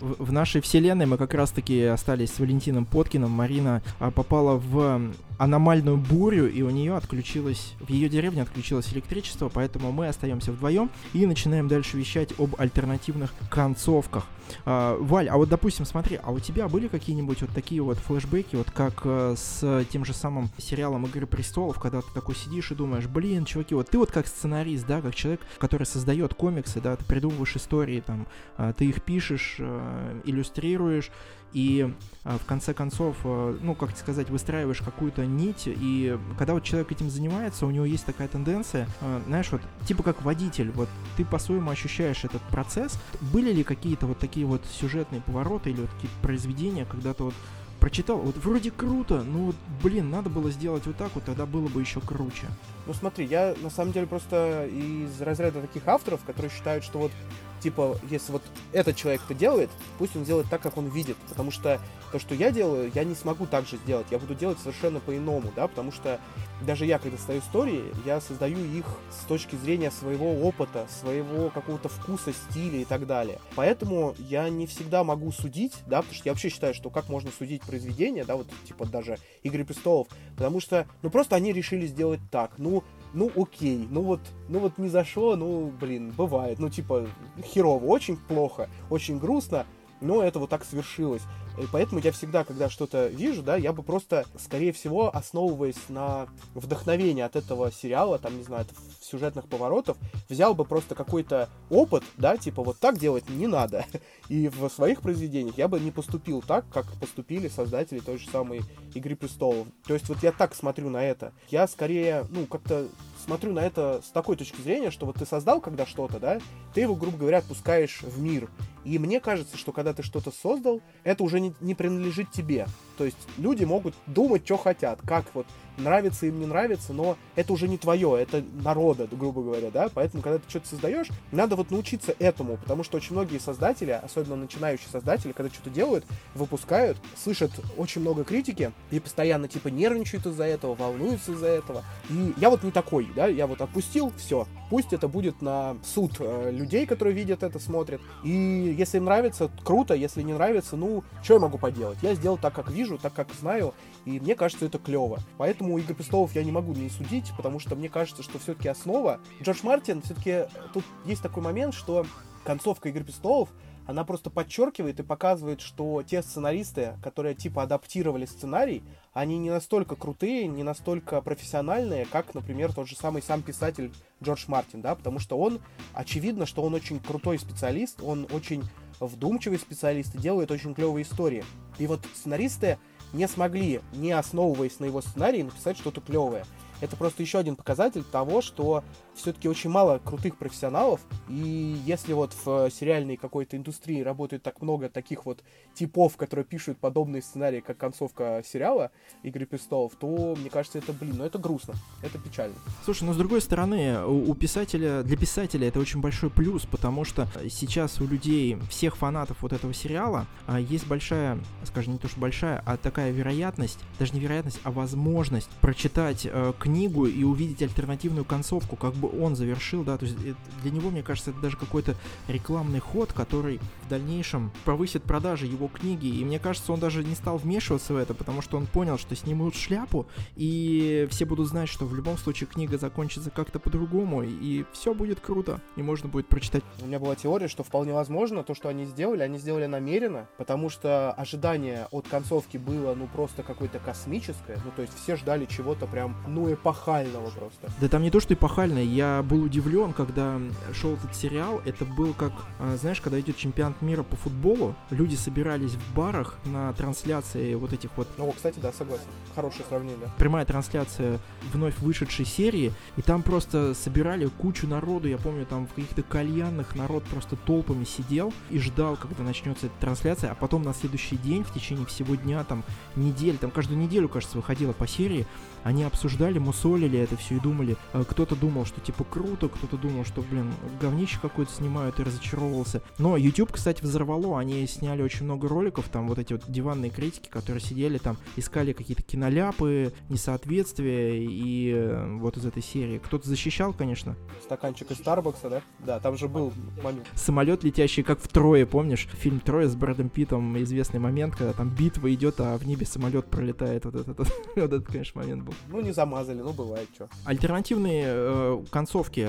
В 0.01 0.33
нашей 0.33 0.61
вселенной 0.61 1.07
мы 1.07 1.16
как 1.16 1.35
раз-таки 1.35 1.85
остались 1.85 2.35
с 2.35 2.38
Валентином 2.38 2.87
Поткиным. 2.87 3.31
Марина 3.31 3.83
а, 3.99 4.11
попала 4.11 4.57
в 4.57 5.12
аномальную 5.38 5.96
бурю, 5.96 6.51
и 6.51 6.61
у 6.61 6.70
нее 6.70 6.96
отключилось, 6.96 7.73
в 7.81 7.88
ее 7.88 8.11
деревне 8.11 8.42
отключилось 8.42 8.92
электричество, 8.92 9.49
поэтому 9.49 9.90
мы 9.90 10.09
остаемся 10.09 10.53
вдвоем 10.53 10.90
и 11.14 11.25
начинаем 11.25 11.66
дальше 11.66 11.96
вещать 11.96 12.35
об 12.38 12.61
альтернативных 12.61 13.33
концовках. 13.49 14.27
А, 14.66 14.99
Валь, 15.01 15.29
а 15.29 15.37
вот 15.37 15.49
допустим, 15.49 15.87
смотри, 15.87 16.18
а 16.23 16.31
у 16.31 16.40
тебя 16.40 16.68
были 16.68 16.88
какие-нибудь 16.88 17.40
вот 17.40 17.51
такие 17.55 17.81
вот 17.83 17.96
флешбеки, 17.99 18.57
вот 18.57 18.70
как 18.70 19.01
э, 19.05 19.35
с 19.37 19.87
тем 19.90 20.05
же 20.05 20.12
самым 20.12 20.51
сериалом 20.59 21.07
Игры 21.07 21.27
престолов, 21.27 21.79
когда 21.79 22.03
ты 22.03 22.09
такой 22.12 22.35
сидишь 22.35 22.49
и 22.50 22.74
думаешь, 22.74 23.06
блин, 23.06 23.44
чуваки, 23.44 23.74
вот 23.74 23.88
ты 23.88 23.98
вот 23.98 24.10
как 24.10 24.26
сценарист, 24.26 24.86
да, 24.86 25.00
как 25.00 25.14
человек, 25.14 25.40
который 25.58 25.86
создает 25.86 26.34
комиксы, 26.34 26.80
да, 26.80 26.96
ты 26.96 27.04
придумываешь 27.04 27.56
истории, 27.56 28.00
там, 28.00 28.26
э, 28.58 28.72
ты 28.76 28.86
их 28.86 29.02
пишешь, 29.02 29.56
э, 29.58 30.20
иллюстрируешь, 30.24 31.10
и 31.52 31.92
э, 32.24 32.36
в 32.36 32.46
конце 32.46 32.74
концов, 32.74 33.16
ну, 33.24 33.74
как 33.74 33.96
сказать, 33.96 34.30
выстраиваешь 34.30 34.80
какую-то 34.80 35.26
нить, 35.26 35.64
и 35.66 36.16
когда 36.38 36.54
вот 36.54 36.62
человек 36.62 36.92
этим 36.92 37.10
занимается, 37.10 37.66
у 37.66 37.70
него 37.70 37.84
есть 37.84 38.06
такая 38.06 38.28
тенденция, 38.28 38.86
знаешь, 39.26 39.50
вот, 39.50 39.60
типа 39.86 40.02
как 40.02 40.22
водитель, 40.22 40.70
вот, 40.70 40.88
ты 41.16 41.24
по-своему 41.24 41.70
ощущаешь 41.70 42.24
этот 42.24 42.42
процесс. 42.42 43.00
Были 43.32 43.52
ли 43.52 43.64
какие-то 43.64 44.06
вот 44.06 44.18
такие 44.18 44.46
вот 44.46 44.64
сюжетные 44.66 45.22
повороты 45.22 45.70
или 45.70 45.80
вот 45.80 45.90
какие-то 45.90 46.16
произведения, 46.22 46.84
когда 46.84 47.14
ты 47.14 47.24
вот 47.24 47.34
прочитал, 47.81 48.19
вот 48.19 48.37
вроде 48.37 48.71
круто, 48.71 49.23
но 49.23 49.47
вот, 49.47 49.57
блин, 49.83 50.11
надо 50.11 50.31
было 50.31 50.51
сделать 50.51 50.87
вот 50.87 50.97
так 50.97 51.11
вот, 51.14 51.25
тогда 51.25 51.47
было 51.47 51.66
бы 51.69 51.81
еще 51.81 52.01
круче. 52.01 52.47
Ну 52.87 52.95
смотри, 52.95 53.25
я 53.25 53.55
на 53.62 53.71
самом 53.71 53.93
деле 53.93 54.07
просто 54.07 54.66
из 54.71 55.21
разряда 55.21 55.61
таких 55.62 55.88
авторов, 55.88 56.21
которые 56.25 56.53
считают, 56.53 56.85
что 56.85 56.99
вот 56.99 57.12
типа, 57.61 57.99
если 58.09 58.33
вот 58.33 58.42
этот 58.73 58.96
человек 58.96 59.23
это 59.25 59.35
делает, 59.35 59.70
пусть 59.99 60.16
он 60.16 60.25
делает 60.25 60.49
так, 60.51 60.61
как 60.61 60.77
он 60.77 60.88
видит, 60.88 61.16
потому 61.29 61.51
что 61.51 61.81
то, 62.12 62.18
что 62.18 62.35
я 62.35 62.51
делаю, 62.51 62.90
я 62.94 63.05
не 63.05 63.14
смогу 63.14 63.46
так 63.46 63.66
же 63.66 63.77
сделать, 63.77 64.07
я 64.11 64.18
буду 64.18 64.35
делать 64.35 64.59
совершенно 64.59 65.01
по-иному, 65.01 65.53
да, 65.55 65.68
потому 65.68 65.92
что 65.92 66.20
даже 66.62 66.85
я, 66.85 66.99
когда 66.99 67.16
стою 67.18 67.40
истории, 67.40 67.85
я 68.05 68.20
создаю 68.20 68.59
их 68.59 68.87
с 69.11 69.25
точки 69.27 69.57
зрения 69.57 69.90
своего 69.90 70.46
опыта, 70.46 70.87
своего 71.01 71.51
какого-то 71.51 71.88
вкуса, 71.88 72.33
стиля 72.33 72.81
и 72.81 72.85
так 72.85 73.07
далее. 73.07 73.38
Поэтому 73.55 74.14
я 74.18 74.49
не 74.49 74.66
всегда 74.66 75.05
могу 75.05 75.31
судить, 75.33 75.75
да, 75.87 75.99
потому 75.99 76.14
что 76.14 76.29
я 76.29 76.33
вообще 76.33 76.49
считаю, 76.49 76.75
что 76.75 76.90
как 76.90 77.09
можно 77.09 77.31
судить 77.31 77.62
произведение, 77.62 78.25
да, 78.25 78.37
вот 78.37 78.49
типа 78.66 78.87
даже 78.87 79.18
Игры 79.42 79.64
престолов, 79.64 80.09
потому 80.37 80.61
что, 80.61 80.87
ну 81.03 81.11
просто 81.11 81.37
они 81.37 81.53
решили 81.53 81.87
сделать 81.87 82.20
так, 82.31 82.53
ну 82.59 82.83
ну 83.12 83.31
окей, 83.37 83.87
ну 83.90 84.03
вот, 84.03 84.20
ну 84.49 84.59
вот 84.61 84.79
не 84.79 84.88
зашло, 84.88 85.37
ну 85.37 85.73
блин, 85.81 86.12
бывает, 86.16 86.59
ну 86.59 86.68
типа 86.68 87.07
херово, 87.42 87.85
очень 87.85 88.16
плохо, 88.16 88.68
очень 88.88 89.18
грустно, 89.18 89.66
но 90.01 90.23
это 90.23 90.38
вот 90.38 90.51
так 90.51 90.64
свершилось. 90.64 91.23
И 91.61 91.66
поэтому 91.70 92.01
я 92.01 92.12
всегда, 92.12 92.44
когда 92.44 92.68
что-то 92.70 93.09
вижу, 93.09 93.42
да, 93.42 93.57
я 93.57 93.73
бы 93.73 93.83
просто, 93.83 94.25
скорее 94.38 94.73
всего, 94.73 95.14
основываясь 95.14 95.88
на 95.88 96.29
вдохновении 96.55 97.23
от 97.23 97.37
этого 97.37 97.70
сериала, 97.70 98.18
там, 98.18 98.37
не 98.37 98.44
знаю, 98.44 98.66
сюжетных 99.01 99.49
поворотов, 99.49 99.96
взял 100.29 100.55
бы 100.55 100.64
просто 100.64 100.94
какой-то 100.94 101.49
опыт, 101.68 102.05
да, 102.16 102.37
типа 102.37 102.62
вот 102.62 102.79
так 102.79 102.99
делать 102.99 103.29
не 103.29 103.46
надо. 103.46 103.85
И 104.29 104.49
в 104.49 104.68
своих 104.68 105.03
произведениях 105.03 105.59
я 105.59 105.68
бы 105.68 105.81
не 105.81 105.90
поступил 105.90 106.42
так, 106.42 106.64
как 106.73 106.87
поступили 107.01 107.49
создатели 107.49 107.99
той 108.01 108.18
же 108.18 108.29
самой 108.31 108.62
Игры 108.94 109.14
престолов. 109.14 109.68
То 109.87 109.94
есть 109.94 110.09
вот 110.09 110.23
я 110.23 110.33
так 110.33 110.55
смотрю 110.55 110.90
на 110.90 111.05
это. 111.05 111.33
Я 111.49 111.66
скорее, 111.68 112.27
ну, 112.31 112.46
как-то 112.46 112.88
смотрю 113.20 113.52
на 113.52 113.61
это 113.61 114.00
с 114.04 114.11
такой 114.11 114.37
точки 114.37 114.61
зрения, 114.61 114.90
что 114.90 115.06
вот 115.06 115.16
ты 115.16 115.26
создал 115.26 115.61
когда 115.61 115.87
что-то, 115.87 116.18
да, 116.18 116.40
ты 116.74 116.80
его, 116.80 116.94
грубо 116.94 117.18
говоря, 117.18 117.38
отпускаешь 117.38 118.02
в 118.02 118.20
мир. 118.20 118.48
И 118.85 118.98
мне 118.98 119.20
кажется, 119.20 119.56
что 119.56 119.72
когда 119.72 119.92
ты 119.92 120.02
что-то 120.02 120.30
создал, 120.30 120.80
это 121.04 121.22
уже 121.22 121.40
не, 121.40 121.54
не 121.61 121.74
принадлежит 121.74 122.30
тебе. 122.30 122.66
То 122.96 123.04
есть 123.04 123.18
люди 123.37 123.64
могут 123.64 123.94
думать, 124.06 124.44
что 124.44 124.56
хотят, 124.56 125.00
как 125.06 125.26
вот 125.35 125.46
нравится 125.81 126.27
им, 126.27 126.38
не 126.38 126.47
нравится, 126.47 126.93
но 126.93 127.16
это 127.37 127.53
уже 127.53 127.69
не 127.69 127.79
твое, 127.79 128.16
это 128.21 128.43
народа, 128.62 129.09
грубо 129.11 129.43
говоря, 129.43 129.71
да, 129.71 129.88
поэтому, 129.93 130.23
когда 130.23 130.38
ты 130.38 130.49
что-то 130.49 130.69
создаешь, 130.69 131.09
надо 131.33 131.57
вот 131.57 131.71
научиться 131.71 132.14
этому, 132.19 132.57
потому 132.57 132.85
что 132.85 132.97
очень 132.97 133.14
многие 133.14 133.38
создатели, 133.38 133.90
особенно 133.90 134.37
начинающие 134.37 134.88
создатели, 134.90 135.33
когда 135.33 135.53
что-то 135.53 135.71
делают, 135.71 136.05
выпускают, 136.35 136.99
слышат 137.16 137.53
очень 137.77 138.01
много 138.01 138.25
критики 138.25 138.73
и 138.90 139.01
постоянно, 139.01 139.49
типа, 139.49 139.69
нервничают 139.69 140.27
из-за 140.27 140.45
этого, 140.45 140.75
волнуются 140.75 141.33
из-за 141.33 141.49
этого, 141.49 141.85
и 142.09 142.35
я 142.37 142.51
вот 142.51 142.62
не 142.62 142.71
такой, 142.71 143.09
да, 143.14 143.27
я 143.27 143.47
вот 143.47 143.61
отпустил, 143.61 144.12
все, 144.16 144.47
пусть 144.69 144.93
это 144.93 145.09
будет 145.09 145.43
на 145.43 145.77
суд 145.85 146.12
э, 146.21 146.51
людей, 146.53 146.87
которые 146.87 147.14
видят 147.14 147.43
это, 147.43 147.59
смотрят, 147.59 148.01
и 148.25 148.31
если 148.79 148.99
им 148.99 149.05
нравится, 149.05 149.51
круто, 149.64 149.95
если 149.95 150.23
не 150.23 150.33
нравится, 150.33 150.77
ну, 150.77 151.03
что 151.23 151.35
я 151.35 151.40
могу 151.40 151.59
поделать, 151.59 151.99
я 152.03 152.14
сделал 152.14 152.38
так, 152.38 152.55
как 152.55 152.71
вижу, 152.71 152.99
так, 152.99 153.12
как 153.12 153.29
знаю, 153.38 153.75
и 154.04 154.20
мне 154.20 154.34
кажется, 154.34 154.66
это 154.66 154.78
клево. 154.78 155.20
Поэтому 155.38 155.78
«Игры 155.78 155.94
престолов» 155.94 156.34
я 156.34 156.44
не 156.44 156.52
могу 156.52 156.72
не 156.72 156.88
судить, 156.88 157.32
потому 157.36 157.58
что 157.58 157.76
мне 157.76 157.88
кажется, 157.88 158.22
что 158.22 158.38
все-таки 158.38 158.68
основа... 158.68 159.20
Джордж 159.42 159.60
Мартин, 159.62 160.02
все-таки 160.02 160.44
тут 160.72 160.84
есть 161.04 161.22
такой 161.22 161.42
момент, 161.42 161.74
что 161.74 162.06
концовка 162.44 162.88
«Игры 162.88 163.04
престолов» 163.04 163.50
она 163.86 164.04
просто 164.04 164.30
подчеркивает 164.30 165.00
и 165.00 165.02
показывает, 165.02 165.60
что 165.60 166.02
те 166.02 166.22
сценаристы, 166.22 166.96
которые 167.02 167.34
типа 167.34 167.64
адаптировали 167.64 168.24
сценарий, 168.24 168.84
они 169.12 169.36
не 169.38 169.50
настолько 169.50 169.96
крутые, 169.96 170.46
не 170.46 170.62
настолько 170.62 171.20
профессиональные, 171.20 172.06
как, 172.06 172.32
например, 172.34 172.72
тот 172.72 172.88
же 172.88 172.94
самый 172.94 173.20
сам 173.20 173.42
писатель 173.42 173.92
Джордж 174.22 174.44
Мартин, 174.46 174.80
да, 174.80 174.94
потому 174.94 175.18
что 175.18 175.36
он, 175.36 175.60
очевидно, 175.92 176.46
что 176.46 176.62
он 176.62 176.74
очень 176.74 177.00
крутой 177.00 177.38
специалист, 177.40 178.00
он 178.02 178.28
очень 178.32 178.62
вдумчивый 179.00 179.58
специалист 179.58 180.14
и 180.14 180.18
делает 180.18 180.50
очень 180.50 180.74
клевые 180.74 181.02
истории. 181.02 181.44
И 181.78 181.86
вот 181.86 182.00
сценаристы 182.14 182.78
не 183.12 183.27
смогли, 183.29 183.81
не 183.92 184.12
основываясь 184.12 184.79
на 184.81 184.87
его 184.87 185.01
сценарии, 185.01 185.42
написать 185.42 185.79
что-то 185.79 186.01
клевое. 186.01 186.44
Это 186.81 186.96
просто 186.96 187.23
еще 187.23 187.38
один 187.38 187.57
показатель 187.57 188.05
того, 188.05 188.40
что 188.40 188.83
все-таки 189.14 189.49
очень 189.49 189.70
мало 189.70 189.99
крутых 189.99 190.37
профессионалов, 190.37 191.01
и 191.29 191.77
если 191.85 192.12
вот 192.12 192.35
в 192.44 192.70
сериальной 192.70 193.16
какой-то 193.16 193.57
индустрии 193.57 194.01
работает 194.03 194.42
так 194.42 194.61
много 194.62 194.88
таких 194.88 195.27
вот 195.27 195.42
типов, 195.75 196.16
которые 196.16 196.44
пишут 196.44 196.79
подобные 196.79 197.23
сценарии, 197.23 197.61
как 197.61 197.79
концовка 197.79 198.42
сериала 198.46 198.90
«Игры 199.23 199.46
престолов», 199.46 199.92
то, 199.99 200.35
мне 200.38 200.51
кажется, 200.51 200.79
это, 200.79 200.92
блин, 200.92 201.16
ну 201.18 201.25
это 201.25 201.38
грустно, 201.38 201.75
это 202.03 202.18
печально. 202.18 202.55
Слушай, 202.85 203.05
но 203.05 203.12
с 203.12 203.16
другой 203.16 203.40
стороны, 203.40 204.05
у, 204.05 204.31
у 204.31 204.35
писателя, 204.35 205.03
для 205.03 205.16
писателя 205.16 205.68
это 205.68 205.81
очень 205.81 206.01
большой 206.01 206.31
плюс, 206.31 206.66
потому 206.66 207.05
что 207.05 207.29
сейчас 207.49 208.01
у 208.01 208.07
людей, 208.07 208.57
всех 208.68 208.96
фанатов 208.96 209.42
вот 209.42 209.53
этого 209.53 209.75
сериала, 209.75 210.27
а, 210.46 210.59
есть 210.59 210.87
большая, 210.87 211.38
скажем, 211.64 211.94
не 211.94 211.99
то 211.99 212.09
что 212.09 212.20
большая, 212.20 212.62
а 212.64 212.77
такая 212.77 213.11
вероятность, 213.11 213.79
даже 213.99 214.14
не 214.14 214.20
вероятность, 214.20 214.61
а 214.64 214.70
возможность 214.70 215.51
прочитать 215.61 216.27
э, 216.31 216.53
книгу 216.59 217.07
и 217.07 217.23
увидеть 217.25 217.62
альтернативную 217.62 218.25
концовку, 218.25 218.77
как 218.77 218.94
бы 218.94 219.10
он 219.11 219.37
завершил, 219.37 219.85
да, 219.85 219.96
то 219.99 220.07
есть 220.07 220.16
для 220.62 220.70
него, 220.70 220.90
мне 220.90 221.03
кажется, 221.03 221.31
это 221.31 221.40
даже 221.40 221.57
какой-то 221.57 221.94
рекламный 222.29 222.81
ход, 222.81 223.12
который 223.12 223.61
в 223.85 223.88
дальнейшем 223.88 224.53
повысит 224.64 225.03
продажи 225.03 225.46
его 225.46 225.68
книги, 225.68 226.07
и 226.07 226.25
мне 226.25 226.38
кажется, 226.38 226.73
он 226.73 226.81
даже 226.81 227.05
не 227.05 227.14
стал 227.14 227.38
вмешиваться 227.38 227.94
в 227.94 227.96
это, 227.96 228.14
потому 228.14 228.42
что 228.42 228.57
он 228.57 228.66
понял, 228.66 228.99
что 228.99 229.14
снимут 229.16 229.55
шляпу, 229.55 230.07
и 230.37 231.07
все 231.11 231.25
будут 231.25 231.49
знать, 231.49 231.68
что 231.68 231.85
в 231.87 231.94
любом 231.94 232.18
случае 232.18 232.49
книга 232.49 232.79
закончится 232.79 233.31
как-то 233.31 233.59
по-другому, 233.59 234.23
и 234.23 234.64
все 234.73 234.94
будет 234.94 235.20
круто, 235.20 235.61
и 235.77 235.83
можно 235.83 236.09
будет 236.09 236.27
прочитать. 236.29 236.62
У 236.83 236.87
меня 236.87 236.99
была 236.99 237.16
теория, 237.16 237.49
что 237.49 237.62
вполне 237.62 237.92
возможно 237.92 238.42
то, 238.42 238.55
что 238.55 238.68
они 238.68 238.85
сделали, 238.85 239.23
они 239.23 239.38
сделали 239.38 239.66
намеренно, 239.66 240.29
потому 240.38 240.70
что 240.70 241.12
ожидание 241.12 241.88
от 241.90 242.09
концовки 242.09 242.57
было, 242.57 242.94
ну, 242.94 243.07
просто 243.07 243.42
какое-то 243.42 243.79
космическое, 243.79 244.61
ну, 244.64 244.70
то 244.75 244.83
есть 244.83 244.94
все 244.96 245.16
ждали 245.16 245.46
чего-то 245.46 245.87
прям, 245.87 246.16
ну, 246.27 246.53
эпохального 246.53 247.31
просто. 247.31 247.70
Да 247.81 247.88
там 247.88 248.03
не 248.03 248.11
то, 248.11 248.20
что 248.20 248.35
эпохальное, 248.35 248.83
я 248.90 249.22
был 249.22 249.42
удивлен, 249.42 249.92
когда 249.92 250.40
шел 250.72 250.94
этот 250.94 251.14
сериал. 251.14 251.62
Это 251.64 251.85
был 251.85 252.12
как, 252.14 252.33
а, 252.59 252.76
знаешь, 252.76 253.00
когда 253.00 253.20
идет 253.20 253.37
чемпионат 253.37 253.81
мира 253.83 254.03
по 254.03 254.16
футболу, 254.16 254.74
люди 254.90 255.14
собирались 255.14 255.72
в 255.72 255.94
барах 255.94 256.37
на 256.44 256.72
трансляции 256.72 257.55
вот 257.55 257.72
этих 257.72 257.90
вот... 257.96 258.09
Ну, 258.18 258.31
кстати, 258.33 258.59
да, 258.59 258.72
согласен. 258.72 259.05
Хорошее 259.35 259.64
сравнение. 259.68 260.11
Прямая 260.18 260.44
трансляция 260.44 261.18
вновь 261.53 261.79
вышедшей 261.79 262.24
серии, 262.24 262.72
и 262.96 263.03
там 263.03 263.22
просто 263.22 263.74
собирали 263.74 264.26
кучу 264.26 264.66
народу. 264.66 265.09
Я 265.09 265.18
помню, 265.18 265.46
там 265.46 265.66
в 265.66 265.74
каких-то 265.74 266.03
кальянных 266.03 266.74
народ 266.74 267.05
просто 267.05 267.37
толпами 267.37 267.85
сидел 267.85 268.33
и 268.50 268.59
ждал, 268.59 268.96
когда 268.96 269.22
начнется 269.22 269.66
эта 269.66 269.74
трансляция, 269.81 270.33
а 270.33 270.35
потом 270.35 270.62
на 270.62 270.74
следующий 270.74 271.16
день, 271.16 271.44
в 271.44 271.53
течение 271.53 271.87
всего 271.87 272.16
дня, 272.16 272.44
там, 272.44 272.64
недель, 272.96 273.38
там 273.38 273.50
каждую 273.50 273.79
неделю, 273.79 274.09
кажется, 274.09 274.37
выходила 274.37 274.72
по 274.72 274.87
серии, 274.87 275.26
они 275.64 275.85
обсуждали, 275.85 276.38
мусолили 276.38 276.99
это 276.99 277.16
все 277.16 277.37
и 277.37 277.40
думали, 277.40 277.77
э, 277.92 278.05
кто-то 278.09 278.37
думал, 278.37 278.64
что 278.64 278.81
типа 278.81 279.05
круто, 279.05 279.49
кто-то 279.49 279.77
думал, 279.77 280.05
что, 280.05 280.23
блин, 280.23 280.53
говнище 280.81 281.18
какое-то 281.20 281.53
снимают 281.53 282.01
и 282.01 282.03
разочаровывался. 282.03 282.83
Но 282.99 283.16
YouTube, 283.16 283.53
кстати, 283.53 283.83
взорвало, 283.83 284.38
они 284.38 284.66
сняли 284.66 285.03
очень 285.03 285.25
много 285.25 285.49
роликов, 285.49 285.88
там 285.88 286.09
вот 286.09 286.18
эти 286.18 286.33
вот 286.33 286.44
диванные 286.49 286.90
критики, 286.90 287.29
которые 287.29 287.62
сидели 287.62 287.99
там, 287.99 288.16
искали 288.37 288.73
какие-то 288.73 289.03
киноляпы, 289.03 289.92
несоответствия 290.09 291.23
и 291.23 291.73
э, 291.75 292.16
вот 292.18 292.37
из 292.37 292.46
этой 292.46 292.62
серии. 292.62 292.99
Кто-то 292.99 293.29
защищал, 293.29 293.73
конечно. 293.73 294.16
Стаканчик 294.42 294.90
из 294.90 294.99
Старбакса, 294.99 295.51
да? 295.51 295.62
Да, 295.81 296.01
там 296.01 296.16
же 296.16 296.29
был 296.29 296.53
момент. 296.83 297.07
Самолет, 297.14 297.64
летящий 297.64 298.03
как 298.03 298.20
в 298.20 298.29
Трое, 298.29 298.66
помнишь? 298.66 299.09
Фильм 299.12 299.40
Трое 299.40 299.68
с 299.68 299.75
Брэдом 299.75 300.09
Питом, 300.09 300.61
известный 300.62 301.01
момент, 301.01 301.37
когда 301.37 301.53
там 301.53 301.68
битва 301.70 302.12
идет, 302.12 302.40
а 302.40 302.57
в 302.57 302.66
небе 302.66 302.87
самолет 302.87 303.27
пролетает. 303.27 303.85
Вот 303.85 303.94
этот, 303.94 304.18
вот 304.57 304.73
этот 304.73 304.87
конечно, 304.87 305.20
момент 305.20 305.42
был 305.42 305.49
был. 305.50 305.76
Ну, 305.78 305.80
не 305.80 305.92
замазали, 305.92 306.40
ну, 306.40 306.52
бывает, 306.52 306.88
что. 306.94 307.08
Альтернативные 307.24 308.04
э, 308.06 308.64
концовки. 308.70 309.28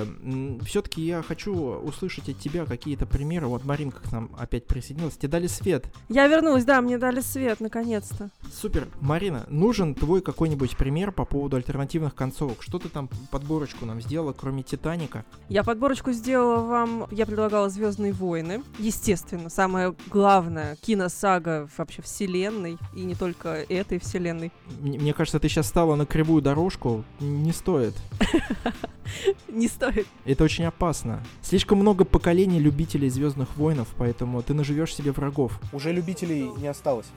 Все-таки 0.65 1.01
я 1.01 1.21
хочу 1.21 1.53
услышать 1.53 2.29
от 2.29 2.39
тебя 2.39 2.65
какие-то 2.65 3.05
примеры. 3.05 3.47
Вот 3.47 3.65
Маринка 3.65 4.01
к 4.01 4.11
нам 4.11 4.31
опять 4.37 4.67
присоединилась. 4.67 5.17
Тебе 5.17 5.29
дали 5.29 5.47
свет. 5.47 5.85
Я 6.09 6.27
вернулась, 6.27 6.65
да, 6.65 6.81
мне 6.81 6.97
дали 6.97 7.21
свет, 7.21 7.59
наконец-то. 7.59 8.29
Супер. 8.53 8.87
Марина, 8.99 9.45
нужен 9.49 9.95
твой 9.95 10.21
какой-нибудь 10.21 10.77
пример 10.77 11.11
по 11.11 11.25
поводу 11.25 11.57
альтернативных 11.57 12.15
концовок? 12.15 12.61
Что 12.61 12.79
ты 12.79 12.89
там 12.89 13.09
подборочку 13.31 13.85
нам 13.85 14.01
сделала, 14.01 14.33
кроме 14.33 14.63
Титаника? 14.63 15.25
Я 15.49 15.63
подборочку 15.63 16.11
сделала 16.11 16.61
вам, 16.61 17.07
я 17.11 17.25
предлагала 17.25 17.69
Звездные 17.69 18.13
войны. 18.13 18.63
Естественно, 18.79 19.49
самая 19.49 19.95
главная 20.07 20.75
киносага 20.77 21.69
вообще 21.77 22.01
вселенной, 22.01 22.77
и 22.95 23.03
не 23.03 23.15
только 23.15 23.49
этой 23.49 23.99
вселенной. 23.99 24.51
Мне 24.79 25.13
кажется, 25.13 25.39
ты 25.39 25.49
сейчас 25.49 25.67
стала 25.67 25.95
на 25.95 26.05
кривую 26.11 26.41
дорожку 26.41 27.05
не 27.21 27.53
стоит. 27.53 27.93
Не 29.47 29.67
стоит. 29.67 30.07
Это 30.25 30.43
очень 30.43 30.65
опасно. 30.65 31.21
Слишком 31.41 31.79
много 31.79 32.05
поколений 32.05 32.59
любителей 32.59 33.09
Звездных 33.09 33.55
войнов, 33.57 33.87
поэтому 33.97 34.41
ты 34.41 34.53
наживешь 34.53 34.95
себе 34.95 35.11
врагов. 35.11 35.59
Уже 35.73 35.91
любителей 35.91 36.49
не 36.57 36.67
осталось. 36.67 37.07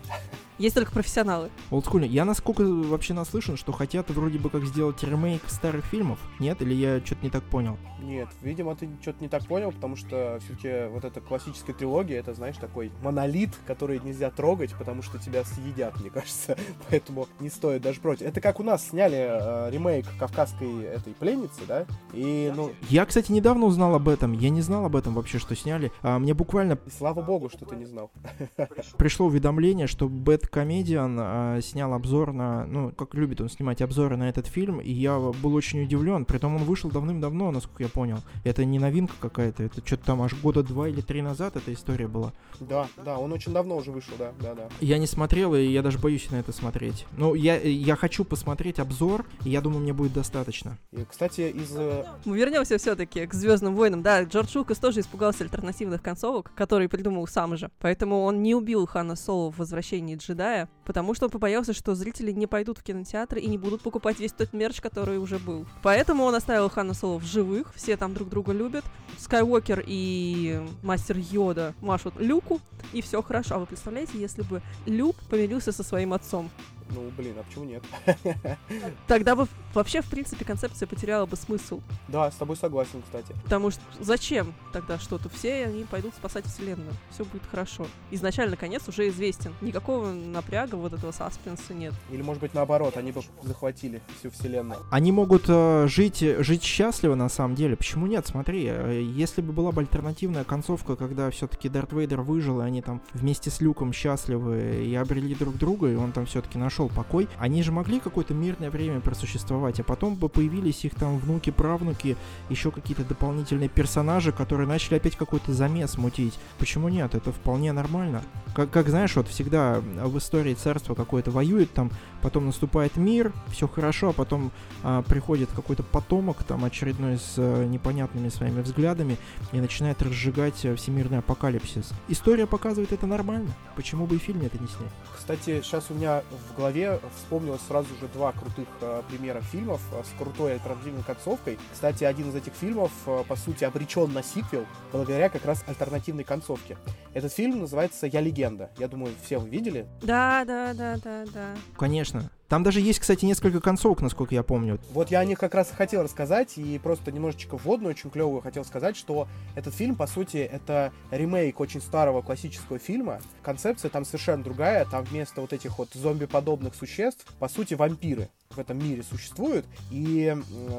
Есть 0.58 0.76
только 0.76 0.92
профессионалы. 0.92 1.50
Олдскульно. 1.70 2.04
Я 2.04 2.24
насколько 2.24 2.62
вообще 2.62 3.12
наслышан, 3.12 3.56
что 3.56 3.72
хотят 3.72 4.10
вроде 4.10 4.38
бы 4.38 4.50
как 4.50 4.64
сделать 4.64 5.02
ремейк 5.02 5.42
старых 5.48 5.84
фильмов? 5.86 6.18
Нет? 6.38 6.62
Или 6.62 6.74
я 6.74 7.00
что-то 7.04 7.24
не 7.24 7.30
так 7.30 7.42
понял? 7.42 7.76
Нет, 8.00 8.28
видимо, 8.42 8.76
ты 8.76 8.88
что-то 9.00 9.22
не 9.22 9.28
так 9.28 9.46
понял, 9.46 9.72
потому 9.72 9.96
что 9.96 10.38
все-таки 10.44 10.88
вот 10.92 11.04
эта 11.04 11.20
классическая 11.20 11.72
трилогия, 11.72 12.20
это, 12.20 12.34
знаешь, 12.34 12.56
такой 12.56 12.92
монолит, 13.02 13.50
который 13.66 13.98
нельзя 13.98 14.30
трогать, 14.30 14.74
потому 14.74 15.02
что 15.02 15.18
тебя 15.18 15.42
съедят, 15.44 15.98
мне 16.00 16.10
кажется. 16.10 16.56
Поэтому 16.90 17.26
не 17.40 17.48
стоит 17.48 17.82
даже 17.82 18.00
против. 18.00 18.26
Это 18.26 18.40
как 18.40 18.60
у 18.60 18.62
нас 18.62 18.88
сняли 18.88 19.16
э, 19.16 19.70
ремейк 19.70 20.06
кавказской 20.18 20.82
этой 20.84 21.14
пленницы, 21.14 21.62
да? 21.66 21.86
И, 22.12 22.52
ну... 22.54 22.72
Я, 22.90 23.06
кстати, 23.06 23.32
недавно 23.32 23.66
узнал 23.66 23.94
об 23.94 24.08
этом. 24.08 24.32
Я 24.32 24.50
не 24.50 24.60
знал 24.60 24.84
об 24.84 24.96
этом 24.96 25.14
вообще, 25.14 25.38
что 25.38 25.56
сняли. 25.56 25.90
А, 26.02 26.18
мне 26.18 26.34
буквально... 26.34 26.78
И 26.86 26.90
слава 26.90 27.22
богу, 27.22 27.48
что 27.48 27.64
ты 27.64 27.74
не 27.74 27.86
знал. 27.86 28.10
Пришло 28.98 29.26
уведомление, 29.26 29.86
что 29.86 30.08
Бэт 30.08 30.43
Комедиан 30.48 31.16
а, 31.20 31.60
снял 31.60 31.92
обзор 31.92 32.32
на, 32.32 32.66
ну, 32.66 32.92
как 32.92 33.14
любит 33.14 33.40
он 33.40 33.48
снимать 33.48 33.82
обзоры 33.82 34.16
на 34.16 34.28
этот 34.28 34.46
фильм, 34.46 34.80
и 34.80 34.92
я 34.92 35.18
был 35.18 35.54
очень 35.54 35.82
удивлен. 35.82 36.24
Притом 36.24 36.56
он 36.56 36.64
вышел 36.64 36.90
давным-давно, 36.90 37.50
насколько 37.50 37.82
я 37.82 37.88
понял. 37.88 38.18
Это 38.44 38.64
не 38.64 38.78
новинка 38.78 39.14
какая-то, 39.20 39.62
это 39.62 39.84
что-то 39.84 40.04
там 40.04 40.22
аж 40.22 40.34
года 40.34 40.62
два 40.62 40.88
или 40.88 41.00
три 41.00 41.22
назад 41.22 41.56
эта 41.56 41.72
история 41.72 42.08
была. 42.08 42.32
Да, 42.60 42.86
да, 43.04 43.18
он 43.18 43.32
очень 43.32 43.52
давно 43.52 43.76
уже 43.76 43.90
вышел, 43.90 44.14
да, 44.18 44.32
да, 44.40 44.54
да. 44.54 44.68
Я 44.80 44.98
не 44.98 45.06
смотрел, 45.06 45.54
и 45.54 45.64
я 45.64 45.82
даже 45.82 45.98
боюсь 45.98 46.30
на 46.30 46.36
это 46.36 46.52
смотреть. 46.52 47.06
Ну, 47.16 47.34
я, 47.34 47.58
я 47.60 47.96
хочу 47.96 48.24
посмотреть 48.24 48.78
обзор, 48.78 49.24
и 49.44 49.50
я 49.50 49.60
думаю, 49.60 49.82
мне 49.82 49.92
будет 49.92 50.12
достаточно. 50.12 50.78
И, 50.92 51.04
кстати, 51.04 51.42
из... 51.42 51.74
Э, 51.76 52.04
Мы 52.24 52.36
вернемся 52.36 52.78
все-таки 52.78 53.26
к 53.26 53.34
Звездным 53.34 53.74
войнам. 53.74 54.02
Да, 54.02 54.22
Джордж 54.22 54.56
Лукас 54.56 54.78
тоже 54.78 55.00
испугался 55.00 55.44
альтернативных 55.44 56.02
концовок, 56.02 56.52
которые 56.54 56.88
придумал 56.88 57.26
сам 57.26 57.56
же. 57.56 57.70
Поэтому 57.80 58.22
он 58.22 58.42
не 58.42 58.54
убил 58.54 58.86
Хана 58.86 59.16
Соло 59.16 59.50
в 59.50 59.58
возвращении 59.58 60.16
Джедаев 60.16 60.33
джедая, 60.34 60.68
потому 60.84 61.14
что 61.14 61.26
он 61.26 61.30
побоялся, 61.30 61.72
что 61.72 61.94
зрители 61.94 62.32
не 62.32 62.46
пойдут 62.46 62.78
в 62.78 62.82
кинотеатр 62.82 63.38
и 63.38 63.46
не 63.46 63.56
будут 63.56 63.82
покупать 63.82 64.18
весь 64.18 64.32
тот 64.32 64.52
мерч, 64.52 64.80
который 64.80 65.18
уже 65.18 65.38
был. 65.38 65.66
Поэтому 65.82 66.24
он 66.24 66.34
оставил 66.34 66.68
Хана 66.68 66.94
Соло 66.94 67.18
в 67.18 67.24
живых, 67.24 67.72
все 67.74 67.96
там 67.96 68.14
друг 68.14 68.28
друга 68.28 68.52
любят. 68.52 68.84
Скайуокер 69.18 69.84
и 69.86 70.60
мастер 70.82 71.16
Йода 71.16 71.74
машут 71.80 72.14
Люку, 72.18 72.60
и 72.92 73.00
все 73.00 73.22
хорошо. 73.22 73.56
А 73.56 73.58
вы 73.58 73.66
представляете, 73.66 74.18
если 74.18 74.42
бы 74.42 74.60
Люк 74.86 75.16
помирился 75.30 75.72
со 75.72 75.82
своим 75.82 76.12
отцом? 76.12 76.50
Ну, 76.94 77.10
блин, 77.16 77.34
а 77.38 77.42
почему 77.42 77.64
нет? 77.64 77.82
Тогда 79.06 79.34
бы 79.34 79.48
вообще, 79.74 80.00
в 80.00 80.06
принципе, 80.06 80.44
концепция 80.44 80.86
потеряла 80.86 81.26
бы 81.26 81.36
смысл. 81.36 81.80
Да, 82.08 82.30
с 82.30 82.36
тобой 82.36 82.56
согласен, 82.56 83.02
кстати. 83.02 83.34
Потому 83.42 83.70
что 83.70 83.80
зачем 84.00 84.54
тогда 84.72 84.98
что-то? 84.98 85.28
Все 85.28 85.64
они 85.66 85.84
пойдут 85.84 86.14
спасать 86.14 86.46
вселенную. 86.46 86.92
Все 87.10 87.24
будет 87.24 87.42
хорошо. 87.50 87.86
Изначально 88.10 88.56
конец 88.56 88.88
уже 88.88 89.08
известен. 89.08 89.52
Никакого 89.60 90.12
напряга, 90.12 90.76
вот 90.76 90.92
этого 90.92 91.12
саспенса 91.12 91.74
нет. 91.74 91.94
Или, 92.10 92.22
может 92.22 92.40
быть, 92.40 92.54
наоборот, 92.54 92.96
они 92.96 93.12
бы 93.12 93.22
захватили 93.42 94.00
всю 94.18 94.30
вселенную. 94.30 94.80
Они 94.90 95.12
могут 95.12 95.44
э, 95.48 95.86
жить, 95.88 96.18
жить 96.20 96.62
счастливо, 96.62 97.14
на 97.14 97.28
самом 97.28 97.54
деле. 97.56 97.76
Почему 97.76 98.06
нет? 98.06 98.26
Смотри, 98.26 98.66
э, 98.68 99.02
если 99.02 99.42
бы 99.42 99.52
была 99.52 99.72
бы 99.72 99.80
альтернативная 99.80 100.44
концовка, 100.44 100.96
когда 100.96 101.30
все-таки 101.30 101.68
Дарт 101.68 101.92
Вейдер 101.92 102.20
выжил, 102.20 102.60
и 102.60 102.64
они 102.64 102.82
там 102.82 103.02
вместе 103.12 103.50
с 103.50 103.60
Люком 103.60 103.92
счастливы 103.92 104.84
и 104.84 104.94
обрели 104.94 105.34
друг 105.34 105.56
друга, 105.56 105.88
и 105.88 105.96
он 105.96 106.12
там 106.12 106.26
все-таки 106.26 106.58
нашел 106.58 106.83
нашел 106.84 106.88
покой, 106.88 107.28
они 107.38 107.62
же 107.62 107.72
могли 107.72 108.00
какое-то 108.00 108.34
мирное 108.34 108.70
время 108.70 109.00
просуществовать, 109.00 109.80
а 109.80 109.84
потом 109.84 110.16
бы 110.16 110.28
появились 110.28 110.84
их 110.84 110.94
там 110.94 111.18
внуки, 111.18 111.50
правнуки, 111.50 112.16
еще 112.50 112.70
какие-то 112.70 113.04
дополнительные 113.04 113.68
персонажи, 113.68 114.32
которые 114.32 114.66
начали 114.66 114.96
опять 114.96 115.16
какой-то 115.16 115.52
замес 115.52 115.98
мутить. 115.98 116.38
Почему 116.58 116.88
нет? 116.88 117.14
Это 117.14 117.32
вполне 117.32 117.72
нормально. 117.72 118.22
Как, 118.54 118.70
как 118.70 118.88
знаешь, 118.88 119.16
вот 119.16 119.28
всегда 119.28 119.80
в 119.80 120.18
истории 120.18 120.54
царство 120.54 120.94
какое-то 120.94 121.30
воюет, 121.30 121.72
там 121.72 121.90
потом 122.24 122.46
наступает 122.46 122.96
мир, 122.96 123.34
все 123.52 123.68
хорошо, 123.68 124.08
а 124.08 124.12
потом 124.14 124.50
а, 124.82 125.02
приходит 125.02 125.50
какой-то 125.54 125.82
потомок, 125.82 126.42
там 126.42 126.64
очередной 126.64 127.18
с 127.18 127.34
а, 127.36 127.66
непонятными 127.66 128.30
своими 128.30 128.62
взглядами 128.62 129.18
и 129.52 129.60
начинает 129.60 130.00
разжигать 130.00 130.64
э, 130.64 130.74
всемирный 130.74 131.18
апокалипсис. 131.18 131.90
История 132.08 132.46
показывает 132.46 132.92
это 132.92 133.06
нормально. 133.06 133.50
Почему 133.76 134.06
бы 134.06 134.16
и 134.16 134.18
фильм 134.18 134.40
это 134.40 134.58
не 134.58 134.66
снять? 134.68 134.90
Кстати, 135.14 135.60
сейчас 135.62 135.90
у 135.90 135.94
меня 135.94 136.22
в 136.52 136.56
голове 136.56 137.00
вспомнилось 137.16 137.60
сразу 137.66 137.88
же 138.00 138.08
два 138.12 138.32
крутых 138.32 138.68
э, 138.80 139.02
примера 139.08 139.40
фильмов 139.40 139.80
э, 139.92 140.02
с 140.02 140.18
крутой 140.18 140.54
альтернативной 140.54 141.02
концовкой. 141.02 141.58
Кстати, 141.72 142.04
один 142.04 142.30
из 142.30 142.34
этих 142.34 142.54
фильмов, 142.54 142.90
э, 143.06 143.22
по 143.28 143.36
сути, 143.36 143.64
обречен 143.64 144.12
на 144.12 144.22
сиквел 144.22 144.66
благодаря 144.92 145.28
как 145.28 145.44
раз 145.44 145.64
альтернативной 145.66 146.24
концовке. 146.24 146.78
Этот 147.12 147.32
фильм 147.32 147.60
называется 147.60 148.06
«Я 148.06 148.20
легенда». 148.20 148.70
Я 148.78 148.88
думаю, 148.88 149.14
все 149.24 149.38
вы 149.38 149.48
видели? 149.48 149.86
Да, 150.02 150.44
да, 150.44 150.74
да, 150.74 150.96
да, 151.02 151.24
да. 151.32 151.54
Конечно. 151.76 152.13
Там 152.48 152.62
даже 152.62 152.80
есть, 152.80 152.98
кстати, 152.98 153.24
несколько 153.24 153.60
концовок, 153.60 154.02
насколько 154.02 154.34
я 154.34 154.42
помню. 154.42 154.78
Вот 154.92 155.10
я 155.10 155.20
о 155.20 155.24
них 155.24 155.38
как 155.38 155.54
раз 155.54 155.70
и 155.70 155.74
хотел 155.74 156.02
рассказать, 156.02 156.58
и 156.58 156.78
просто 156.78 157.10
немножечко 157.10 157.56
вводную, 157.56 157.90
очень 157.90 158.10
клевую 158.10 158.42
хотел 158.42 158.64
сказать, 158.64 158.96
что 158.96 159.28
этот 159.54 159.74
фильм, 159.74 159.96
по 159.96 160.06
сути, 160.06 160.36
это 160.36 160.92
ремейк 161.10 161.58
очень 161.60 161.80
старого 161.80 162.22
классического 162.22 162.78
фильма. 162.78 163.20
Концепция 163.42 163.88
там 163.88 164.04
совершенно 164.04 164.44
другая, 164.44 164.84
там 164.84 165.04
вместо 165.04 165.40
вот 165.40 165.52
этих 165.52 165.78
вот 165.78 165.88
зомби-подобных 165.94 166.74
существ, 166.74 167.24
по 167.38 167.48
сути, 167.48 167.74
вампиры 167.74 168.28
в 168.50 168.58
этом 168.58 168.78
мире 168.78 169.02
существуют, 169.02 169.66
и 169.90 170.36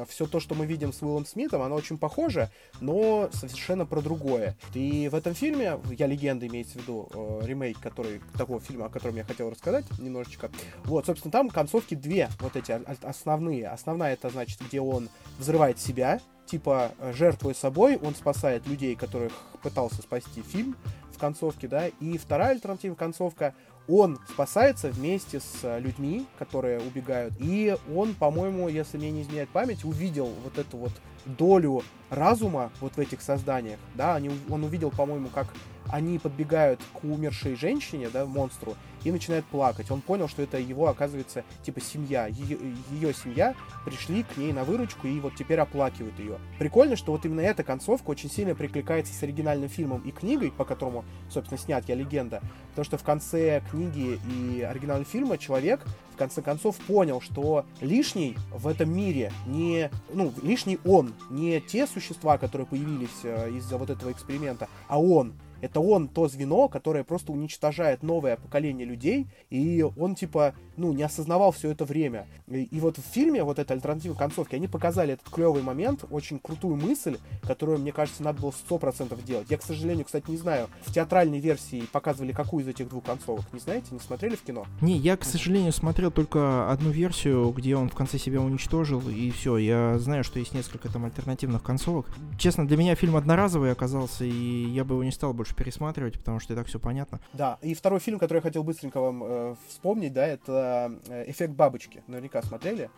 все 0.08 0.26
то, 0.26 0.40
что 0.40 0.54
мы 0.54 0.66
видим 0.66 0.92
с 0.92 1.02
Уиллом 1.02 1.26
Смитом, 1.26 1.62
оно 1.62 1.74
очень 1.74 1.98
похоже, 1.98 2.50
но 2.80 3.28
совершенно 3.32 3.86
про 3.86 4.00
другое. 4.00 4.56
И 4.74 5.08
в 5.08 5.14
этом 5.14 5.34
фильме, 5.34 5.78
«Я 5.90 6.06
легенда» 6.06 6.46
имеется 6.46 6.78
в 6.78 6.82
виду, 6.82 7.08
э, 7.12 7.46
ремейк 7.46 7.78
который, 7.80 8.20
такого 8.38 8.60
фильма, 8.60 8.86
о 8.86 8.88
котором 8.88 9.16
я 9.16 9.24
хотел 9.24 9.50
рассказать 9.50 9.84
немножечко, 9.98 10.50
вот, 10.84 11.06
собственно, 11.06 11.32
там 11.32 11.50
концовки 11.50 11.94
две, 11.94 12.28
вот 12.40 12.56
эти 12.56 12.72
основные. 13.04 13.68
Основная 13.68 14.14
это, 14.14 14.30
значит, 14.30 14.60
где 14.66 14.80
он 14.80 15.08
взрывает 15.38 15.78
себя, 15.78 16.20
типа, 16.46 16.92
жертвуя 17.12 17.54
собой, 17.54 17.96
он 17.96 18.14
спасает 18.14 18.66
людей, 18.66 18.94
которых 18.96 19.32
пытался 19.62 20.02
спасти 20.02 20.42
фильм 20.42 20.76
в 21.12 21.18
концовке, 21.18 21.66
да, 21.66 21.88
и 21.88 22.18
вторая 22.18 22.50
альтернативная 22.50 22.96
концовка, 22.96 23.54
он 23.88 24.18
спасается 24.28 24.88
вместе 24.88 25.40
с 25.40 25.60
э, 25.62 25.80
людьми, 25.80 26.26
которые 26.38 26.80
убегают. 26.80 27.34
И 27.38 27.76
он, 27.94 28.14
по-моему, 28.14 28.68
если 28.68 28.98
мне 28.98 29.10
не 29.10 29.22
изменяет 29.22 29.48
память, 29.50 29.84
увидел 29.84 30.28
вот 30.44 30.58
эту 30.58 30.76
вот 30.76 30.92
долю 31.24 31.82
разума 32.10 32.70
вот 32.80 32.96
в 32.96 33.00
этих 33.00 33.20
созданиях. 33.20 33.78
Да, 33.94 34.14
они, 34.14 34.30
он 34.48 34.64
увидел, 34.64 34.90
по-моему, 34.90 35.28
как 35.28 35.46
они 35.90 36.18
подбегают 36.18 36.80
к 36.92 37.04
умершей 37.04 37.56
женщине, 37.56 38.08
да, 38.12 38.26
монстру, 38.26 38.76
и 39.04 39.12
начинает 39.12 39.44
плакать. 39.44 39.90
Он 39.90 40.00
понял, 40.00 40.28
что 40.28 40.42
это 40.42 40.58
его, 40.58 40.88
оказывается, 40.88 41.44
типа 41.62 41.80
семья. 41.80 42.26
Ее, 42.26 42.58
ее 42.90 43.14
семья 43.14 43.54
пришли 43.84 44.24
к 44.24 44.36
ней 44.36 44.52
на 44.52 44.64
выручку 44.64 45.06
и 45.06 45.20
вот 45.20 45.34
теперь 45.36 45.60
оплакивают 45.60 46.18
ее. 46.18 46.38
Прикольно, 46.58 46.96
что 46.96 47.12
вот 47.12 47.24
именно 47.24 47.40
эта 47.40 47.62
концовка 47.62 48.10
очень 48.10 48.30
сильно 48.30 48.54
прикликается 48.54 49.14
с 49.14 49.22
оригинальным 49.22 49.68
фильмом 49.68 50.00
и 50.00 50.10
книгой, 50.10 50.50
по 50.50 50.64
которому, 50.64 51.04
собственно, 51.30 51.58
снят 51.58 51.88
«Я 51.88 51.94
легенда». 51.94 52.42
Потому 52.70 52.84
что 52.84 52.98
в 52.98 53.04
конце 53.04 53.62
книги 53.70 54.18
и 54.28 54.62
оригинального 54.62 55.08
фильма 55.08 55.38
человек 55.38 55.86
в 56.12 56.18
конце 56.18 56.42
концов 56.42 56.76
понял, 56.78 57.20
что 57.20 57.66
лишний 57.80 58.36
в 58.50 58.66
этом 58.66 58.90
мире 58.90 59.32
не, 59.46 59.90
ну, 60.12 60.32
лишний 60.42 60.78
он, 60.84 61.14
не 61.30 61.60
те 61.60 61.86
существа, 61.86 62.38
которые 62.38 62.66
появились 62.66 63.20
э, 63.22 63.50
из-за 63.50 63.76
вот 63.76 63.90
этого 63.90 64.10
эксперимента, 64.10 64.68
а 64.88 65.00
он. 65.00 65.34
Это 65.60 65.80
он 65.80 66.08
то 66.08 66.28
звено, 66.28 66.68
которое 66.68 67.04
просто 67.04 67.32
уничтожает 67.32 68.02
новое 68.02 68.36
поколение 68.36 68.86
людей, 68.86 69.26
и 69.50 69.84
он, 69.96 70.14
типа, 70.14 70.54
ну, 70.76 70.92
не 70.92 71.02
осознавал 71.02 71.52
все 71.52 71.70
это 71.70 71.84
время. 71.84 72.26
И, 72.48 72.64
и 72.64 72.80
вот 72.80 72.98
в 72.98 73.02
фильме, 73.02 73.42
вот 73.42 73.58
этой 73.58 73.72
альтернативной 73.72 74.18
концовки, 74.18 74.54
они 74.54 74.68
показали 74.68 75.14
этот 75.14 75.28
клевый 75.30 75.62
момент, 75.62 76.04
очень 76.10 76.38
крутую 76.38 76.76
мысль, 76.76 77.18
которую, 77.42 77.78
мне 77.78 77.92
кажется, 77.92 78.22
надо 78.22 78.42
было 78.42 78.50
сто 78.50 78.78
процентов 78.78 79.24
делать. 79.24 79.50
Я, 79.50 79.58
к 79.58 79.62
сожалению, 79.62 80.04
кстати, 80.04 80.30
не 80.30 80.36
знаю, 80.36 80.68
в 80.82 80.92
театральной 80.92 81.38
версии 81.38 81.82
показывали 81.92 82.32
какую 82.32 82.64
из 82.64 82.68
этих 82.68 82.88
двух 82.88 83.04
концовок. 83.04 83.44
Не 83.52 83.60
знаете, 83.60 83.88
не 83.90 84.00
смотрели 84.00 84.36
в 84.36 84.42
кино? 84.42 84.66
Не, 84.80 84.96
я, 84.96 85.16
к 85.16 85.24
сожалению, 85.24 85.72
смотрел 85.72 86.10
только 86.10 86.70
одну 86.70 86.90
версию, 86.90 87.50
где 87.50 87.76
он 87.76 87.88
в 87.88 87.94
конце 87.94 88.18
себя 88.18 88.40
уничтожил, 88.40 89.02
и 89.08 89.30
все. 89.30 89.56
Я 89.56 89.98
знаю, 89.98 90.24
что 90.24 90.38
есть 90.38 90.54
несколько 90.54 90.92
там 90.92 91.04
альтернативных 91.04 91.62
концовок. 91.62 92.06
Честно, 92.38 92.66
для 92.66 92.76
меня 92.76 92.94
фильм 92.94 93.16
одноразовый 93.16 93.72
оказался, 93.72 94.24
и 94.24 94.66
я 94.68 94.84
бы 94.84 94.94
его 94.94 95.04
не 95.04 95.12
стал 95.12 95.32
больше 95.32 95.45
пересматривать, 95.54 96.18
потому 96.18 96.40
что 96.40 96.52
и 96.52 96.56
так 96.56 96.66
все 96.66 96.78
понятно. 96.78 97.20
Да, 97.32 97.58
и 97.62 97.74
второй 97.74 98.00
фильм, 98.00 98.18
который 98.18 98.38
я 98.38 98.42
хотел 98.42 98.62
быстренько 98.62 99.00
вам 99.00 99.22
э, 99.24 99.54
вспомнить, 99.68 100.12
да, 100.12 100.26
это 100.26 100.86
Э, 101.08 101.24
эффект 101.28 101.54
бабочки. 101.54 102.02
Наверняка 102.06 102.42
смотрели. 102.42 102.90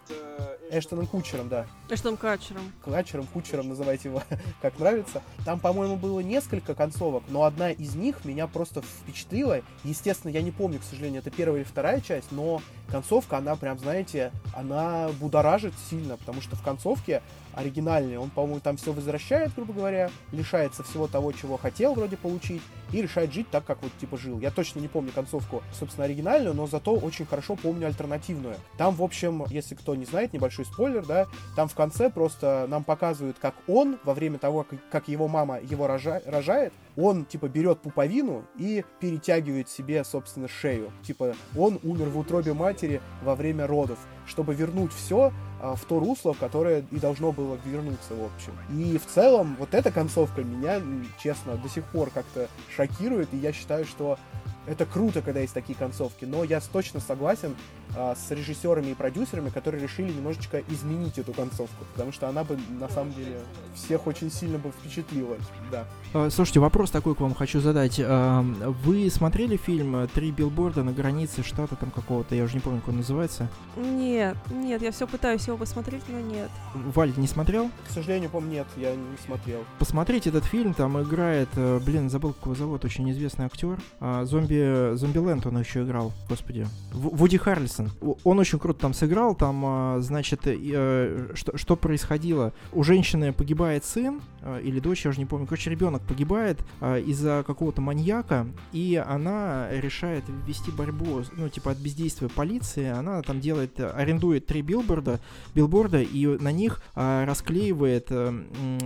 Эштоном 0.70 1.06
Кучером, 1.06 1.48
да. 1.48 1.66
Эштоном 1.88 2.16
Качером. 2.16 2.72
Качером, 2.84 3.26
Кучером, 3.26 3.68
называйте 3.68 4.08
его 4.08 4.22
как 4.62 4.78
нравится. 4.78 5.22
Там, 5.44 5.60
по-моему, 5.60 5.96
было 5.96 6.20
несколько 6.20 6.74
концовок, 6.74 7.24
но 7.28 7.44
одна 7.44 7.70
из 7.70 7.94
них 7.94 8.24
меня 8.24 8.46
просто 8.46 8.82
впечатлила. 8.82 9.60
Естественно, 9.84 10.30
я 10.30 10.42
не 10.42 10.50
помню, 10.50 10.78
к 10.78 10.84
сожалению, 10.84 11.20
это 11.20 11.30
первая 11.30 11.62
или 11.62 11.68
вторая 11.68 12.00
часть, 12.00 12.30
но 12.32 12.60
концовка, 12.90 13.38
она 13.38 13.56
прям, 13.56 13.78
знаете, 13.78 14.32
она 14.54 15.08
будоражит 15.20 15.74
сильно, 15.90 16.16
потому 16.16 16.40
что 16.40 16.56
в 16.56 16.62
концовке 16.62 17.22
оригинальный, 17.58 18.16
он, 18.18 18.30
по-моему, 18.30 18.60
там 18.60 18.76
все 18.76 18.92
возвращает, 18.92 19.52
грубо 19.54 19.72
говоря, 19.72 20.10
лишается 20.30 20.84
всего 20.84 21.08
того, 21.08 21.32
чего 21.32 21.56
хотел 21.56 21.94
вроде 21.94 22.16
получить, 22.16 22.62
и 22.92 23.02
решает 23.02 23.32
жить 23.32 23.50
так, 23.50 23.64
как 23.64 23.82
вот 23.82 23.92
типа 24.00 24.16
жил. 24.16 24.38
Я 24.38 24.50
точно 24.50 24.80
не 24.80 24.88
помню 24.88 25.10
концовку, 25.12 25.62
собственно, 25.72 26.04
оригинальную, 26.04 26.54
но 26.54 26.66
зато 26.66 26.94
очень 26.94 27.26
хорошо 27.26 27.56
помню 27.56 27.86
альтернативную. 27.86 28.54
Там, 28.76 28.94
в 28.94 29.02
общем, 29.02 29.44
если 29.50 29.74
кто 29.74 29.94
не 29.94 30.04
знает, 30.04 30.32
небольшой 30.32 30.64
спойлер, 30.64 31.04
да, 31.04 31.26
там 31.56 31.68
в 31.68 31.74
конце 31.74 32.10
просто 32.10 32.66
нам 32.68 32.84
показывают, 32.84 33.36
как 33.38 33.54
он 33.66 33.98
во 34.04 34.14
время 34.14 34.38
того, 34.38 34.64
как 34.90 35.08
его 35.08 35.28
мама 35.28 35.58
его 35.60 35.86
рожа 35.86 36.22
рожает, 36.24 36.72
он, 36.96 37.24
типа, 37.24 37.48
берет 37.48 37.80
пуповину 37.80 38.44
и 38.56 38.84
перетягивает 39.00 39.68
себе, 39.68 40.02
собственно, 40.04 40.48
шею. 40.48 40.90
Типа, 41.02 41.34
он 41.56 41.78
умер 41.82 42.08
в 42.08 42.18
утробе 42.18 42.54
матери 42.54 43.00
во 43.22 43.34
время 43.34 43.66
родов, 43.66 43.98
чтобы 44.28 44.54
вернуть 44.54 44.92
все 44.92 45.32
а, 45.60 45.74
в 45.74 45.84
то 45.84 45.98
русло, 45.98 46.34
которое 46.38 46.84
и 46.90 46.98
должно 46.98 47.32
было 47.32 47.58
вернуться, 47.64 48.14
в 48.14 48.24
общем. 48.24 48.52
И 48.78 48.98
в 48.98 49.06
целом, 49.06 49.56
вот 49.58 49.74
эта 49.74 49.90
концовка 49.90 50.42
меня, 50.42 50.80
честно, 51.20 51.56
до 51.56 51.68
сих 51.68 51.84
пор 51.84 52.10
как-то 52.10 52.48
шокирует, 52.74 53.32
и 53.32 53.38
я 53.38 53.52
считаю, 53.52 53.84
что 53.84 54.18
это 54.66 54.86
круто, 54.86 55.22
когда 55.22 55.40
есть 55.40 55.54
такие 55.54 55.76
концовки, 55.76 56.24
но 56.24 56.44
я 56.44 56.60
точно 56.60 57.00
согласен, 57.00 57.56
с 57.94 58.30
режиссерами 58.30 58.88
и 58.88 58.94
продюсерами, 58.94 59.50
которые 59.50 59.82
решили 59.82 60.12
немножечко 60.12 60.62
изменить 60.68 61.18
эту 61.18 61.32
концовку, 61.32 61.84
потому 61.92 62.12
что 62.12 62.28
она 62.28 62.44
бы 62.44 62.58
на 62.78 62.88
самом 62.88 63.12
деле 63.12 63.38
всех 63.74 64.06
очень 64.06 64.30
сильно 64.30 64.58
бы 64.58 64.70
впечатлила. 64.70 65.36
Да. 65.70 65.84
А, 66.14 66.30
слушайте, 66.30 66.60
вопрос 66.60 66.90
такой 66.90 67.14
к 67.14 67.20
вам 67.20 67.34
хочу 67.34 67.60
задать. 67.60 68.00
А, 68.02 68.42
вы 68.84 69.10
смотрели 69.10 69.56
фильм 69.56 70.08
«Три 70.14 70.30
билборда 70.30 70.82
на 70.82 70.92
границе 70.92 71.42
штата 71.42 71.76
там 71.76 71.90
какого-то, 71.90 72.34
я 72.34 72.44
уже 72.44 72.54
не 72.54 72.60
помню, 72.60 72.80
как 72.80 72.90
он 72.90 72.96
называется? 72.98 73.48
Нет, 73.76 74.36
нет, 74.50 74.82
я 74.82 74.90
все 74.92 75.06
пытаюсь 75.06 75.46
его 75.46 75.56
посмотреть, 75.56 76.02
но 76.08 76.20
нет. 76.20 76.50
Валь, 76.74 77.12
не 77.16 77.26
смотрел? 77.26 77.70
К 77.88 77.90
сожалению, 77.90 78.30
помню, 78.30 78.48
нет, 78.48 78.66
я 78.76 78.94
не 78.94 79.16
смотрел. 79.24 79.64
Посмотрите 79.78 80.30
этот 80.30 80.44
фильм, 80.44 80.74
там 80.74 81.00
играет, 81.02 81.48
э, 81.56 81.80
блин, 81.84 82.10
забыл, 82.10 82.32
как 82.32 82.44
его 82.44 82.54
зовут, 82.54 82.84
очень 82.84 83.10
известный 83.10 83.46
актер. 83.46 83.78
Зомби, 84.00 84.94
Зомби-Ленд 84.96 85.46
он 85.46 85.58
еще 85.58 85.82
играл, 85.82 86.12
господи. 86.28 86.66
Вуди 86.92 87.38
Харрельсон. 87.78 88.16
Он 88.24 88.38
очень 88.38 88.58
круто 88.58 88.80
там 88.80 88.94
сыграл, 88.94 89.34
там, 89.34 89.62
а, 89.64 90.00
значит, 90.00 90.40
э, 90.44 91.30
что, 91.34 91.56
что 91.56 91.76
происходило? 91.76 92.52
У 92.72 92.82
женщины 92.82 93.32
погибает 93.32 93.84
сын, 93.84 94.20
или 94.62 94.80
дочь, 94.80 95.04
я 95.04 95.10
уже 95.10 95.18
не 95.18 95.26
помню, 95.26 95.46
короче, 95.46 95.70
ребенок 95.70 96.02
погибает 96.02 96.60
а, 96.80 96.98
из-за 96.98 97.44
какого-то 97.46 97.80
маньяка, 97.80 98.46
и 98.72 99.02
она 99.04 99.68
решает 99.70 100.24
вести 100.46 100.70
борьбу, 100.70 101.22
ну, 101.36 101.48
типа, 101.48 101.72
от 101.72 101.78
бездействия 101.78 102.28
полиции, 102.28 102.86
она 102.86 103.22
там 103.22 103.40
делает, 103.40 103.78
арендует 103.80 104.46
три 104.46 104.62
билборда, 104.62 105.20
билборда, 105.54 106.02
и 106.02 106.26
на 106.26 106.52
них 106.52 106.82
расклеивает 106.94 108.06
э, 108.10 108.32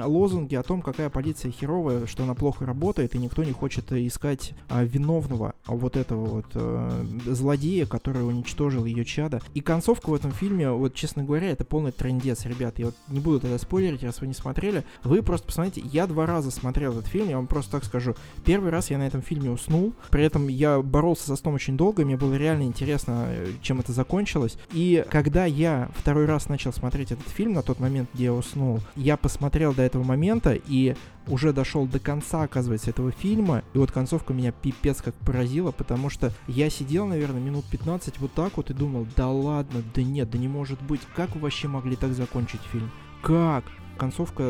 лозунги 0.04 0.54
о 0.54 0.62
том, 0.62 0.82
какая 0.82 1.10
полиция 1.10 1.50
херовая, 1.50 2.06
что 2.06 2.24
она 2.24 2.34
плохо 2.34 2.66
работает, 2.66 3.14
и 3.14 3.18
никто 3.18 3.44
не 3.44 3.52
хочет 3.52 3.92
искать 3.92 4.54
виновного 4.70 5.54
вот 5.66 5.96
этого 5.96 6.24
вот 6.26 6.46
э, 6.54 7.04
злодея, 7.26 7.86
который 7.86 8.26
уничтожил 8.26 8.84
ее 8.84 9.04
чада. 9.04 9.40
И 9.54 9.60
концовка 9.60 10.10
в 10.10 10.14
этом 10.14 10.32
фильме, 10.32 10.70
вот, 10.70 10.94
честно 10.94 11.24
говоря, 11.24 11.50
это 11.50 11.64
полный 11.64 11.92
трендец, 11.92 12.44
ребят. 12.46 12.78
Я 12.78 12.86
вот 12.86 12.94
не 13.08 13.20
буду 13.20 13.40
тогда 13.40 13.58
спойлерить, 13.58 14.02
раз 14.02 14.20
вы 14.20 14.26
не 14.26 14.34
смотрели. 14.34 14.84
Вы 15.04 15.22
просто 15.22 15.51
посмотрите, 15.52 15.86
я 15.92 16.06
два 16.06 16.24
раза 16.24 16.50
смотрел 16.50 16.92
этот 16.92 17.06
фильм, 17.06 17.28
я 17.28 17.36
вам 17.36 17.46
просто 17.46 17.72
так 17.72 17.84
скажу. 17.84 18.14
Первый 18.42 18.70
раз 18.70 18.90
я 18.90 18.96
на 18.96 19.06
этом 19.06 19.20
фильме 19.20 19.50
уснул, 19.50 19.92
при 20.10 20.24
этом 20.24 20.48
я 20.48 20.80
боролся 20.80 21.26
со 21.26 21.36
сном 21.36 21.54
очень 21.54 21.76
долго, 21.76 22.06
мне 22.06 22.16
было 22.16 22.34
реально 22.34 22.62
интересно, 22.62 23.26
э, 23.28 23.52
чем 23.60 23.78
это 23.78 23.92
закончилось. 23.92 24.56
И 24.72 25.04
когда 25.10 25.44
я 25.44 25.90
второй 25.94 26.24
раз 26.24 26.48
начал 26.48 26.72
смотреть 26.72 27.12
этот 27.12 27.28
фильм, 27.28 27.52
на 27.52 27.62
тот 27.62 27.80
момент, 27.80 28.08
где 28.14 28.24
я 28.24 28.32
уснул, 28.32 28.80
я 28.96 29.18
посмотрел 29.18 29.74
до 29.74 29.82
этого 29.82 30.02
момента, 30.02 30.54
и 30.54 30.96
уже 31.26 31.52
дошел 31.52 31.86
до 31.86 31.98
конца, 31.98 32.44
оказывается, 32.44 32.88
этого 32.88 33.12
фильма, 33.12 33.62
и 33.74 33.78
вот 33.78 33.92
концовка 33.92 34.32
меня 34.32 34.52
пипец 34.52 35.02
как 35.02 35.14
поразила, 35.16 35.70
потому 35.70 36.08
что 36.08 36.32
я 36.48 36.70
сидел, 36.70 37.06
наверное, 37.06 37.40
минут 37.40 37.66
15 37.70 38.18
вот 38.20 38.32
так 38.32 38.56
вот 38.56 38.70
и 38.70 38.74
думал, 38.74 39.06
да 39.16 39.28
ладно, 39.28 39.82
да 39.94 40.02
нет, 40.02 40.30
да 40.30 40.38
не 40.38 40.48
может 40.48 40.80
быть, 40.82 41.02
как 41.14 41.34
вы 41.34 41.42
вообще 41.42 41.68
могли 41.68 41.96
так 41.96 42.14
закончить 42.14 42.62
фильм? 42.72 42.90
Как? 43.20 43.64
Концовка, 44.02 44.42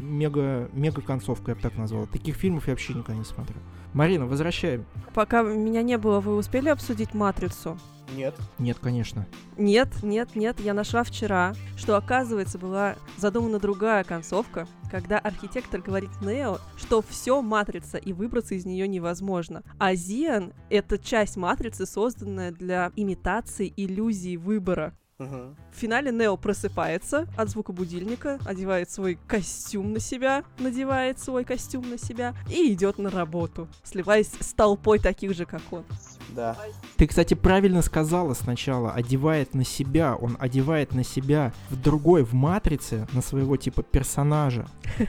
мега, 0.00 0.70
мега 0.72 1.02
концовка, 1.02 1.50
я 1.50 1.54
бы 1.54 1.60
так 1.60 1.76
назвал. 1.76 2.06
Таких 2.06 2.34
фильмов 2.34 2.66
я 2.66 2.72
вообще 2.72 2.94
никогда 2.94 3.18
не 3.18 3.24
смотрел. 3.26 3.60
Марина, 3.92 4.24
возвращаем. 4.24 4.86
Пока 5.12 5.42
меня 5.42 5.82
не 5.82 5.98
было, 5.98 6.20
вы 6.20 6.34
успели 6.34 6.70
обсудить 6.70 7.12
«Матрицу»? 7.12 7.78
Нет. 8.16 8.34
Нет, 8.58 8.78
конечно. 8.80 9.26
Нет, 9.58 10.02
нет, 10.02 10.34
нет. 10.34 10.60
Я 10.60 10.72
нашла 10.72 11.04
вчера, 11.04 11.52
что, 11.76 11.94
оказывается, 11.98 12.58
была 12.58 12.96
задумана 13.18 13.58
другая 13.58 14.02
концовка, 14.02 14.66
когда 14.90 15.18
архитектор 15.18 15.82
говорит 15.82 16.22
Нео, 16.22 16.56
что 16.78 17.02
все 17.02 17.42
матрица 17.42 17.98
и 17.98 18.14
выбраться 18.14 18.54
из 18.54 18.64
нее 18.64 18.88
невозможно. 18.88 19.62
А 19.78 19.94
Зиан— 19.94 20.54
это 20.70 20.96
часть 20.96 21.36
матрицы, 21.36 21.84
созданная 21.84 22.50
для 22.50 22.92
имитации 22.96 23.70
иллюзии 23.76 24.38
выбора. 24.38 24.96
Угу. 25.18 25.54
В 25.72 25.76
финале 25.76 26.10
Нео 26.10 26.36
просыпается 26.36 27.28
от 27.36 27.48
звука 27.48 27.72
будильника, 27.72 28.40
одевает 28.44 28.90
свой 28.90 29.16
костюм 29.28 29.92
на 29.92 30.00
себя, 30.00 30.42
надевает 30.58 31.20
свой 31.20 31.44
костюм 31.44 31.88
на 31.88 31.98
себя 31.98 32.34
и 32.50 32.72
идет 32.72 32.98
на 32.98 33.10
работу, 33.10 33.68
сливаясь 33.84 34.30
с 34.40 34.52
толпой 34.54 34.98
таких 34.98 35.34
же, 35.34 35.46
как 35.46 35.62
он. 35.70 35.84
Да. 36.30 36.56
Ты, 36.96 37.06
кстати, 37.06 37.34
правильно 37.34 37.82
сказала 37.82 38.34
сначала, 38.34 38.92
одевает 38.92 39.54
на 39.54 39.64
себя, 39.64 40.16
он 40.16 40.36
одевает 40.40 40.92
на 40.92 41.04
себя 41.04 41.52
в 41.70 41.80
другой, 41.80 42.24
в 42.24 42.34
матрице, 42.34 43.06
на 43.12 43.22
своего 43.22 43.56
типа 43.56 43.82
персонажа. 43.82 44.66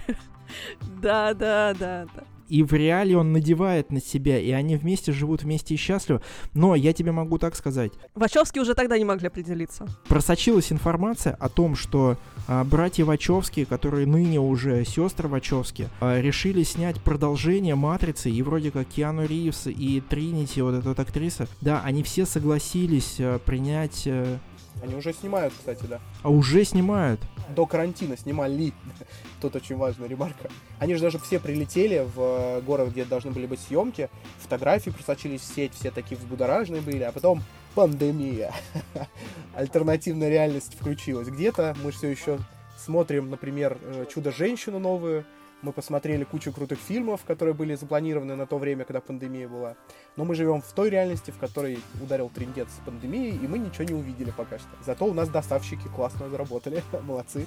Да, 1.02 1.34
да, 1.34 1.74
да, 1.74 2.06
да 2.16 2.24
и 2.48 2.64
в 2.64 2.74
реале 2.74 3.18
он 3.18 3.34
надевает 3.34 3.92
на 3.92 4.02
себя, 4.02 4.40
и 4.40 4.52
они 4.52 4.76
вместе 4.76 5.12
живут 5.12 5.44
вместе 5.44 5.74
и 5.74 5.78
счастливы. 5.78 6.22
Но 6.54 6.76
я 6.76 6.94
тебе 6.94 7.12
могу 7.12 7.38
так 7.38 7.56
сказать. 7.56 7.92
Вачовски 8.14 8.60
уже 8.60 8.74
тогда 8.74 8.98
не 8.98 9.06
могли 9.06 9.28
определиться. 9.28 9.88
Просочилась 10.08 10.72
информация 10.72 11.34
о 11.34 11.50
том, 11.50 11.76
что 11.76 12.18
а, 12.48 12.64
братья 12.64 13.06
Вачовски, 13.06 13.66
которые 13.66 14.06
ныне 14.06 14.40
уже 14.40 14.86
сестры 14.86 15.28
Вачовски, 15.28 15.90
а, 16.00 16.22
решили 16.22 16.64
снять 16.64 17.02
продолжение 17.02 17.76
Матрицы, 17.76 18.30
и 18.30 18.42
вроде 18.42 18.72
как 18.72 18.88
Киану 18.88 19.26
Ривз 19.26 19.68
и 19.68 20.02
Тринити, 20.08 20.62
вот 20.62 20.76
эта 20.76 20.90
вот 20.90 21.00
актриса, 21.00 21.48
да, 21.62 21.82
они 21.84 22.04
все 22.04 22.26
согласились 22.26 23.18
а, 23.20 23.40
принять... 23.40 24.04
А... 24.08 24.40
Они 24.82 24.96
уже 24.96 25.14
снимают, 25.14 25.54
кстати, 25.54 25.84
да. 25.86 26.00
А 26.24 26.30
уже 26.30 26.64
снимают? 26.64 27.20
До 27.56 27.66
карантина 27.66 28.18
снимали. 28.18 28.74
Тут 29.42 29.56
очень 29.56 29.78
важная 29.78 30.08
ремарка. 30.08 30.50
Они 30.80 30.96
же 30.96 31.02
даже 31.02 31.20
все 31.20 31.40
прилетели 31.40 32.06
в 32.16 32.20
э, 32.20 32.62
город, 32.62 32.90
где 32.90 33.06
должны 33.06 33.32
были 33.32 33.46
быть 33.46 33.60
съемки, 33.60 34.10
фотографии 34.40 34.90
просочились 34.90 35.42
в 35.42 35.56
сеть, 35.56 35.74
все 35.74 35.92
такие 35.92 36.18
взбудораженные 36.18 36.82
были, 36.82 37.04
а 37.04 37.12
потом 37.12 37.44
пандемия. 37.74 38.54
Альтернативная 39.56 40.30
реальность 40.30 40.76
включилась. 40.80 41.28
Где-то 41.28 41.76
мы 41.84 41.92
все 41.92 42.10
еще 42.10 42.40
смотрим, 42.78 43.30
например, 43.30 43.78
э, 43.82 44.06
«Чудо-женщину» 44.14 44.80
новую, 44.80 45.26
мы 45.62 45.72
посмотрели 45.74 46.24
кучу 46.24 46.52
крутых 46.52 46.80
фильмов, 46.80 47.22
которые 47.26 47.56
были 47.56 47.76
запланированы 47.76 48.36
на 48.36 48.46
то 48.46 48.58
время, 48.58 48.86
когда 48.86 49.02
пандемия 49.02 49.48
была. 49.48 49.76
Но 50.18 50.24
мы 50.24 50.36
живем 50.36 50.62
в 50.62 50.72
той 50.74 50.90
реальности, 50.90 51.32
в 51.32 51.38
которой 51.38 51.80
ударил 52.02 52.30
трендец 52.30 52.70
с 52.70 52.86
пандемией, 52.86 53.38
и 53.38 53.48
мы 53.48 53.58
ничего 53.60 53.84
не 53.84 53.94
увидели 53.94 54.32
пока 54.32 54.60
что. 54.60 54.70
Зато 54.86 55.06
у 55.06 55.14
нас 55.14 55.30
доставщики 55.30 55.88
классно 55.94 56.30
заработали, 56.30 56.84
молодцы. 57.04 57.46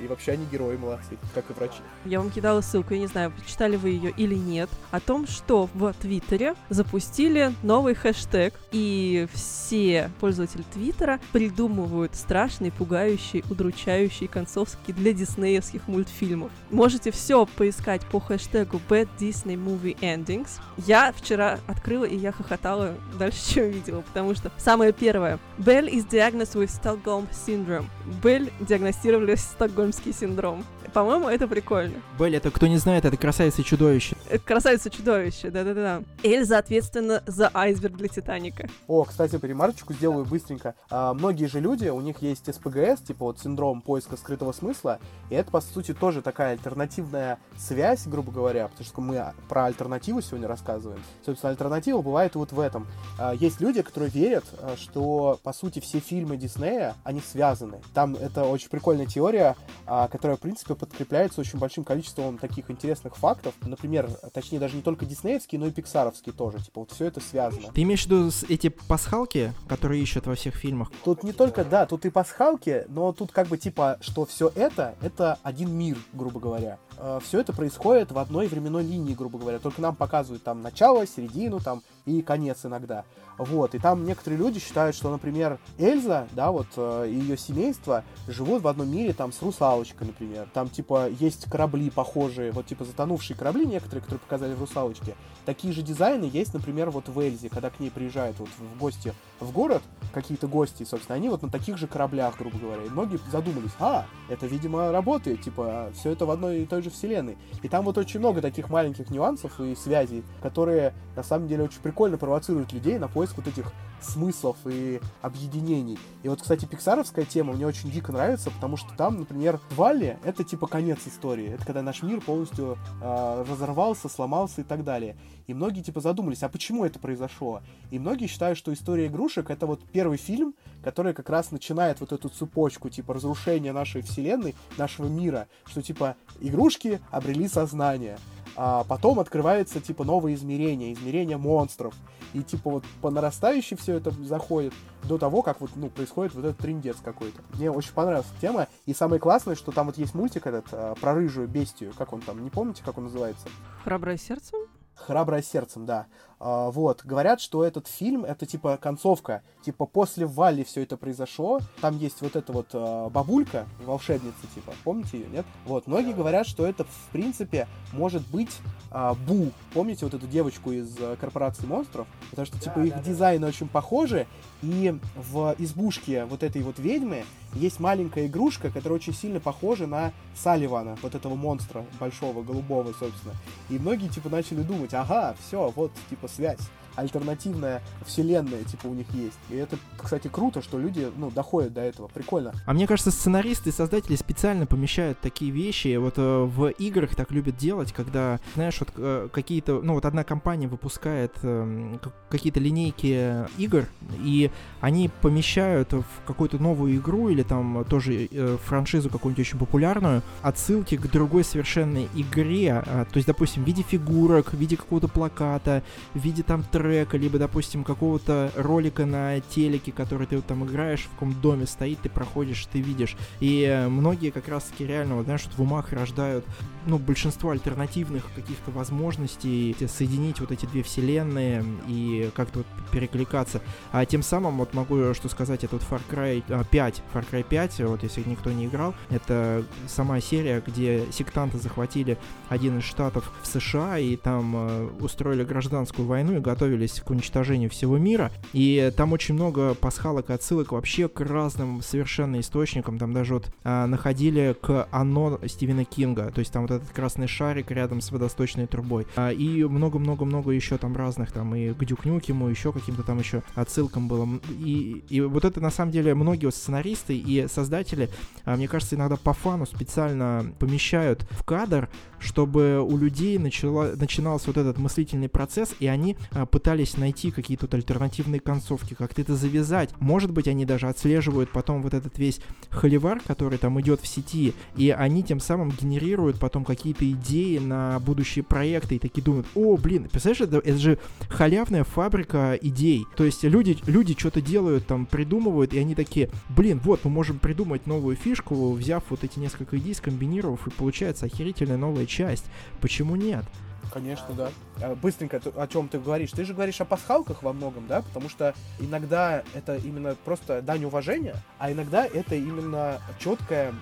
И 0.00 0.06
вообще 0.06 0.32
они 0.32 0.46
герои 0.50 0.76
молодцы, 0.76 1.18
как 1.34 1.50
и 1.50 1.52
врачи. 1.52 1.80
Я 2.04 2.20
вам 2.20 2.30
кидала 2.30 2.60
ссылку, 2.62 2.94
я 2.94 3.00
не 3.00 3.06
знаю, 3.06 3.32
читали 3.46 3.76
вы 3.76 3.90
ее 3.90 4.10
или 4.10 4.34
нет, 4.34 4.70
о 4.90 5.00
том, 5.00 5.26
что 5.26 5.68
в 5.74 5.92
Твиттере 6.00 6.54
запустили 6.70 7.52
новый 7.62 7.94
хэштег, 7.94 8.54
и 8.70 9.26
все 9.34 10.10
пользователи 10.18 10.64
Твиттера 10.72 11.20
придумывают 11.32 12.14
страшные, 12.14 12.72
пугающие, 12.72 13.44
удручающие 13.50 14.28
концовки 14.28 14.92
для 14.92 15.12
диснеевских 15.12 15.86
мультфильмов. 15.88 16.50
Можете 16.70 17.10
все 17.10 17.44
поискать 17.44 18.02
по 18.06 18.18
хэштегу 18.18 18.80
Bad 18.88 19.08
Disney 19.18 19.62
Movie 19.62 19.98
Endings. 20.00 20.60
Я 20.78 21.12
вчера 21.12 21.58
открыла, 21.66 22.01
и 22.04 22.16
я 22.16 22.32
хохотала 22.32 22.94
дальше, 23.18 23.54
чем 23.54 23.70
видела, 23.70 24.02
потому 24.02 24.34
что 24.34 24.50
самое 24.58 24.92
первое. 24.92 25.38
Belle 25.58 25.90
is 25.90 26.06
diagnosed 26.08 26.54
with 26.54 26.70
Stockholm 26.70 27.26
Syndrome. 27.30 27.86
Белль 28.22 28.50
диагностировали 28.60 29.34
стокгольмский 29.34 30.12
синдром. 30.12 30.64
По-моему, 30.92 31.28
это 31.28 31.48
прикольно. 31.48 31.94
Белль, 32.18 32.36
это 32.36 32.50
кто 32.50 32.66
не 32.66 32.76
знает, 32.76 33.04
это 33.04 33.16
красавица 33.16 33.64
чудовище. 33.64 34.16
Это 34.28 34.44
красавица 34.44 34.90
чудовище, 34.90 35.50
да-да-да. 35.50 36.02
Эльза 36.22 36.58
ответственна 36.58 37.22
за 37.26 37.50
айсберг 37.54 37.96
для 37.96 38.08
Титаника. 38.08 38.68
О, 38.86 39.04
кстати, 39.04 39.38
ремарочку 39.40 39.94
сделаю 39.94 40.26
быстренько. 40.26 40.74
А, 40.90 41.14
многие 41.14 41.46
же 41.46 41.60
люди, 41.60 41.88
у 41.88 42.00
них 42.00 42.20
есть 42.20 42.52
СПГС, 42.52 43.00
типа 43.00 43.24
вот 43.24 43.40
синдром 43.40 43.80
поиска 43.80 44.16
скрытого 44.16 44.52
смысла, 44.52 44.98
и 45.30 45.34
это, 45.34 45.50
по 45.50 45.60
сути, 45.62 45.94
тоже 45.94 46.20
такая 46.20 46.52
альтернативная 46.52 47.38
связь, 47.56 48.06
грубо 48.06 48.30
говоря, 48.30 48.68
потому 48.68 48.84
что 48.86 49.00
мы 49.00 49.32
про 49.48 49.64
альтернативу 49.64 50.20
сегодня 50.20 50.46
рассказываем. 50.46 51.02
Собственно, 51.24 51.50
альтернатива 51.50 52.02
бывает 52.02 52.34
вот 52.34 52.52
в 52.52 52.60
этом. 52.60 52.86
А, 53.18 53.32
есть 53.32 53.60
люди, 53.60 53.80
которые 53.80 54.10
верят, 54.10 54.44
а, 54.58 54.76
что, 54.76 55.38
по 55.42 55.52
сути, 55.54 55.80
все 55.80 56.00
фильмы 56.00 56.36
Диснея, 56.36 56.96
они 57.02 57.20
связаны. 57.20 57.80
Там 57.94 58.14
это 58.14 58.44
очень 58.44 58.68
прикольная 58.68 59.06
теория, 59.06 59.56
а, 59.86 60.08
которая, 60.08 60.36
в 60.36 60.40
принципе, 60.40 60.74
подкрепляется 60.82 61.40
очень 61.40 61.60
большим 61.60 61.84
количеством 61.84 62.38
таких 62.38 62.68
интересных 62.68 63.16
фактов. 63.16 63.54
Например, 63.60 64.10
точнее, 64.32 64.58
даже 64.58 64.74
не 64.74 64.82
только 64.82 65.06
диснеевские, 65.06 65.60
но 65.60 65.68
и 65.68 65.70
пиксаровские 65.70 66.32
тоже. 66.32 66.58
Типа, 66.58 66.80
вот 66.80 66.90
все 66.90 67.04
это 67.04 67.20
связано. 67.20 67.68
Ты 67.72 67.82
имеешь 67.82 68.02
в 68.02 68.06
виду 68.06 68.30
эти 68.48 68.68
пасхалки, 68.68 69.52
которые 69.68 70.02
ищут 70.02 70.26
во 70.26 70.34
всех 70.34 70.56
фильмах? 70.56 70.90
Тут 71.04 71.22
не 71.22 71.32
только, 71.32 71.64
да, 71.64 71.86
тут 71.86 72.04
и 72.04 72.10
пасхалки, 72.10 72.84
но 72.88 73.12
тут 73.12 73.30
как 73.30 73.46
бы 73.46 73.58
типа, 73.58 73.98
что 74.00 74.26
все 74.26 74.50
это, 74.56 74.96
это 75.00 75.38
один 75.44 75.72
мир, 75.72 75.98
грубо 76.14 76.40
говоря. 76.40 76.78
А, 76.98 77.20
все 77.20 77.38
это 77.38 77.52
происходит 77.52 78.10
в 78.10 78.18
одной 78.18 78.48
временной 78.48 78.82
линии, 78.82 79.14
грубо 79.14 79.38
говоря. 79.38 79.60
Только 79.60 79.80
нам 79.80 79.94
показывают 79.94 80.42
там 80.42 80.62
начало, 80.62 81.06
середину 81.06 81.60
там 81.60 81.84
и 82.06 82.22
конец 82.22 82.66
иногда. 82.66 83.04
Вот, 83.44 83.74
и 83.74 83.78
там 83.78 84.04
некоторые 84.04 84.38
люди 84.38 84.60
считают, 84.60 84.94
что, 84.94 85.10
например, 85.10 85.58
Эльза, 85.78 86.28
да, 86.32 86.50
вот, 86.50 86.68
э, 86.76 87.08
и 87.08 87.14
ее 87.14 87.36
семейство 87.36 88.04
живут 88.28 88.62
в 88.62 88.68
одном 88.68 88.90
мире, 88.90 89.12
там, 89.12 89.32
с 89.32 89.42
русалочкой, 89.42 90.06
например. 90.08 90.48
Там, 90.52 90.68
типа, 90.68 91.08
есть 91.08 91.50
корабли 91.50 91.90
похожие, 91.90 92.52
вот, 92.52 92.66
типа, 92.66 92.84
затонувшие 92.84 93.36
корабли 93.36 93.66
некоторые, 93.66 94.02
которые 94.02 94.20
показали 94.20 94.54
в 94.54 94.60
русалочке. 94.60 95.14
Такие 95.44 95.72
же 95.72 95.82
дизайны 95.82 96.30
есть, 96.32 96.54
например, 96.54 96.90
вот 96.90 97.08
в 97.08 97.18
Эльзе, 97.18 97.48
когда 97.48 97.70
к 97.70 97.80
ней 97.80 97.90
приезжают 97.90 98.38
вот 98.38 98.48
в 98.58 98.78
гости 98.78 99.12
в 99.40 99.52
город, 99.52 99.82
какие-то 100.12 100.46
гости, 100.46 100.84
собственно, 100.84 101.16
они 101.16 101.28
вот 101.28 101.42
на 101.42 101.50
таких 101.50 101.78
же 101.78 101.86
кораблях, 101.86 102.38
грубо 102.38 102.58
говоря. 102.58 102.84
И 102.84 102.90
многие 102.90 103.18
задумались, 103.30 103.72
а, 103.80 104.06
это, 104.28 104.46
видимо, 104.46 104.92
работает, 104.92 105.42
типа, 105.42 105.90
все 105.94 106.10
это 106.10 106.26
в 106.26 106.30
одной 106.30 106.62
и 106.62 106.66
той 106.66 106.82
же 106.82 106.90
вселенной. 106.90 107.36
И 107.62 107.68
там 107.68 107.84
вот 107.84 107.98
очень 107.98 108.20
много 108.20 108.40
таких 108.40 108.70
маленьких 108.70 109.10
нюансов 109.10 109.58
и 109.60 109.74
связей, 109.74 110.22
которые, 110.42 110.94
на 111.16 111.22
самом 111.22 111.48
деле, 111.48 111.64
очень 111.64 111.80
прикольно 111.80 112.18
провоцируют 112.18 112.72
людей 112.72 112.98
на 112.98 113.08
поиск 113.08 113.31
вот 113.36 113.46
этих 113.46 113.72
смыслов 114.00 114.56
и 114.66 115.00
объединений. 115.20 115.98
И 116.22 116.28
вот, 116.28 116.42
кстати, 116.42 116.64
пиксаровская 116.64 117.24
тема 117.24 117.52
мне 117.52 117.66
очень 117.66 117.90
дико 117.90 118.12
нравится, 118.12 118.50
потому 118.50 118.76
что 118.76 118.94
там, 118.96 119.20
например, 119.20 119.60
Валли— 119.76 120.18
это 120.24 120.44
типа 120.44 120.66
конец 120.66 121.00
истории. 121.06 121.52
Это 121.52 121.64
когда 121.64 121.82
наш 121.82 122.02
мир 122.02 122.20
полностью 122.20 122.78
э, 123.00 123.44
разорвался, 123.48 124.08
сломался 124.08 124.62
и 124.62 124.64
так 124.64 124.84
далее. 124.84 125.16
И 125.46 125.54
многие 125.54 125.82
типа 125.82 126.00
задумались, 126.00 126.42
а 126.42 126.48
почему 126.48 126.84
это 126.84 126.98
произошло? 126.98 127.62
И 127.90 127.98
многие 127.98 128.26
считают, 128.26 128.58
что 128.58 128.72
история 128.72 129.06
игрушек— 129.06 129.50
это 129.50 129.66
вот 129.66 129.80
первый 129.92 130.18
фильм, 130.18 130.54
который 130.82 131.14
как 131.14 131.30
раз 131.30 131.50
начинает 131.50 132.00
вот 132.00 132.12
эту 132.12 132.28
цепочку, 132.28 132.90
типа, 132.90 133.14
разрушения 133.14 133.72
нашей 133.72 134.02
вселенной, 134.02 134.54
нашего 134.78 135.06
мира, 135.06 135.48
что, 135.66 135.82
типа, 135.82 136.16
игрушки 136.40 137.00
обрели 137.10 137.48
сознание, 137.48 138.18
а 138.56 138.84
потом 138.84 139.20
открывается, 139.20 139.80
типа, 139.80 140.04
новые 140.04 140.34
измерения, 140.36 140.92
измерения 140.92 141.38
монстров, 141.38 141.94
и, 142.32 142.42
типа, 142.42 142.70
вот 142.70 142.84
по 143.00 143.10
нарастающей 143.10 143.76
все 143.76 143.96
это 143.96 144.10
заходит 144.24 144.74
до 145.04 145.18
того, 145.18 145.42
как 145.42 145.60
вот, 145.60 145.70
ну, 145.74 145.88
происходит 145.90 146.34
вот 146.34 146.44
этот 146.44 146.58
трендец 146.58 146.96
какой-то. 147.02 147.40
Мне 147.54 147.70
очень 147.70 147.92
понравилась 147.92 148.26
тема, 148.40 148.68
и 148.86 148.94
самое 148.94 149.20
классное, 149.20 149.54
что 149.54 149.72
там 149.72 149.86
вот 149.86 149.98
есть 149.98 150.14
мультик 150.14 150.46
этот 150.46 150.66
а, 150.72 150.94
про 150.94 151.14
рыжую 151.14 151.48
бестию, 151.48 151.92
как 151.96 152.12
он 152.12 152.20
там, 152.20 152.42
не 152.42 152.50
помните, 152.50 152.82
как 152.84 152.98
он 152.98 153.04
называется? 153.04 153.48
Храброе 153.84 154.16
сердце? 154.16 154.56
Храброе 154.94 155.42
сердцем, 155.42 155.86
да. 155.86 156.06
А, 156.44 156.72
вот, 156.72 157.02
говорят, 157.04 157.40
что 157.40 157.64
этот 157.64 157.86
фильм, 157.86 158.24
это 158.24 158.46
типа 158.46 158.76
концовка, 158.76 159.42
типа 159.64 159.86
после 159.86 160.26
Валли 160.26 160.64
все 160.64 160.82
это 160.82 160.96
произошло, 160.96 161.60
там 161.80 161.96
есть 161.98 162.20
вот 162.20 162.34
эта 162.34 162.52
вот 162.52 162.66
а, 162.72 163.08
бабулька, 163.10 163.64
волшебница, 163.84 164.48
типа, 164.52 164.72
помните 164.82 165.20
ее, 165.20 165.28
нет? 165.28 165.46
Вот, 165.66 165.86
многие 165.86 166.12
говорят, 166.12 166.48
что 166.48 166.66
это, 166.66 166.82
в 166.82 167.08
принципе, 167.12 167.68
может 167.92 168.26
быть 168.26 168.50
а, 168.90 169.14
Бу, 169.14 169.52
помните 169.72 170.04
вот 170.04 170.14
эту 170.14 170.26
девочку 170.26 170.72
из 170.72 170.96
а, 170.98 171.14
корпорации 171.14 171.64
монстров? 171.64 172.08
Потому 172.30 172.46
что, 172.46 172.58
типа, 172.58 172.80
да, 172.80 172.84
их 172.86 172.94
да, 172.94 173.02
дизайны 173.02 173.42
да. 173.42 173.46
очень 173.46 173.68
похожи, 173.68 174.26
и 174.62 174.94
в 175.16 175.54
избушке 175.58 176.24
вот 176.24 176.42
этой 176.42 176.62
вот 176.62 176.78
ведьмы 176.78 177.24
есть 177.54 177.80
маленькая 177.80 178.26
игрушка, 178.26 178.70
которая 178.70 178.98
очень 178.98 179.14
сильно 179.14 179.40
похожа 179.40 179.86
на 179.86 180.12
Салливана, 180.36 180.96
вот 181.02 181.14
этого 181.14 181.34
монстра 181.34 181.84
большого, 182.00 182.42
голубого, 182.42 182.94
собственно. 182.98 183.34
И 183.68 183.78
многие, 183.78 184.08
типа, 184.08 184.28
начали 184.28 184.62
думать, 184.62 184.94
ага, 184.94 185.36
все, 185.46 185.72
вот, 185.74 185.92
типа, 186.08 186.28
связь 186.28 186.60
альтернативная 186.96 187.82
вселенная, 188.04 188.64
типа, 188.64 188.86
у 188.86 188.94
них 188.94 189.06
есть. 189.14 189.38
И 189.50 189.56
это, 189.56 189.76
кстати, 189.96 190.28
круто, 190.28 190.62
что 190.62 190.78
люди, 190.78 191.08
ну, 191.16 191.30
доходят 191.30 191.72
до 191.72 191.80
этого. 191.80 192.08
Прикольно. 192.08 192.52
А 192.66 192.72
мне 192.72 192.86
кажется, 192.86 193.10
сценаристы 193.10 193.70
и 193.70 193.72
создатели 193.72 194.16
специально 194.16 194.66
помещают 194.66 195.18
такие 195.20 195.50
вещи. 195.50 195.96
Вот 195.96 196.14
э, 196.16 196.44
в 196.44 196.68
играх 196.68 197.14
так 197.14 197.30
любят 197.30 197.56
делать, 197.56 197.92
когда, 197.92 198.40
знаешь, 198.54 198.78
вот 198.80 198.90
э, 198.96 199.28
какие-то, 199.32 199.80
ну, 199.82 199.94
вот 199.94 200.04
одна 200.04 200.24
компания 200.24 200.68
выпускает 200.68 201.32
э, 201.42 201.96
какие-то 202.28 202.60
линейки 202.60 203.46
игр, 203.58 203.86
и 204.20 204.50
они 204.80 205.10
помещают 205.20 205.92
в 205.92 206.04
какую-то 206.26 206.58
новую 206.58 206.96
игру 206.96 207.28
или 207.28 207.42
там 207.42 207.84
тоже 207.84 208.28
э, 208.30 208.56
франшизу 208.64 209.10
какую-нибудь 209.10 209.46
очень 209.46 209.58
популярную 209.58 210.22
отсылки 210.42 210.96
к 210.96 211.10
другой 211.10 211.44
совершенной 211.44 212.08
игре. 212.14 212.82
Э, 212.84 213.04
то 213.10 213.16
есть, 213.16 213.26
допустим, 213.26 213.64
в 213.64 213.66
виде 213.66 213.82
фигурок, 213.82 214.52
в 214.52 214.56
виде 214.56 214.76
какого-то 214.76 215.08
плаката, 215.08 215.82
в 216.14 216.18
виде 216.18 216.42
там 216.42 216.62
трека, 216.82 217.16
либо, 217.16 217.38
допустим, 217.38 217.84
какого-то 217.84 218.50
ролика 218.56 219.06
на 219.06 219.38
телеке, 219.40 219.92
который 219.92 220.26
ты 220.26 220.36
вот 220.36 220.46
там 220.46 220.64
играешь, 220.64 221.02
в 221.02 221.10
каком 221.10 221.32
доме 221.40 221.66
стоит, 221.66 222.00
ты 222.00 222.08
проходишь, 222.08 222.66
ты 222.66 222.80
видишь. 222.80 223.16
И 223.38 223.62
э, 223.62 223.88
многие 223.88 224.30
как 224.30 224.48
раз-таки 224.48 224.84
реально, 224.84 225.14
вот, 225.14 225.26
знаешь, 225.26 225.42
вот 225.44 225.56
в 225.56 225.62
умах 225.62 225.92
рождают, 225.92 226.44
ну, 226.86 226.98
большинство 226.98 227.50
альтернативных 227.50 228.24
каких-то 228.34 228.72
возможностей 228.72 229.76
соединить 229.86 230.40
вот 230.40 230.50
эти 230.50 230.66
две 230.66 230.82
вселенные 230.82 231.64
и 231.86 232.30
как-то 232.34 232.58
вот 232.58 232.66
перекликаться. 232.90 233.62
А 233.92 234.04
тем 234.04 234.22
самым, 234.22 234.58
вот 234.58 234.74
могу 234.74 235.14
что 235.14 235.28
сказать, 235.28 235.62
это 235.62 235.76
вот 235.76 235.84
Far 235.88 236.02
Cry 236.10 236.42
5, 236.68 237.02
а, 237.12 237.16
Far 237.16 237.24
Cry 237.30 237.44
5, 237.48 237.80
вот 237.80 238.02
если 238.02 238.22
никто 238.26 238.50
не 238.50 238.66
играл, 238.66 238.94
это 239.08 239.64
сама 239.86 240.20
серия, 240.20 240.60
где 240.66 241.04
сектанты 241.12 241.58
захватили 241.58 242.18
один 242.48 242.78
из 242.78 242.84
штатов 242.84 243.32
в 243.42 243.46
США 243.46 243.98
и 243.98 244.16
там 244.16 244.54
э, 244.56 244.90
устроили 245.00 245.44
гражданскую 245.44 246.08
войну 246.08 246.36
и 246.36 246.40
готовили 246.40 246.71
готовились 246.72 247.00
к 247.00 247.10
уничтожению 247.10 247.70
всего 247.70 247.98
мира. 247.98 248.30
И 248.52 248.92
там 248.96 249.12
очень 249.12 249.34
много 249.34 249.74
пасхалок 249.74 250.30
и 250.30 250.32
отсылок 250.32 250.72
вообще 250.72 251.08
к 251.08 251.20
разным 251.20 251.82
совершенно 251.82 252.40
источникам. 252.40 252.98
Там 252.98 253.12
даже 253.12 253.34
вот 253.34 253.52
а, 253.64 253.86
находили 253.86 254.56
к 254.60 254.88
Оно 254.90 255.38
Стивена 255.46 255.84
Кинга. 255.84 256.30
То 256.32 256.40
есть 256.40 256.52
там 256.52 256.62
вот 256.62 256.70
этот 256.70 256.88
красный 256.90 257.26
шарик 257.26 257.70
рядом 257.70 258.00
с 258.00 258.10
водосточной 258.10 258.66
трубой. 258.66 259.06
А, 259.16 259.30
и 259.30 259.64
много-много-много 259.64 260.50
еще 260.52 260.78
там 260.78 260.96
разных, 260.96 261.32
там 261.32 261.54
и 261.54 261.72
к 261.72 261.84
Дюкнюкему, 261.84 262.48
еще 262.48 262.72
каким-то 262.72 263.02
там 263.02 263.18
еще 263.18 263.42
отсылкам 263.54 264.08
было. 264.08 264.28
И, 264.58 265.04
и 265.08 265.20
вот 265.20 265.44
это 265.44 265.60
на 265.60 265.70
самом 265.70 265.92
деле 265.92 266.14
многие 266.14 266.50
сценаристы 266.50 267.16
и 267.16 267.46
создатели, 267.48 268.08
а, 268.44 268.56
мне 268.56 268.68
кажется, 268.68 268.96
иногда 268.96 269.16
по 269.16 269.32
фану 269.34 269.66
специально 269.66 270.46
помещают 270.58 271.26
в 271.30 271.44
кадр, 271.44 271.88
чтобы 272.22 272.80
у 272.80 272.96
людей 272.96 273.38
начала, 273.38 273.92
начинался 273.96 274.46
вот 274.48 274.56
этот 274.56 274.78
мыслительный 274.78 275.28
процесс, 275.28 275.74
и 275.80 275.86
они 275.86 276.16
а, 276.30 276.46
пытались 276.46 276.96
найти 276.96 277.30
какие-то 277.30 277.66
вот 277.66 277.74
альтернативные 277.74 278.40
концовки, 278.40 278.94
как-то 278.94 279.20
это 279.20 279.34
завязать. 279.34 279.90
Может 280.00 280.30
быть, 280.30 280.48
они 280.48 280.64
даже 280.64 280.88
отслеживают 280.88 281.50
потом 281.50 281.82
вот 281.82 281.94
этот 281.94 282.18
весь 282.18 282.40
холивар, 282.70 283.20
который 283.26 283.58
там 283.58 283.80
идет 283.80 284.00
в 284.00 284.06
сети, 284.06 284.54
и 284.76 284.90
они 284.90 285.22
тем 285.22 285.40
самым 285.40 285.70
генерируют 285.70 286.38
потом 286.38 286.64
какие-то 286.64 287.10
идеи 287.10 287.58
на 287.58 287.98
будущие 288.00 288.44
проекты, 288.44 288.96
и 288.96 288.98
такие 288.98 289.22
думают, 289.22 289.46
о, 289.54 289.76
блин, 289.76 290.08
представляешь, 290.10 290.40
это, 290.40 290.58
это 290.58 290.78
же 290.78 290.98
халявная 291.28 291.84
фабрика 291.84 292.58
идей. 292.60 293.04
То 293.16 293.24
есть 293.24 293.42
люди, 293.42 293.76
люди 293.86 294.16
что-то 294.18 294.40
делают, 294.40 294.86
там, 294.86 295.06
придумывают, 295.06 295.74
и 295.74 295.78
они 295.78 295.94
такие, 295.94 296.30
блин, 296.48 296.80
вот, 296.84 297.04
мы 297.04 297.10
можем 297.10 297.38
придумать 297.38 297.86
новую 297.86 298.16
фишку, 298.16 298.72
взяв 298.72 299.02
вот 299.10 299.24
эти 299.24 299.38
несколько 299.38 299.78
идей, 299.78 299.94
скомбинировав, 299.94 300.66
и 300.66 300.70
получается 300.70 301.26
охерительная 301.26 301.76
новая 301.76 302.06
часть. 302.12 302.44
Почему 302.80 303.16
нет? 303.16 303.44
Конечно, 303.92 304.34
да. 304.34 304.50
А, 304.80 304.94
быстренько, 304.94 305.40
о 305.56 305.66
чем 305.66 305.88
ты 305.88 305.98
говоришь? 305.98 306.30
Ты 306.30 306.44
же 306.44 306.54
говоришь 306.54 306.80
о 306.80 306.84
пасхалках 306.84 307.42
во 307.42 307.52
многом, 307.52 307.86
да? 307.86 308.02
Потому 308.02 308.28
что 308.28 308.54
иногда 308.80 309.42
это 309.54 309.76
именно 309.76 310.14
просто 310.24 310.62
дань 310.62 310.84
уважения, 310.84 311.36
а 311.58 311.72
иногда 311.72 312.06
это 312.06 312.34
именно 312.34 313.00
четкая 313.18 313.74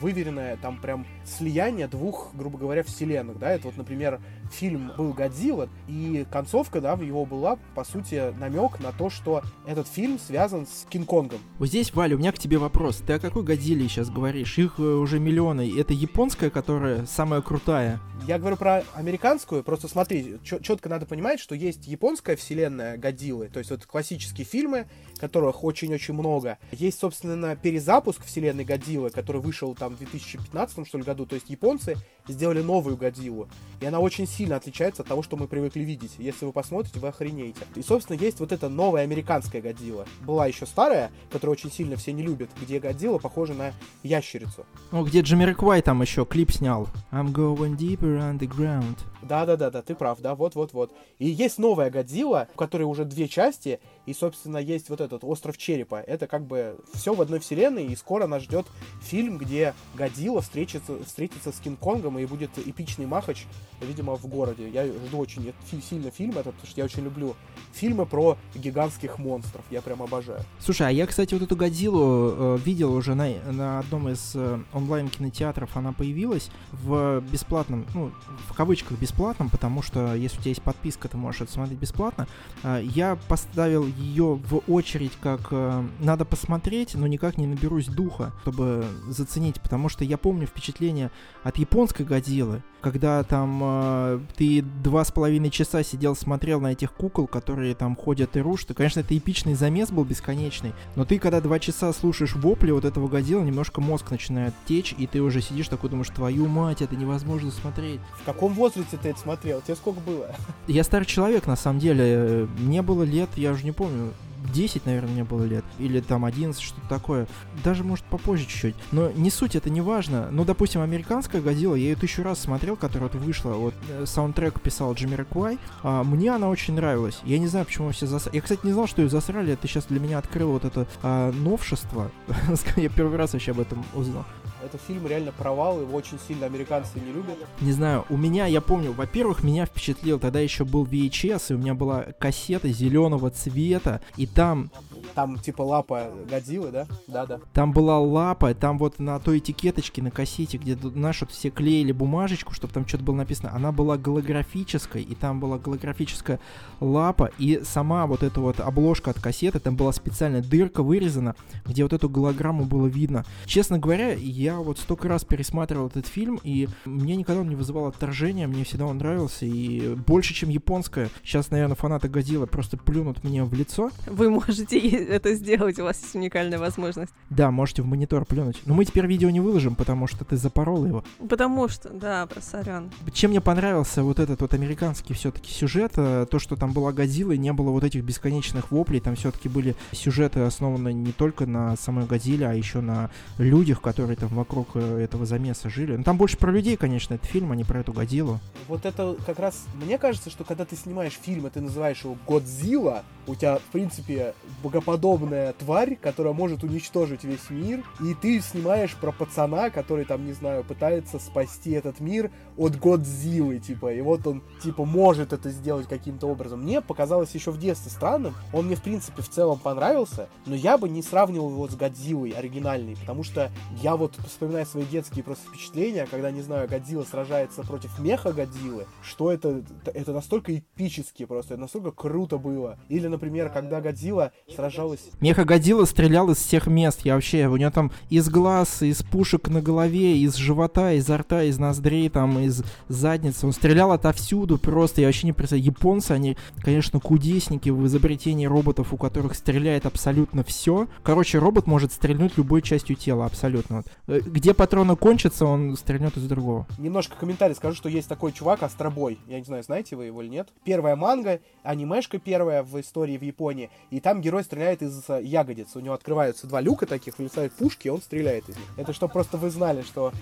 выверенное 0.00 0.56
там 0.56 0.78
прям 0.80 1.06
слияние 1.24 1.86
двух, 1.86 2.30
грубо 2.34 2.58
говоря, 2.58 2.82
вселенных, 2.82 3.38
да, 3.38 3.50
это 3.50 3.68
вот, 3.68 3.76
например, 3.76 4.20
фильм 4.52 4.92
был 4.96 5.12
«Годзилла», 5.12 5.68
и 5.88 6.26
концовка, 6.30 6.80
да, 6.80 6.96
в 6.96 7.02
его 7.02 7.24
была, 7.24 7.58
по 7.74 7.84
сути, 7.84 8.32
намек 8.38 8.80
на 8.80 8.92
то, 8.92 9.10
что 9.10 9.42
этот 9.66 9.88
фильм 9.88 10.18
связан 10.18 10.66
с 10.66 10.86
Кинг-Конгом. 10.90 11.38
Вот 11.58 11.68
здесь, 11.68 11.94
Валя, 11.94 12.16
у 12.16 12.18
меня 12.18 12.32
к 12.32 12.38
тебе 12.38 12.58
вопрос. 12.58 13.02
Ты 13.06 13.14
о 13.14 13.18
какой 13.18 13.42
«Годзилле» 13.42 13.88
сейчас 13.88 14.10
говоришь? 14.10 14.58
Их 14.58 14.78
э, 14.78 14.82
уже 14.82 15.18
миллионы. 15.18 15.72
Это 15.78 15.92
японская, 15.92 16.50
которая 16.50 17.06
самая 17.06 17.40
крутая? 17.40 18.00
Я 18.26 18.38
говорю 18.38 18.56
про 18.56 18.84
американскую, 18.94 19.64
просто 19.64 19.88
смотри, 19.88 20.38
четко 20.44 20.88
надо 20.88 21.06
понимать, 21.06 21.40
что 21.40 21.56
есть 21.56 21.88
японская 21.88 22.36
вселенная 22.36 22.96
Годзиллы, 22.96 23.48
то 23.48 23.58
есть 23.58 23.70
вот 23.72 23.84
классические 23.84 24.44
фильмы, 24.44 24.86
которых 25.18 25.64
очень-очень 25.64 26.14
много. 26.14 26.58
Есть, 26.70 27.00
собственно, 27.00 27.56
перезапуск 27.56 28.24
вселенной 28.24 28.64
Годзиллы, 28.64 29.10
который 29.10 29.40
вышел 29.40 29.74
там 29.74 29.94
в 29.94 29.98
2015, 29.98 30.86
что 30.86 30.98
ли, 30.98 31.04
году. 31.04 31.26
То 31.26 31.34
есть 31.34 31.50
японцы 31.50 31.96
сделали 32.28 32.62
новую 32.62 32.96
Годзиллу. 32.96 33.48
И 33.80 33.86
она 33.86 33.98
очень 33.98 34.26
сильно 34.26 34.56
отличается 34.56 35.02
от 35.02 35.08
того, 35.08 35.22
что 35.22 35.36
мы 35.36 35.48
привыкли 35.48 35.80
видеть. 35.80 36.12
Если 36.18 36.44
вы 36.44 36.52
посмотрите, 36.52 37.00
вы 37.00 37.08
охренеете. 37.08 37.60
И, 37.74 37.82
собственно, 37.82 38.16
есть 38.16 38.38
вот 38.40 38.52
эта 38.52 38.68
новая 38.68 39.02
американская 39.02 39.60
Годзилла. 39.60 40.06
Была 40.20 40.46
еще 40.46 40.66
старая, 40.66 41.10
которую 41.30 41.54
очень 41.54 41.72
сильно 41.72 41.96
все 41.96 42.12
не 42.12 42.22
любят, 42.22 42.50
где 42.60 42.78
Годзилла 42.78 43.18
похожа 43.18 43.54
на 43.54 43.72
ящерицу. 44.02 44.66
Ну, 44.92 45.04
где 45.04 45.20
Джимми 45.20 45.52
Квай 45.52 45.82
там 45.82 46.00
еще 46.02 46.24
клип 46.24 46.52
снял. 46.52 46.88
I'm 47.10 47.32
going 47.32 47.76
deeper 47.76 48.18
underground. 48.18 48.98
Да-да-да, 49.22 49.82
ты 49.82 49.94
прав, 49.94 50.20
да, 50.20 50.34
вот-вот-вот. 50.34 50.92
И 51.18 51.28
есть 51.28 51.58
новая 51.58 51.90
Годзилла, 51.90 52.48
у 52.54 52.58
которой 52.58 52.82
уже 52.82 53.04
две 53.04 53.28
части, 53.28 53.80
и, 54.06 54.14
собственно, 54.14 54.58
есть 54.58 54.90
вот 54.90 55.00
этот 55.00 55.24
Остров 55.24 55.56
Черепа. 55.56 55.96
Это 56.00 56.26
как 56.26 56.44
бы 56.46 56.76
все 56.94 57.14
в 57.14 57.20
одной 57.20 57.40
вселенной, 57.40 57.86
и 57.86 57.96
скоро 57.96 58.26
нас 58.26 58.42
ждет 58.42 58.66
фильм, 59.00 59.38
где 59.38 59.74
Годзилла 59.94 60.40
встретится, 60.40 61.02
встретится 61.04 61.52
с 61.52 61.60
Кинг-Конгом, 61.60 62.18
и 62.18 62.26
будет 62.26 62.50
эпичный 62.58 63.06
махач, 63.06 63.46
видимо, 63.80 64.16
в 64.16 64.26
городе. 64.26 64.68
Я 64.68 64.86
жду 64.86 65.18
очень 65.18 65.52
сильно 65.88 66.10
фильм 66.10 66.32
этот, 66.32 66.54
потому 66.54 66.66
что 66.66 66.80
я 66.80 66.84
очень 66.84 67.04
люблю 67.04 67.36
фильмы 67.72 68.06
про 68.06 68.36
гигантских 68.54 69.18
монстров. 69.18 69.64
Я 69.70 69.82
прям 69.82 70.02
обожаю. 70.02 70.42
Слушай, 70.58 70.88
а 70.88 70.90
я, 70.90 71.06
кстати, 71.06 71.34
вот 71.34 71.42
эту 71.42 71.56
Годзиллу 71.56 72.56
э, 72.56 72.58
видел 72.64 72.92
уже 72.94 73.14
на, 73.14 73.28
на 73.50 73.78
одном 73.80 74.08
из 74.08 74.32
э, 74.34 74.58
онлайн-кинотеатров. 74.72 75.76
Она 75.76 75.92
появилась 75.92 76.50
в 76.72 77.20
бесплатном, 77.20 77.86
ну, 77.94 78.12
в 78.48 78.54
кавычках 78.54 78.98
бесплатном, 78.98 79.48
потому 79.48 79.82
что 79.82 80.14
если 80.14 80.38
у 80.38 80.40
тебя 80.40 80.50
есть 80.50 80.62
подписка, 80.62 81.08
ты 81.08 81.16
можешь 81.16 81.42
это 81.42 81.52
смотреть 81.52 81.78
бесплатно. 81.78 82.26
Э, 82.62 82.80
я 82.82 83.16
поставил 83.28 83.91
ее 83.96 84.34
в 84.34 84.62
очередь 84.68 85.12
как 85.20 85.48
э, 85.50 85.84
надо 86.00 86.24
посмотреть, 86.24 86.94
но 86.94 87.06
никак 87.06 87.38
не 87.38 87.46
наберусь 87.46 87.86
духа, 87.86 88.32
чтобы 88.42 88.84
заценить, 89.08 89.60
потому 89.60 89.88
что 89.88 90.04
я 90.04 90.18
помню 90.18 90.46
впечатление 90.46 91.10
от 91.42 91.58
японской 91.58 92.02
Годзиллы, 92.02 92.62
когда 92.82 93.22
там 93.22 93.60
э, 93.62 94.20
ты 94.36 94.62
два 94.62 95.04
с 95.04 95.12
половиной 95.12 95.50
часа 95.50 95.82
сидел, 95.82 96.14
смотрел 96.16 96.60
на 96.60 96.72
этих 96.72 96.92
кукол, 96.92 97.26
которые 97.26 97.74
там 97.74 97.96
ходят 97.96 98.36
и 98.36 98.40
рушат. 98.40 98.72
И, 98.72 98.74
конечно, 98.74 99.00
это 99.00 99.16
эпичный 99.16 99.54
замес 99.54 99.90
был 99.90 100.04
бесконечный, 100.04 100.72
но 100.96 101.04
ты, 101.04 101.18
когда 101.18 101.40
два 101.40 101.58
часа 101.58 101.92
слушаешь 101.92 102.34
вопли 102.34 102.72
вот 102.72 102.84
этого 102.84 103.08
Годзилла, 103.08 103.42
немножко 103.42 103.80
мозг 103.80 104.10
начинает 104.10 104.52
течь, 104.66 104.94
и 104.98 105.06
ты 105.06 105.22
уже 105.22 105.40
сидишь 105.40 105.68
такой, 105.68 105.90
думаешь, 105.90 106.08
твою 106.08 106.46
мать, 106.46 106.82
это 106.82 106.96
невозможно 106.96 107.50
смотреть. 107.50 108.00
В 108.20 108.24
каком 108.24 108.52
возрасте 108.54 108.98
ты 109.00 109.10
это 109.10 109.18
смотрел? 109.18 109.60
Тебе 109.60 109.76
сколько 109.76 110.00
было? 110.00 110.34
Я 110.66 110.84
старый 110.84 111.06
человек, 111.06 111.46
на 111.46 111.56
самом 111.56 111.78
деле. 111.78 112.48
Мне 112.58 112.82
было 112.82 113.04
лет, 113.04 113.30
я 113.36 113.52
уже 113.52 113.64
не 113.64 113.72
помню, 113.72 114.12
10, 114.52 114.86
наверное, 114.86 115.12
мне 115.12 115.24
было 115.24 115.44
лет, 115.44 115.64
или 115.78 116.00
там 116.00 116.24
11, 116.24 116.60
что-то 116.60 116.88
такое. 116.88 117.26
Даже, 117.64 117.84
может, 117.84 118.04
попозже 118.06 118.44
чуть-чуть. 118.44 118.74
Но 118.90 119.10
не 119.10 119.30
суть, 119.30 119.56
это 119.56 119.70
не 119.70 119.80
важно. 119.80 120.28
Ну, 120.30 120.44
допустим, 120.44 120.80
американская 120.80 121.40
Годзилла, 121.40 121.74
я 121.74 121.90
ее 121.90 121.96
тысячу 121.96 122.22
раз 122.22 122.40
смотрел, 122.40 122.76
которая 122.76 123.08
вот 123.08 123.20
вышла, 123.20 123.52
вот 123.52 123.74
э, 123.88 124.04
саундтрек 124.06 124.60
писал 124.60 124.94
Джимми 124.94 125.14
Реквай. 125.14 125.58
А, 125.82 126.02
мне 126.04 126.32
она 126.34 126.48
очень 126.48 126.74
нравилась. 126.74 127.20
Я 127.24 127.38
не 127.38 127.46
знаю, 127.46 127.66
почему 127.66 127.90
все 127.90 128.06
засрали. 128.06 128.36
Я, 128.36 128.42
кстати, 128.42 128.60
не 128.64 128.72
знал, 128.72 128.86
что 128.86 129.02
ее 129.02 129.08
засрали. 129.08 129.52
Это 129.52 129.66
сейчас 129.68 129.86
для 129.86 130.00
меня 130.00 130.18
открыл 130.18 130.52
вот 130.52 130.64
это 130.64 130.86
а, 131.02 131.32
новшество. 131.32 132.10
я 132.76 132.88
первый 132.88 133.16
раз 133.16 133.32
вообще 133.32 133.52
об 133.52 133.60
этом 133.60 133.84
узнал. 133.94 134.24
Это 134.64 134.78
фильм 134.78 135.06
реально 135.06 135.32
провал, 135.32 135.80
его 135.80 135.96
очень 135.96 136.18
сильно 136.26 136.46
американцы 136.46 137.00
не 137.00 137.12
любят. 137.12 137.36
Не 137.60 137.72
знаю, 137.72 138.04
у 138.08 138.16
меня, 138.16 138.46
я 138.46 138.60
помню, 138.60 138.92
во-первых, 138.92 139.42
меня 139.42 139.66
впечатлил, 139.66 140.20
тогда 140.20 140.40
еще 140.40 140.64
был 140.64 140.84
VHS, 140.84 141.46
и 141.50 141.54
у 141.54 141.58
меня 141.58 141.74
была 141.74 142.02
кассета 142.18 142.68
зеленого 142.68 143.30
цвета, 143.30 144.00
и 144.16 144.26
там... 144.26 144.70
Там 145.14 145.38
типа 145.38 145.62
лапа 145.62 146.10
Годзиллы, 146.28 146.70
да? 146.70 146.86
Да-да. 147.06 147.40
Там 147.52 147.72
была 147.72 147.98
лапа, 147.98 148.54
там 148.54 148.78
вот 148.78 148.98
на 148.98 149.18
той 149.18 149.38
этикеточке, 149.38 150.02
на 150.02 150.10
кассете, 150.10 150.58
где, 150.58 150.76
знаешь, 150.76 151.20
вот 151.20 151.30
все 151.30 151.50
клеили 151.50 151.92
бумажечку, 151.92 152.52
чтобы 152.52 152.72
там 152.72 152.86
что-то 152.86 153.04
было 153.04 153.16
написано, 153.16 153.52
она 153.54 153.72
была 153.72 153.96
голографической, 153.96 155.02
и 155.02 155.14
там 155.14 155.40
была 155.40 155.58
голографическая 155.58 156.40
лапа, 156.80 157.30
и 157.38 157.62
сама 157.64 158.06
вот 158.06 158.22
эта 158.22 158.40
вот 158.40 158.60
обложка 158.60 159.10
от 159.10 159.20
кассеты, 159.20 159.58
там 159.60 159.76
была 159.76 159.92
специальная 159.92 160.42
дырка 160.42 160.82
вырезана, 160.82 161.34
где 161.64 161.82
вот 161.82 161.92
эту 161.92 162.08
голограмму 162.08 162.64
было 162.64 162.86
видно. 162.86 163.24
Честно 163.46 163.78
говоря, 163.78 164.12
я 164.12 164.58
вот 164.58 164.78
столько 164.78 165.08
раз 165.08 165.24
пересматривал 165.24 165.88
этот 165.88 166.06
фильм, 166.06 166.40
и 166.42 166.68
мне 166.84 167.16
никогда 167.16 167.42
он 167.42 167.48
не 167.48 167.56
вызывал 167.56 167.86
отторжения, 167.86 168.46
мне 168.46 168.64
всегда 168.64 168.86
он 168.86 168.98
нравился, 168.98 169.46
и 169.46 169.94
больше, 169.94 170.34
чем 170.34 170.48
японская. 170.48 171.10
Сейчас, 171.22 171.50
наверное, 171.50 171.76
фанаты 171.76 172.08
Годзилла 172.08 172.46
просто 172.46 172.76
плюнут 172.76 173.24
мне 173.24 173.44
в 173.44 173.52
лицо. 173.54 173.90
Вы 174.06 174.30
можете 174.30 174.78
это 175.08 175.34
сделать, 175.34 175.78
у 175.78 175.84
вас 175.84 176.00
есть 176.00 176.14
уникальная 176.14 176.58
возможность. 176.58 177.12
Да, 177.30 177.50
можете 177.50 177.82
в 177.82 177.86
монитор 177.86 178.24
плюнуть. 178.24 178.60
Но 178.66 178.74
мы 178.74 178.84
теперь 178.84 179.06
видео 179.06 179.30
не 179.30 179.40
выложим, 179.40 179.74
потому 179.74 180.06
что 180.06 180.24
ты 180.24 180.36
запорол 180.36 180.84
его. 180.84 181.04
Потому 181.28 181.68
что, 181.68 181.88
да, 181.88 182.28
сорян. 182.40 182.90
Чем 183.12 183.30
мне 183.30 183.40
понравился 183.40 184.02
вот 184.02 184.18
этот 184.18 184.40
вот 184.40 184.54
американский 184.54 185.14
все-таки 185.14 185.52
сюжет, 185.52 185.92
э, 185.96 186.26
то, 186.30 186.38
что 186.38 186.56
там 186.56 186.72
была 186.72 186.92
Годзилла, 186.92 187.32
и 187.32 187.38
не 187.38 187.52
было 187.52 187.70
вот 187.70 187.84
этих 187.84 188.04
бесконечных 188.04 188.70
воплей, 188.70 189.00
там 189.00 189.16
все-таки 189.16 189.48
были 189.48 189.74
сюжеты 189.92 190.40
основаны 190.40 190.92
не 190.92 191.12
только 191.12 191.46
на 191.46 191.76
самой 191.76 192.06
Годзилле, 192.06 192.46
а 192.46 192.54
еще 192.54 192.80
на 192.80 193.10
людях, 193.38 193.80
которые 193.80 194.16
там 194.16 194.28
вокруг 194.30 194.68
э, 194.74 195.00
этого 195.02 195.26
замеса 195.26 195.70
жили. 195.70 195.96
Ну, 195.96 196.04
там 196.04 196.16
больше 196.16 196.36
про 196.36 196.50
людей, 196.50 196.76
конечно, 196.76 197.14
этот 197.14 197.28
фильм, 197.28 197.52
а 197.52 197.56
не 197.56 197.64
про 197.64 197.80
эту 197.80 197.92
Годзиллу. 197.92 198.40
Вот 198.68 198.84
это 198.84 199.16
как 199.26 199.38
раз, 199.38 199.64
мне 199.74 199.98
кажется, 199.98 200.30
что 200.30 200.44
когда 200.44 200.64
ты 200.64 200.76
снимаешь 200.76 201.18
фильм, 201.20 201.46
и 201.46 201.50
ты 201.50 201.60
называешь 201.60 202.02
его 202.04 202.16
Годзилла, 202.26 203.04
у 203.26 203.34
тебя, 203.34 203.58
в 203.58 203.72
принципе, 203.72 204.34
богоподобная 204.82 205.52
тварь, 205.52 205.96
которая 205.96 206.32
может 206.32 206.64
уничтожить 206.64 207.24
весь 207.24 207.50
мир, 207.50 207.84
и 208.00 208.14
ты 208.14 208.40
снимаешь 208.40 208.94
про 208.96 209.12
пацана, 209.12 209.70
который 209.70 210.04
там, 210.04 210.26
не 210.26 210.32
знаю, 210.32 210.64
пытается 210.64 211.18
спасти 211.18 211.72
этот 211.72 212.00
мир 212.00 212.30
от 212.56 212.78
Годзиллы, 212.78 213.58
типа, 213.58 213.92
и 213.92 214.00
вот 214.00 214.26
он, 214.26 214.42
типа, 214.62 214.84
может 214.84 215.32
это 215.32 215.50
сделать 215.50 215.88
каким-то 215.88 216.26
образом. 216.26 216.62
Мне 216.62 216.80
показалось 216.80 217.34
еще 217.34 217.50
в 217.50 217.58
детстве 217.58 217.90
странным, 217.90 218.34
он 218.52 218.66
мне, 218.66 218.76
в 218.76 218.82
принципе, 218.82 219.22
в 219.22 219.28
целом 219.28 219.58
понравился, 219.58 220.28
но 220.46 220.54
я 220.54 220.78
бы 220.78 220.88
не 220.88 221.02
сравнивал 221.02 221.50
его 221.50 221.68
с 221.68 221.74
Годзиллой 221.74 222.30
оригинальной, 222.30 222.96
потому 222.96 223.24
что 223.24 223.50
я 223.82 223.96
вот 223.96 224.16
вспоминаю 224.26 224.66
свои 224.66 224.84
детские 224.84 225.24
просто 225.24 225.48
впечатления, 225.48 226.06
когда, 226.10 226.30
не 226.30 226.42
знаю, 226.42 226.68
Годзилла 226.68 227.04
сражается 227.04 227.62
против 227.62 227.98
меха 227.98 228.32
Годзиллы, 228.32 228.86
что 229.02 229.32
это, 229.32 229.62
это 229.86 230.12
настолько 230.12 230.56
эпически 230.56 231.24
просто, 231.24 231.54
это 231.54 231.62
настолько 231.62 231.90
круто 231.90 232.38
было. 232.38 232.78
Или, 232.88 233.06
например, 233.06 233.50
когда 233.50 233.80
Годзилла 233.80 234.32
сражалась... 234.54 235.10
Меха 235.20 235.44
Годзилла 235.44 235.84
стрелял 235.84 236.30
из 236.30 236.38
всех 236.38 236.66
мест, 236.66 237.00
я 237.04 237.14
вообще, 237.14 237.46
у 237.46 237.56
него 237.56 237.70
там 237.70 237.92
из 238.10 238.28
глаз, 238.28 238.82
из 238.82 239.02
пушек 239.02 239.48
на 239.48 239.60
голове, 239.60 240.18
из 240.18 240.34
живота, 240.34 240.92
изо 240.92 241.18
рта, 241.18 241.44
из 241.44 241.58
ноздрей, 241.58 242.08
там, 242.08 242.38
из 242.42 242.62
задницы, 242.88 243.46
он 243.46 243.52
стрелял 243.52 243.92
отовсюду 243.92 244.58
просто, 244.58 245.00
я 245.00 245.08
вообще 245.08 245.26
не 245.26 245.32
представляю. 245.32 245.66
Японцы, 245.66 246.12
они, 246.12 246.36
конечно, 246.60 247.00
кудесники 247.00 247.70
в 247.70 247.86
изобретении 247.86 248.46
роботов, 248.46 248.92
у 248.92 248.96
которых 248.96 249.34
стреляет 249.34 249.86
абсолютно 249.86 250.44
все. 250.44 250.88
Короче, 251.02 251.38
робот 251.38 251.66
может 251.66 251.92
стрельнуть 251.92 252.36
любой 252.36 252.62
частью 252.62 252.96
тела, 252.96 253.26
абсолютно. 253.26 253.84
Э, 254.06 254.20
где 254.20 254.54
патроны 254.54 254.96
кончатся, 254.96 255.46
он 255.46 255.76
стрельнет 255.76 256.16
из 256.16 256.24
другого. 256.24 256.66
Немножко 256.78 257.16
комментарий 257.16 257.54
скажу, 257.54 257.76
что 257.76 257.88
есть 257.88 258.08
такой 258.08 258.32
чувак, 258.32 258.62
Астробой. 258.62 259.18
Я 259.26 259.38
не 259.38 259.44
знаю, 259.44 259.62
знаете 259.62 259.96
вы 259.96 260.06
его 260.06 260.22
или 260.22 260.28
нет. 260.28 260.48
Первая 260.64 260.96
манга, 260.96 261.40
анимешка 261.62 262.18
первая 262.18 262.62
в 262.62 262.80
истории 262.80 263.16
в 263.16 263.22
Японии. 263.22 263.70
И 263.90 264.00
там 264.00 264.20
герой 264.20 264.44
стреляет 264.44 264.82
из 264.82 265.04
э, 265.08 265.20
ягодиц. 265.22 265.68
У 265.74 265.80
него 265.80 265.94
открываются 265.94 266.46
два 266.46 266.60
люка 266.60 266.86
таких, 266.86 267.18
вылезают 267.18 267.52
пушки, 267.52 267.88
и 267.88 267.90
он 267.90 268.00
стреляет 268.00 268.48
из 268.48 268.56
них. 268.56 268.66
Это 268.76 268.92
что 268.92 269.08
просто 269.08 269.36
вы 269.36 269.50
знали, 269.50 269.82
что... 269.82 270.12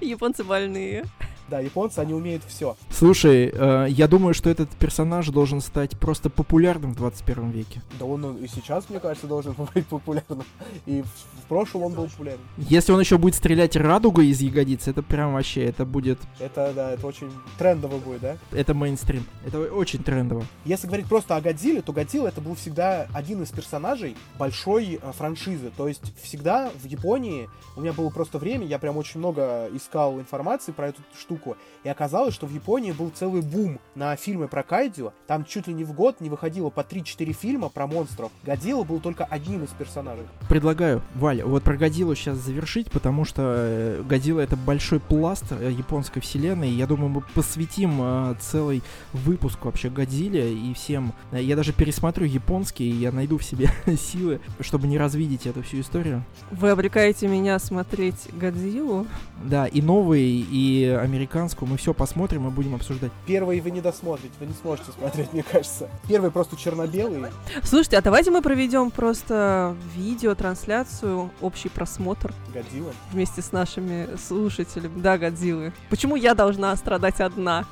Японцы 0.00 0.44
больные. 0.44 1.04
Да, 1.48 1.60
японцы, 1.60 2.00
они 2.00 2.12
умеют 2.12 2.42
все. 2.46 2.76
Слушай, 2.90 3.52
э, 3.52 3.86
я 3.88 4.08
думаю, 4.08 4.34
что 4.34 4.50
этот 4.50 4.68
персонаж 4.70 5.28
должен 5.28 5.60
стать 5.60 5.96
просто 5.98 6.28
популярным 6.28 6.92
в 6.92 6.96
21 6.96 7.50
веке. 7.50 7.82
Да 7.98 8.04
он 8.04 8.36
и 8.38 8.48
сейчас, 8.48 8.88
мне 8.88 8.98
кажется, 8.98 9.26
должен 9.26 9.54
быть 9.74 9.86
популярным. 9.86 10.44
И 10.86 11.02
в, 11.02 11.06
в 11.06 11.48
прошлом 11.48 11.84
он 11.84 11.92
был 11.92 12.08
популярен. 12.08 12.40
Если 12.56 12.92
он 12.92 13.00
еще 13.00 13.18
будет 13.18 13.36
стрелять 13.36 13.76
радугой 13.76 14.28
из 14.28 14.40
ягодиц, 14.40 14.88
это 14.88 15.02
прям 15.02 15.34
вообще, 15.34 15.64
это 15.64 15.84
будет... 15.84 16.18
Это, 16.40 16.72
да, 16.74 16.90
это 16.92 17.06
очень 17.06 17.30
трендово 17.58 17.98
будет, 17.98 18.20
да? 18.20 18.36
Это 18.52 18.74
мейнстрим. 18.74 19.24
Это 19.44 19.60
очень 19.60 20.02
трендово. 20.02 20.44
Если 20.64 20.86
говорить 20.86 21.06
просто 21.06 21.36
о 21.36 21.40
Годзилле, 21.40 21.82
то 21.82 21.92
Годзилла 21.92 22.28
это 22.28 22.40
был 22.40 22.54
всегда 22.56 23.06
один 23.12 23.42
из 23.42 23.50
персонажей 23.50 24.16
большой 24.38 24.98
э, 25.00 25.12
франшизы. 25.12 25.70
То 25.76 25.86
есть 25.86 26.12
всегда 26.22 26.70
в 26.82 26.86
Японии, 26.86 27.48
у 27.76 27.80
меня 27.80 27.92
было 27.92 28.10
просто 28.10 28.38
время, 28.38 28.66
я 28.66 28.78
прям 28.78 28.96
очень 28.96 29.20
много 29.20 29.68
искал 29.72 30.18
информации 30.18 30.72
про 30.72 30.88
эту 30.88 31.02
штуку, 31.18 31.35
штуку. 31.36 31.56
И 31.84 31.88
оказалось, 31.88 32.34
что 32.34 32.46
в 32.46 32.52
Японии 32.52 32.92
был 32.92 33.10
целый 33.10 33.42
бум 33.42 33.78
на 33.94 34.16
фильмы 34.16 34.48
про 34.48 34.62
кайдзю. 34.62 35.12
Там 35.26 35.44
чуть 35.44 35.68
ли 35.68 35.74
не 35.74 35.84
в 35.84 35.92
год 35.92 36.20
не 36.20 36.28
выходило 36.28 36.70
по 36.70 36.80
3-4 36.80 37.32
фильма 37.32 37.68
про 37.68 37.86
монстров. 37.86 38.30
Годзилла 38.44 38.84
был 38.84 39.00
только 39.00 39.24
одним 39.24 39.64
из 39.64 39.70
персонажей. 39.70 40.24
Предлагаю, 40.48 41.02
Валя, 41.14 41.44
вот 41.46 41.62
про 41.62 41.76
Годзиллу 41.76 42.14
сейчас 42.14 42.38
завершить, 42.38 42.90
потому 42.90 43.24
что 43.24 43.42
э, 43.56 44.02
Годзилла 44.02 44.40
это 44.40 44.56
большой 44.56 45.00
пласт 45.00 45.44
э, 45.50 45.70
японской 45.70 46.20
вселенной. 46.20 46.70
Я 46.70 46.86
думаю, 46.86 47.08
мы 47.08 47.20
посвятим 47.34 47.98
э, 48.00 48.34
целый 48.40 48.82
выпуск 49.12 49.64
вообще 49.64 49.88
Годзилле 49.88 50.52
и 50.52 50.74
всем. 50.74 51.12
Я 51.32 51.56
даже 51.56 51.72
пересмотрю 51.72 52.26
японский, 52.26 52.88
и 52.88 52.94
я 52.94 53.12
найду 53.12 53.38
в 53.38 53.44
себе 53.44 53.70
силы, 53.96 54.40
чтобы 54.60 54.88
не 54.88 54.98
развидеть 54.98 55.46
эту 55.46 55.62
всю 55.62 55.80
историю. 55.80 56.24
Вы 56.50 56.70
обрекаете 56.70 57.28
меня 57.28 57.58
смотреть 57.58 58.28
Годзиллу? 58.32 59.06
Да, 59.44 59.66
и 59.66 59.82
новые, 59.82 60.26
и 60.26 60.84
американскую. 61.26 61.68
Мы 61.68 61.76
все 61.76 61.92
посмотрим 61.92 62.46
и 62.46 62.50
будем 62.50 62.74
обсуждать. 62.74 63.10
Первый 63.26 63.60
вы 63.60 63.70
не 63.70 63.80
досмотрите, 63.80 64.34
вы 64.40 64.46
не 64.46 64.54
сможете 64.54 64.92
смотреть, 64.92 65.32
мне 65.32 65.42
кажется. 65.42 65.88
Первый 66.08 66.30
просто 66.30 66.56
черно-белый. 66.56 67.30
Слушайте, 67.62 67.98
а 67.98 68.02
давайте 68.02 68.30
мы 68.30 68.42
проведем 68.42 68.90
просто 68.90 69.76
видео, 69.94 70.34
трансляцию, 70.34 71.30
общий 71.40 71.68
просмотр. 71.68 72.32
Годзилла? 72.54 72.92
Вместе 73.12 73.42
с 73.42 73.52
нашими 73.52 74.08
слушателями. 74.16 75.00
Да, 75.00 75.18
Годзиллы. 75.18 75.72
Почему 75.90 76.16
я 76.16 76.34
должна 76.34 76.74
страдать 76.76 77.20
одна? 77.20 77.64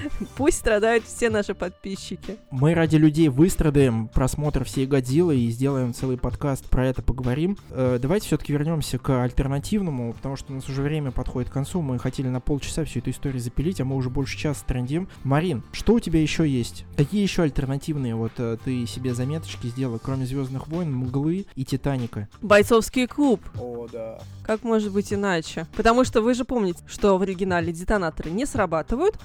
Пусть 0.36 0.58
страдают 0.58 1.04
все 1.04 1.30
наши 1.30 1.54
подписчики. 1.54 2.36
Мы 2.50 2.74
ради 2.74 2.96
людей 2.96 3.28
выстрадаем 3.28 4.08
просмотр 4.08 4.64
всей 4.64 4.86
Годзиллы 4.86 5.38
и 5.38 5.50
сделаем 5.50 5.94
целый 5.94 6.18
подкаст 6.18 6.68
про 6.68 6.86
это 6.86 7.02
поговорим. 7.02 7.56
Э, 7.70 7.98
давайте 8.00 8.26
все-таки 8.26 8.52
вернемся 8.52 8.98
к 8.98 9.22
альтернативному, 9.22 10.12
потому 10.12 10.36
что 10.36 10.52
у 10.52 10.56
нас 10.56 10.68
уже 10.68 10.82
время 10.82 11.10
подходит 11.10 11.50
к 11.50 11.52
концу. 11.52 11.82
Мы 11.82 11.98
хотели 11.98 12.28
на 12.28 12.40
полчаса 12.40 12.84
всю 12.84 13.00
эту 13.00 13.10
историю 13.10 13.40
запилить, 13.40 13.80
а 13.80 13.84
мы 13.84 13.96
уже 13.96 14.10
больше 14.10 14.38
часа 14.38 14.64
трендим. 14.66 15.08
Марин, 15.24 15.62
что 15.72 15.94
у 15.94 16.00
тебя 16.00 16.20
еще 16.20 16.48
есть? 16.48 16.84
Какие 16.96 17.22
еще 17.22 17.42
альтернативные 17.42 18.14
вот 18.14 18.32
э, 18.38 18.56
ты 18.64 18.86
себе 18.86 19.14
заметочки 19.14 19.66
сделала, 19.68 19.98
кроме 19.98 20.26
Звездных 20.26 20.68
войн, 20.68 20.92
Мглы 20.92 21.46
и 21.54 21.64
Титаника? 21.64 22.28
Бойцовский 22.40 23.06
клуб. 23.06 23.40
О, 23.58 23.86
да. 23.92 24.18
Как 24.44 24.62
может 24.62 24.92
быть 24.92 25.12
иначе? 25.12 25.66
Потому 25.76 26.04
что 26.04 26.22
вы 26.22 26.34
же 26.34 26.44
помните, 26.44 26.82
что 26.86 27.18
в 27.18 27.22
оригинале 27.22 27.72
детонаторы 27.72 28.30
не 28.30 28.46
срабатывают, 28.46 29.18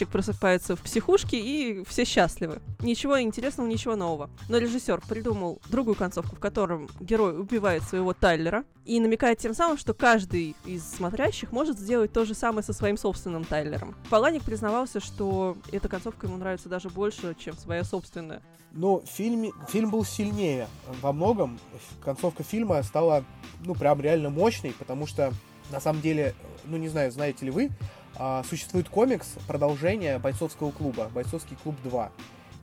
мальчик 0.00 0.08
просыпается 0.08 0.76
в 0.76 0.80
психушке, 0.80 1.38
и 1.38 1.84
все 1.84 2.04
счастливы. 2.04 2.60
Ничего 2.80 3.20
интересного, 3.20 3.68
ничего 3.68 3.96
нового. 3.96 4.30
Но 4.48 4.56
режиссер 4.58 5.02
придумал 5.06 5.60
другую 5.68 5.94
концовку, 5.94 6.36
в 6.36 6.38
котором 6.40 6.88
герой 7.00 7.38
убивает 7.38 7.82
своего 7.82 8.14
Тайлера, 8.14 8.64
и 8.86 8.98
намекает 8.98 9.38
тем 9.38 9.54
самым, 9.54 9.76
что 9.76 9.92
каждый 9.92 10.56
из 10.64 10.84
смотрящих 10.84 11.52
может 11.52 11.78
сделать 11.78 12.12
то 12.12 12.24
же 12.24 12.34
самое 12.34 12.62
со 12.62 12.72
своим 12.72 12.96
собственным 12.96 13.44
Тайлером. 13.44 13.94
Паланик 14.08 14.42
признавался, 14.42 15.00
что 15.00 15.56
эта 15.70 15.88
концовка 15.88 16.26
ему 16.26 16.38
нравится 16.38 16.68
даже 16.68 16.88
больше, 16.88 17.36
чем 17.38 17.56
своя 17.56 17.84
собственная. 17.84 18.42
Но 18.72 19.02
фильм, 19.04 19.52
фильм 19.68 19.90
был 19.90 20.04
сильнее 20.04 20.68
во 21.02 21.12
многом. 21.12 21.58
Концовка 22.04 22.42
фильма 22.42 22.82
стала, 22.82 23.24
ну, 23.64 23.74
прям 23.74 24.00
реально 24.00 24.30
мощной, 24.30 24.72
потому 24.78 25.06
что, 25.06 25.32
на 25.70 25.80
самом 25.80 26.00
деле, 26.00 26.34
ну, 26.64 26.76
не 26.76 26.88
знаю, 26.88 27.10
знаете 27.10 27.46
ли 27.46 27.50
вы, 27.50 27.70
а, 28.16 28.44
существует 28.44 28.88
комикс 28.88 29.34
продолжение 29.46 30.18
бойцовского 30.18 30.70
клуба, 30.70 31.10
бойцовский 31.12 31.56
клуб 31.62 31.76
2. 31.82 32.12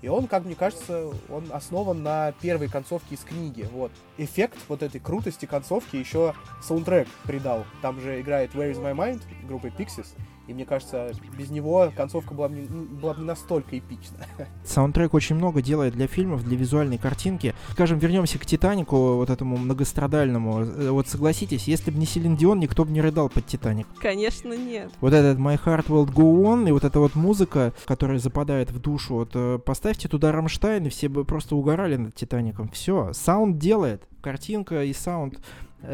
И 0.02 0.08
он, 0.08 0.28
как 0.28 0.46
мне 0.46 0.56
кажется, 0.56 1.12
он 1.30 1.46
основан 1.52 2.04
на 2.04 2.32
первой 2.34 2.70
концовке 2.70 3.16
из 3.16 3.22
книги. 3.22 3.68
Вот. 3.72 3.92
Эффект 4.18 4.58
вот 4.68 4.84
этой 4.84 5.02
крутости 5.02 5.46
концовки 5.46 5.96
еще 5.96 6.36
саундтрек 6.62 7.08
придал. 7.24 7.66
Там 7.82 8.00
же 8.00 8.22
играет 8.22 8.54
Where 8.54 8.72
is 8.72 8.80
my 8.80 8.96
mind 8.96 9.22
группы 9.48 9.70
Pixies. 9.76 10.08
И 10.48 10.54
мне 10.54 10.66
кажется, 10.66 11.12
без 11.38 11.50
него 11.50 11.92
концовка 11.96 12.34
была, 12.34 12.48
не, 12.48 12.62
была 12.66 13.14
бы 13.14 13.22
не 13.22 13.26
настолько 13.26 13.78
эпична. 13.78 14.18
Саундтрек 14.64 15.14
очень 15.14 15.36
много 15.36 15.62
делает 15.62 15.94
для 15.94 16.08
фильмов, 16.08 16.44
для 16.44 16.58
визуальной 16.58 16.98
картинки. 16.98 17.54
Скажем, 17.72 18.00
вернемся 18.00 18.40
к 18.40 18.46
Титанику, 18.46 19.16
вот 19.16 19.30
этому 19.30 19.58
многострадальному. 19.58 20.62
Э, 20.62 20.90
вот 20.92 21.08
согласитесь, 21.08 21.68
если 21.68 21.92
бы 21.92 22.00
не 22.00 22.06
Селин 22.06 22.38
Дион, 22.38 22.60
никто 22.60 22.86
бы 22.86 22.92
не 22.92 23.02
рыдал 23.02 23.30
под 23.30 23.46
Титаник. 23.46 23.88
Конечно, 24.00 24.54
нет. 24.54 24.92
Вот 25.02 25.14
этот 25.14 25.38
My 25.38 25.60
Heart 25.62 25.88
Will 25.88 26.06
Go 26.06 26.44
On 26.44 26.68
и 26.68 26.72
вот 26.72 26.84
эта 26.84 27.00
вот 27.00 27.16
музыка, 27.16 27.74
которая 27.86 28.20
западает 28.20 28.72
в 28.72 28.80
душу, 28.80 29.16
вот 29.16 29.32
э, 29.34 29.60
поставьте 29.60 30.08
туда 30.08 30.32
Рамштайн, 30.32 30.86
и 30.86 30.90
все 30.90 31.10
бы 31.10 31.26
просто 31.26 31.56
угорали 31.56 31.98
над 31.98 32.16
Титаником. 32.16 32.70
Все, 32.70 33.12
саунд 33.14 33.58
делает. 33.58 34.04
Картинка 34.22 34.84
и 34.84 34.94
саунд 34.94 35.40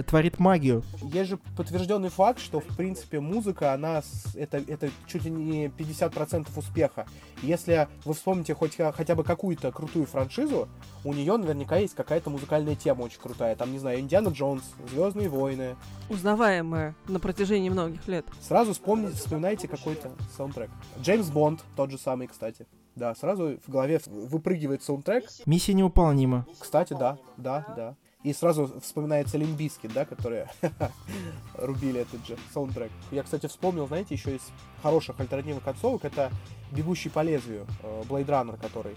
творит 0.07 0.39
магию. 0.39 0.83
Есть 1.01 1.29
же 1.29 1.39
подтвержденный 1.57 2.09
факт, 2.09 2.39
что, 2.39 2.59
в 2.59 2.75
принципе, 2.75 3.19
музыка, 3.19 3.73
она, 3.73 4.01
это, 4.35 4.57
это 4.57 4.89
чуть 5.07 5.25
ли 5.25 5.31
не 5.31 5.67
50% 5.67 6.47
успеха. 6.55 7.05
Если 7.41 7.87
вы 8.05 8.13
вспомните 8.13 8.55
хоть 8.55 8.77
хотя 8.77 9.15
бы 9.15 9.23
какую-то 9.23 9.71
крутую 9.71 10.05
франшизу, 10.05 10.69
у 11.03 11.13
нее 11.13 11.37
наверняка 11.37 11.77
есть 11.77 11.95
какая-то 11.95 12.29
музыкальная 12.29 12.75
тема 12.75 13.03
очень 13.03 13.19
крутая. 13.19 13.55
Там, 13.55 13.71
не 13.71 13.79
знаю, 13.79 13.99
Индиана 13.99 14.29
Джонс, 14.29 14.63
Звездные 14.89 15.29
войны. 15.29 15.75
Узнаваемая 16.09 16.95
на 17.07 17.19
протяжении 17.19 17.69
многих 17.69 18.07
лет. 18.07 18.25
Сразу 18.41 18.73
вспомните, 18.73 19.15
вспоминайте 19.15 19.67
какой-то 19.67 20.11
саундтрек. 20.35 20.69
Джеймс 21.01 21.29
Бонд, 21.29 21.63
тот 21.75 21.91
же 21.91 21.97
самый, 21.97 22.27
кстати. 22.27 22.65
Да, 22.95 23.15
сразу 23.15 23.57
в 23.65 23.71
голове 23.71 23.99
выпрыгивает 24.05 24.83
саундтрек. 24.83 25.25
Миссия 25.45 25.73
невыполнима. 25.73 26.45
Кстати, 26.59 26.93
да, 26.93 27.17
да, 27.37 27.65
да. 27.75 27.95
И 28.23 28.31
сразу 28.31 28.79
вспоминается 28.81 29.37
Лимбиски, 29.37 29.87
да, 29.87 30.05
которые 30.05 30.49
рубили 31.55 32.01
этот 32.01 32.25
же 32.25 32.37
саундтрек. 32.53 32.91
Я, 33.11 33.23
кстати, 33.23 33.47
вспомнил, 33.47 33.85
знаете, 33.87 34.15
еще 34.15 34.37
из 34.37 34.41
хороших 34.81 35.19
альтернативных 35.19 35.63
концовок, 35.63 36.05
это 36.05 36.31
«Бегущий 36.71 37.09
по 37.09 37.21
лезвию», 37.21 37.67
э, 37.81 38.03
Blade 38.07 38.25
Runner, 38.25 38.57
который. 38.59 38.95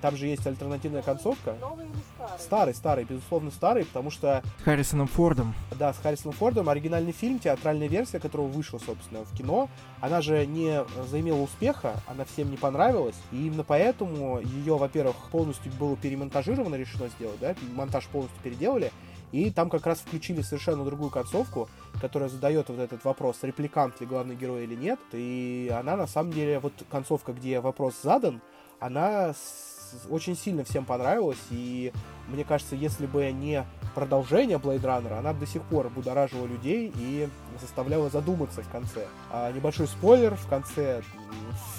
Там 0.00 0.16
же 0.16 0.26
есть 0.26 0.46
альтернативная 0.46 1.02
концовка. 1.02 1.56
Новый 1.60 1.86
или 1.86 1.94
старый? 2.14 2.38
Старый, 2.38 2.74
старый, 2.74 3.04
безусловно, 3.04 3.50
старый, 3.50 3.84
потому 3.84 4.10
что... 4.10 4.42
С 4.60 4.62
Харрисоном 4.62 5.06
Фордом. 5.08 5.54
Да, 5.78 5.92
с 5.92 5.98
Харрисоном 5.98 6.36
Фордом. 6.36 6.68
Оригинальный 6.68 7.12
фильм, 7.12 7.38
театральная 7.38 7.88
версия, 7.88 8.20
которого 8.20 8.46
вышла, 8.46 8.78
собственно, 8.78 9.24
в 9.24 9.36
кино, 9.36 9.68
она 10.00 10.20
же 10.20 10.44
не 10.46 10.84
заимела 11.08 11.40
успеха, 11.40 11.94
она 12.06 12.24
всем 12.24 12.50
не 12.50 12.56
понравилась, 12.56 13.16
и 13.30 13.46
именно 13.46 13.64
поэтому 13.64 14.40
ее, 14.40 14.76
во-первых, 14.76 15.16
полностью 15.30 15.72
было 15.72 15.96
перемонтажировано, 15.96 16.74
решено 16.74 17.08
сделать, 17.08 17.38
да, 17.40 17.54
монтаж 17.74 18.06
полностью 18.08 18.38
переделали, 18.42 18.92
и 19.32 19.50
там 19.50 19.70
как 19.70 19.86
раз 19.86 20.00
включили 20.00 20.42
совершенно 20.42 20.84
другую 20.84 21.10
концовку, 21.10 21.68
которая 22.00 22.28
задает 22.28 22.68
вот 22.68 22.78
этот 22.78 23.02
вопрос, 23.04 23.38
репликант 23.42 24.00
ли 24.00 24.06
главный 24.06 24.36
герой 24.36 24.64
или 24.64 24.74
нет. 24.74 25.00
И 25.12 25.74
она 25.74 25.96
на 25.96 26.06
самом 26.06 26.32
деле, 26.32 26.58
вот 26.58 26.74
концовка, 26.90 27.32
где 27.32 27.60
вопрос 27.60 27.94
задан, 28.02 28.42
она 28.82 29.32
очень 30.10 30.36
сильно 30.36 30.64
всем 30.64 30.84
понравилась, 30.84 31.38
и 31.50 31.92
мне 32.28 32.44
кажется, 32.44 32.74
если 32.74 33.06
бы 33.06 33.30
не 33.30 33.64
продолжение 33.94 34.58
Blade 34.58 34.80
Runner, 34.80 35.18
она 35.18 35.32
до 35.32 35.46
сих 35.46 35.62
пор 35.62 35.88
будоражила 35.88 36.46
людей 36.46 36.92
и 36.96 37.28
заставляла 37.60 38.10
задуматься 38.10 38.62
в 38.62 38.68
конце. 38.70 39.06
А 39.30 39.52
небольшой 39.52 39.86
спойлер, 39.86 40.34
в 40.34 40.48
конце 40.48 41.02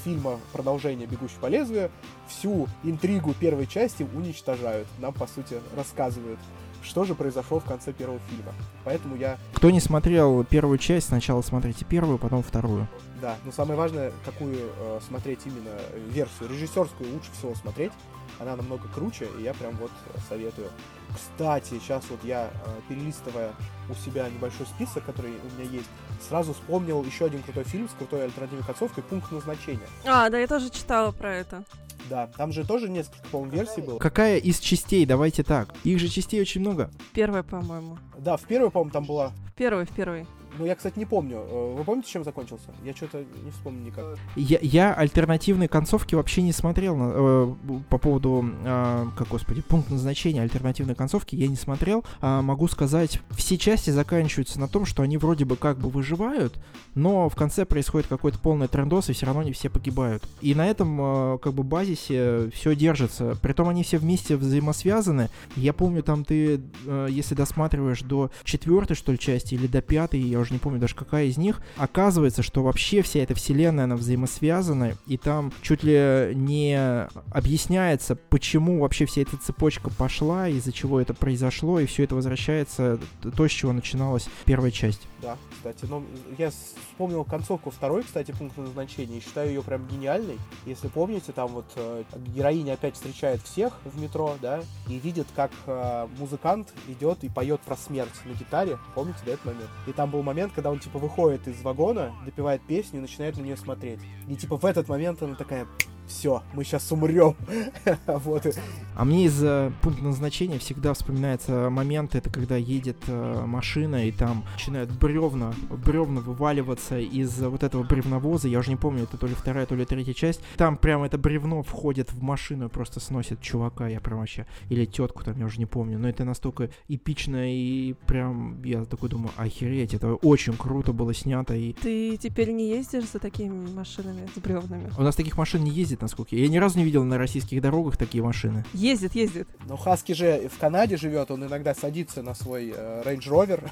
фильма 0.04 0.40
продолжение 0.54 1.08
«Бегущий 1.08 1.38
по 1.42 1.48
лезвию» 1.48 1.92
всю 2.28 2.68
интригу 2.84 3.34
первой 3.34 3.68
части 3.68 4.08
уничтожают. 4.16 4.88
Нам, 5.00 5.14
по 5.14 5.28
сути, 5.28 5.60
рассказывают, 5.76 6.40
что 6.84 7.06
же 7.06 7.16
произошло 7.16 7.60
в 7.60 7.66
конце 7.66 7.94
первого 7.94 8.20
фильма. 8.30 8.54
Поэтому 8.84 9.16
я... 9.16 9.38
Кто 9.54 9.70
не 9.70 9.80
смотрел 9.80 10.44
первую 10.44 10.78
часть, 10.78 11.08
сначала 11.08 11.42
смотрите 11.42 11.86
первую, 11.86 12.18
потом 12.18 12.44
вторую. 12.44 12.88
Да, 13.22 13.38
но 13.46 13.52
самое 13.54 13.78
важное, 13.78 14.12
какую 14.26 14.54
э, 14.54 15.00
смотреть 15.08 15.40
именно 15.46 15.80
версию. 16.10 16.50
Режиссерскую 16.50 17.12
лучше 17.14 17.32
всего 17.32 17.56
смотреть. 17.56 17.94
Она 18.40 18.56
намного 18.58 18.88
круче, 18.90 19.28
и 19.40 19.44
я 19.44 19.54
прям 19.54 19.78
вот 19.78 19.92
советую. 20.28 20.68
Кстати, 21.16 21.80
сейчас 21.82 22.04
вот 22.10 22.20
я, 22.24 22.50
э, 22.66 22.80
перелистывая 22.90 23.54
у 23.90 23.94
себя 23.94 24.28
небольшой 24.28 24.66
список, 24.66 25.06
который 25.06 25.32
у 25.32 25.58
меня 25.58 25.70
есть, 25.70 25.88
сразу 26.28 26.54
вспомнил 26.54 27.02
еще 27.04 27.26
один 27.26 27.42
крутой 27.44 27.64
фильм 27.64 27.88
с 27.88 27.94
крутой 27.94 28.26
альтернативной 28.26 28.66
концовкой 28.66 29.04
«Пункт 29.04 29.32
назначения». 29.32 29.88
А, 30.06 30.30
да, 30.30 30.38
я 30.38 30.48
тоже 30.48 30.70
читала 30.70 31.12
про 31.12 31.34
это. 31.34 31.64
Да, 32.10 32.28
там 32.28 32.52
же 32.52 32.66
тоже 32.66 32.90
несколько, 32.90 33.28
по-моему, 33.32 33.56
версий 33.56 33.82
было. 33.82 33.98
Какая 34.00 34.38
из 34.38 34.60
частей? 34.60 35.06
Давайте 35.06 35.44
так. 35.44 35.74
Их 35.84 36.00
же 36.00 36.10
частей 36.10 36.42
очень 36.42 36.62
много. 36.62 36.92
Первая, 37.14 37.44
по-моему. 37.44 37.98
Да, 38.18 38.38
в 38.38 38.44
первой, 38.44 38.72
по-моему, 38.72 38.92
там 38.92 39.06
была. 39.06 39.32
В 39.48 39.54
первой, 39.54 39.86
в 39.86 39.90
первой. 39.90 40.26
Ну, 40.60 40.66
я, 40.66 40.76
кстати, 40.76 41.00
не 41.00 41.06
помню. 41.06 41.38
Э, 41.38 41.76
вы 41.78 41.84
помните, 41.84 42.10
чем 42.10 42.24
закончился? 42.24 42.70
Я 42.84 42.96
что-то 42.96 43.24
не 43.44 43.52
вспомню 43.52 43.86
никак. 43.86 44.06
Я, 44.36 44.60
я 44.62 44.94
альтернативные 44.94 45.68
концовки 45.68 46.16
вообще 46.16 46.42
не 46.42 46.52
смотрел 46.52 46.96
на, 46.96 47.12
э, 47.14 47.54
по 47.90 47.98
поводу, 47.98 48.46
э, 48.64 49.06
как, 49.18 49.28
господи, 49.28 49.62
пункт 49.62 49.90
назначения 49.90 50.42
альтернативной 50.42 50.96
концовки 50.96 51.36
я 51.36 51.48
не 51.48 51.56
смотрел. 51.56 52.04
А 52.22 52.42
могу 52.42 52.68
сказать, 52.68 53.20
все 53.32 53.58
части 53.58 53.90
заканчиваются 53.90 54.60
на 54.60 54.68
том, 54.68 54.86
что 54.86 55.04
они 55.04 55.18
вроде 55.18 55.46
бы 55.46 55.56
как 55.56 55.78
бы 55.78 55.90
выживают, 55.90 56.54
но 56.96 57.30
в 57.30 57.36
конце 57.36 57.66
происходит 57.66 58.08
какой-то 58.08 58.38
полный 58.40 58.68
трендос, 58.68 59.10
и 59.10 59.14
все 59.14 59.26
равно 59.26 59.44
не 59.44 59.54
все 59.54 59.70
погибают. 59.70 60.24
И 60.42 60.54
на 60.54 60.68
этом 60.68 61.00
э, 61.02 61.38
как 61.40 61.54
бы 61.54 61.64
базисе 61.64 62.50
все 62.54 62.76
держится. 62.76 63.38
Притом 63.42 63.70
они 63.70 63.84
все 63.84 63.98
вместе 63.98 64.38
взаимосвязаны. 64.38 65.30
Я 65.56 65.74
помню, 65.74 66.04
там 66.04 66.24
ты, 66.24 66.62
э, 66.86 67.08
если 67.10 67.34
досматриваешь 67.34 68.02
до 68.02 68.30
четвертой, 68.44 68.96
что 68.96 69.12
ли, 69.12 69.18
части 69.18 69.56
или 69.56 69.68
до 69.68 69.82
пятой, 69.82 70.20
я 70.20 70.43
уже 70.44 70.54
не 70.54 70.60
помню 70.60 70.80
даже 70.80 70.96
какая 70.96 71.26
из 71.26 71.38
них, 71.38 71.62
оказывается, 71.78 72.44
что 72.44 72.64
вообще 72.64 73.02
вся 73.02 73.20
эта 73.20 73.36
вселенная, 73.36 73.86
она 73.86 73.96
взаимосвязана, 73.96 74.94
и 75.08 75.18
там 75.18 75.52
чуть 75.62 75.84
ли 75.84 76.32
не 76.36 77.08
объясняется, 77.32 78.16
почему 78.16 78.82
вообще 78.82 79.06
вся 79.06 79.22
эта 79.22 79.38
цепочка 79.38 79.90
пошла, 79.90 80.48
из-за 80.48 80.72
чего 80.72 81.02
это 81.02 81.14
произошло, 81.14 81.80
и 81.80 81.86
все 81.86 82.04
это 82.04 82.16
возвращается 82.16 83.00
то, 83.36 83.48
с 83.48 83.52
чего 83.52 83.74
начиналась 83.74 84.28
первая 84.46 84.72
часть. 84.72 85.02
Да, 85.24 85.38
кстати, 85.54 85.86
но 85.86 86.04
я 86.38 86.52
вспомнил 86.52 87.24
концовку 87.24 87.72
второй, 87.72 88.04
кстати, 88.04 88.34
пункта 88.34 88.60
назначения, 88.60 89.20
и 89.20 89.22
считаю 89.22 89.48
ее 89.48 89.64
прям 89.64 89.88
гениальной. 89.88 90.38
Если 90.66 90.90
помните, 90.90 91.32
там 91.32 91.48
вот 91.48 91.66
э, 91.78 92.04
героиня 92.36 92.74
опять 92.74 92.96
встречает 92.96 93.42
всех 93.42 93.80
в 93.86 93.98
метро, 93.98 94.36
да, 94.42 94.62
и 94.90 95.00
видит, 95.00 95.28
как 95.34 95.52
э, 95.66 96.08
музыкант 96.20 96.74
идет 96.90 97.24
и 97.24 97.30
поет 97.30 97.62
про 97.62 97.78
смерть 97.78 98.12
на 98.26 98.34
гитаре. 98.34 98.78
Помните, 98.96 99.20
да, 99.26 99.32
этот 99.32 99.46
момент? 99.46 99.70
И 99.88 99.94
там 99.94 100.12
был 100.12 100.24
момент, 100.24 100.52
когда 100.54 100.72
он, 100.72 100.80
типа, 100.80 101.00
выходит 101.00 101.48
из 101.48 101.62
вагона, 101.62 102.14
допивает 102.26 102.62
песню 102.68 103.00
и 103.00 103.02
начинает 103.04 103.38
на 103.38 103.44
нее 103.44 103.56
смотреть. 103.56 104.02
И, 104.28 104.36
типа, 104.36 104.58
в 104.58 104.66
этот 104.66 104.90
момент 104.90 105.24
она 105.24 105.36
такая, 105.36 105.68
все, 106.08 106.44
мы 106.54 106.64
сейчас 106.64 106.92
умрем. 106.92 107.36
вот. 108.08 108.48
А 108.96 109.06
мне 109.06 109.26
из 109.26 109.44
э, 109.44 109.72
пункта 109.82 110.04
назначения 110.04 110.60
всегда 110.60 110.94
вспоминается 110.94 111.70
момент, 111.70 112.16
это 112.16 112.30
когда 112.30 112.58
едет 112.58 112.98
э, 113.08 113.44
машина, 113.46 114.08
и 114.08 114.12
там 114.12 114.46
начинают 114.54 114.92
бревна, 114.92 115.54
бревна 115.70 116.22
вываливаться 116.22 117.00
из 117.00 117.40
вот 117.40 117.64
этого 117.64 117.84
бревновоза. 117.84 118.48
Я 118.48 118.60
уже 118.60 118.70
не 118.70 118.76
помню, 118.76 119.04
это 119.04 119.18
то 119.18 119.28
ли 119.28 119.34
вторая, 119.34 119.66
то 119.66 119.76
ли 119.76 119.86
третья 119.86 120.14
часть. 120.14 120.42
Там 120.58 120.78
прям 120.78 121.04
это 121.04 121.18
бревно 121.18 121.64
входит 121.64 122.12
в 122.12 122.22
машину 122.22 122.68
и 122.68 122.70
просто 122.70 123.00
сносит 123.00 123.42
чувака, 123.42 123.88
я 123.88 124.00
прям 124.00 124.20
вообще... 124.20 124.46
Или 124.70 124.86
тетку 124.86 125.24
там, 125.24 125.38
я 125.38 125.46
уже 125.46 125.60
не 125.60 125.66
помню. 125.66 125.98
Но 125.98 126.10
это 126.10 126.24
настолько 126.24 126.70
эпично 126.88 127.52
и 127.52 127.94
прям... 128.06 128.62
Я 128.64 128.86
такой 128.86 129.10
думаю, 129.10 129.32
охереть, 129.38 129.94
это 129.94 130.14
очень 130.16 130.54
круто 130.54 130.94
было 130.94 131.14
снято. 131.14 131.56
И... 131.56 131.74
Ты 131.74 132.18
теперь 132.18 132.52
не 132.52 132.70
ездишь 132.70 133.12
за 133.12 133.20
такими 133.20 133.68
машинами 133.72 134.30
с 134.36 134.40
бревнами? 134.40 134.92
У 134.98 135.02
нас 135.02 135.16
таких 135.16 135.38
машин 135.38 135.64
не 135.64 135.72
ездит 135.72 135.93
ездит, 135.94 136.02
насколько 136.02 136.36
я... 136.36 136.44
Я 136.44 136.50
ни 136.50 136.58
разу 136.58 136.78
не 136.78 136.86
видел 136.86 137.04
на 137.04 137.18
российских 137.18 137.62
дорогах 137.62 137.98
такие 137.98 138.24
машины. 138.24 138.66
Ездит, 138.74 139.16
ездит. 139.16 139.48
Но 139.68 139.78
Хаски 139.78 140.14
же 140.14 140.50
в 140.50 140.58
Канаде 140.60 140.98
живет, 140.98 141.32
он 141.32 141.46
иногда 141.46 141.74
садится 141.74 142.22
на 142.22 142.34
свой 142.34 142.74
э, 142.76 143.04
Range 143.06 143.28
Rover 143.28 143.70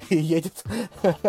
и 0.08 0.16
едет. 0.16 0.64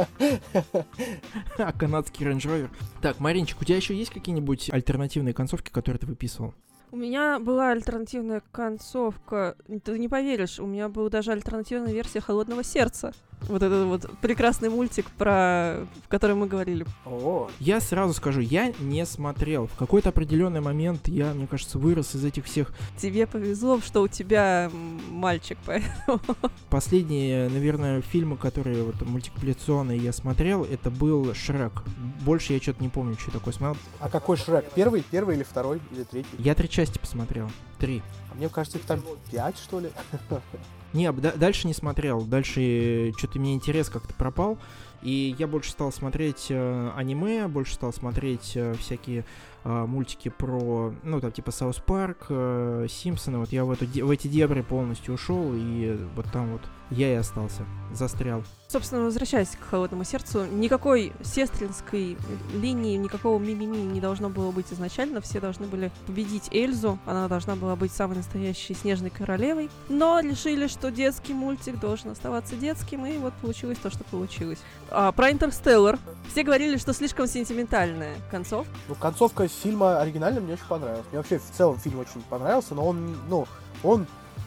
А 1.58 1.74
канадский 1.74 2.26
Range 2.26 2.42
Rover. 2.42 2.70
Так, 3.02 3.20
Маринчик, 3.20 3.62
у 3.62 3.66
тебя 3.66 3.78
еще 3.78 3.96
есть 3.96 4.12
какие-нибудь 4.12 4.70
альтернативные 4.72 5.34
концовки, 5.34 5.70
которые 5.70 6.00
ты 6.00 6.08
выписывал? 6.08 6.54
У 6.92 6.98
меня 6.98 7.40
была 7.40 7.72
альтернативная 7.72 8.42
концовка. 8.52 9.56
Ты 9.84 10.00
не 10.00 10.08
поверишь, 10.08 10.60
у 10.60 10.66
меня 10.66 10.90
была 10.90 11.10
даже 11.10 11.32
альтернативная 11.32 11.94
версия 11.94 12.22
Холодного 12.22 12.64
сердца. 12.64 13.14
Вот 13.48 13.64
этот 13.64 13.88
вот 13.88 14.10
прекрасный 14.22 14.70
мультик, 14.70 15.06
про 15.12 15.86
в 16.06 16.08
котором 16.08 16.40
мы 16.40 16.48
говорили. 16.48 16.86
О, 17.06 17.50
Я 17.60 17.80
сразу 17.80 18.14
скажу, 18.14 18.42
я 18.42 18.74
не 18.80 19.06
смотрел. 19.06 19.68
В 19.68 19.76
какой-то 19.76 20.10
определенный 20.10 20.62
момент 20.62 21.08
я, 21.08 21.34
мне 21.34 21.48
кажется, 21.48 21.80
вырос 21.80 22.16
из 22.16 22.26
этих 22.26 22.46
всех 22.46 22.74
Тебе 22.98 23.26
повезло, 23.28 23.80
что 23.82 24.02
у 24.02 24.08
тебя 24.08 24.70
мальчик, 25.10 25.58
поэтому... 25.66 26.20
Последние, 26.70 27.50
наверное, 27.50 28.02
фильмы, 28.02 28.38
которые 28.38 28.84
вот 28.84 29.02
мультипликационные 29.02 29.98
я 29.98 30.14
смотрел, 30.14 30.64
это 30.64 30.92
был 30.92 31.34
Шрек. 31.34 31.84
Больше 32.22 32.54
я 32.54 32.60
что-то 32.60 32.84
не 32.84 32.90
помню, 32.90 33.18
что 33.18 33.32
такое 33.32 33.54
смотрел. 33.54 33.82
а 34.00 34.10
какой 34.10 34.38
Шрек? 34.38 34.66
Первый, 34.76 35.04
первый 35.10 35.36
или 35.36 35.44
второй, 35.44 35.80
или 35.92 36.04
третий? 36.04 36.30
Я 36.38 36.56
три 36.56 36.70
части 36.70 37.00
посмотрел. 37.00 37.50
Три. 37.78 38.02
А 38.32 38.36
Мне 38.36 38.50
кажется, 38.50 38.78
их 38.78 38.86
там 38.86 39.02
пять, 39.32 39.58
что 39.58 39.80
ли? 39.80 39.90
Не, 40.94 41.12
да- 41.12 41.34
дальше 41.34 41.68
не 41.68 41.74
смотрел. 41.74 42.22
Дальше 42.22 43.14
что-то 43.18 43.40
мне 43.40 43.54
интерес 43.54 43.90
как-то 43.90 44.14
пропал. 44.14 44.58
И 45.02 45.36
я 45.40 45.48
больше 45.48 45.72
стал 45.72 45.92
смотреть 45.94 46.48
э, 46.50 46.92
аниме, 46.96 47.48
больше 47.48 47.74
стал 47.76 47.94
смотреть 47.94 48.52
э, 48.56 48.74
всякие 48.74 49.24
э, 49.64 49.86
мультики 49.86 50.28
про, 50.28 50.94
ну, 51.04 51.22
там, 51.22 51.32
типа 51.32 51.52
South 51.52 51.78
Park, 51.78 52.26
э, 52.30 52.88
Симпсоны. 52.90 53.38
Вот 53.38 53.52
я 53.54 53.64
в, 53.64 53.72
эту, 53.72 53.86
в 53.86 54.10
эти 54.10 54.28
дебри 54.28 54.62
полностью 54.62 55.14
ушел, 55.14 55.54
и 55.56 55.98
вот 56.16 56.26
там 56.34 56.52
вот 56.52 56.62
я 56.92 57.14
и 57.14 57.16
остался, 57.16 57.66
застрял. 57.94 58.44
Собственно, 58.68 59.04
возвращаясь 59.04 59.50
к 59.50 59.68
холодному 59.68 60.04
сердцу, 60.04 60.46
никакой 60.46 61.14
сестринской 61.24 62.18
линии, 62.54 62.98
никакого 62.98 63.40
мимими 63.40 63.78
не 63.78 64.00
должно 64.00 64.30
было 64.30 64.52
быть 64.52 64.72
изначально. 64.72 65.22
Все 65.22 65.40
должны 65.40 65.66
были 65.66 65.92
победить 66.06 66.50
Эльзу. 66.52 67.00
Она 67.06 67.28
должна 67.28 67.56
была 67.56 67.76
быть 67.76 67.92
самой 67.92 68.18
настоящей 68.18 68.76
снежной 68.76 69.10
королевой. 69.10 69.70
Но 69.88 70.20
решили, 70.20 70.68
что 70.68 70.92
детский 70.92 71.34
мультик 71.34 71.80
должен 71.80 72.12
оставаться 72.12 72.56
детским, 72.56 73.06
и 73.06 73.18
вот 73.18 73.34
получилось 73.36 73.80
то, 73.80 73.90
что 73.90 74.04
получилось. 74.04 74.60
А, 74.92 75.12
про 75.12 75.32
Интерстеллар. 75.32 75.98
Все 76.32 76.44
говорили, 76.44 76.78
что 76.78 76.94
слишком 76.94 77.26
сентиментальная 77.26 78.16
концовка. 78.30 78.72
Ну, 78.88 78.96
концовка 78.96 79.48
фильма 79.48 80.00
оригинальная 80.00 80.42
мне 80.42 80.54
очень 80.54 80.68
понравилась. 80.68 81.06
Мне 81.12 81.18
вообще 81.20 81.40
в 81.40 81.52
целом 81.58 81.80
фильм 81.80 82.00
очень 82.00 82.22
понравился, 82.30 82.76
но 82.76 82.86
он, 82.86 83.18
ну, 83.30 83.48
он 83.84 84.06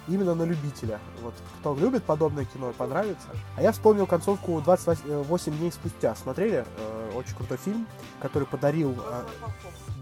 именно 0.08 0.34
на 0.34 0.42
любителя. 0.44 0.98
Вот 1.22 1.34
кто 1.60 1.74
любит 1.74 2.04
подобное 2.04 2.44
кино, 2.44 2.72
понравится. 2.76 3.28
А 3.56 3.62
я 3.62 3.72
вспомнил 3.72 4.06
концовку 4.06 4.60
28 4.60 5.58
дней 5.58 5.72
спустя. 5.72 6.14
Смотрели? 6.14 6.64
Э, 6.78 7.12
очень 7.14 7.34
крутой 7.36 7.58
фильм, 7.58 7.86
который 8.20 8.46
подарил 8.46 8.92
э, 8.92 9.22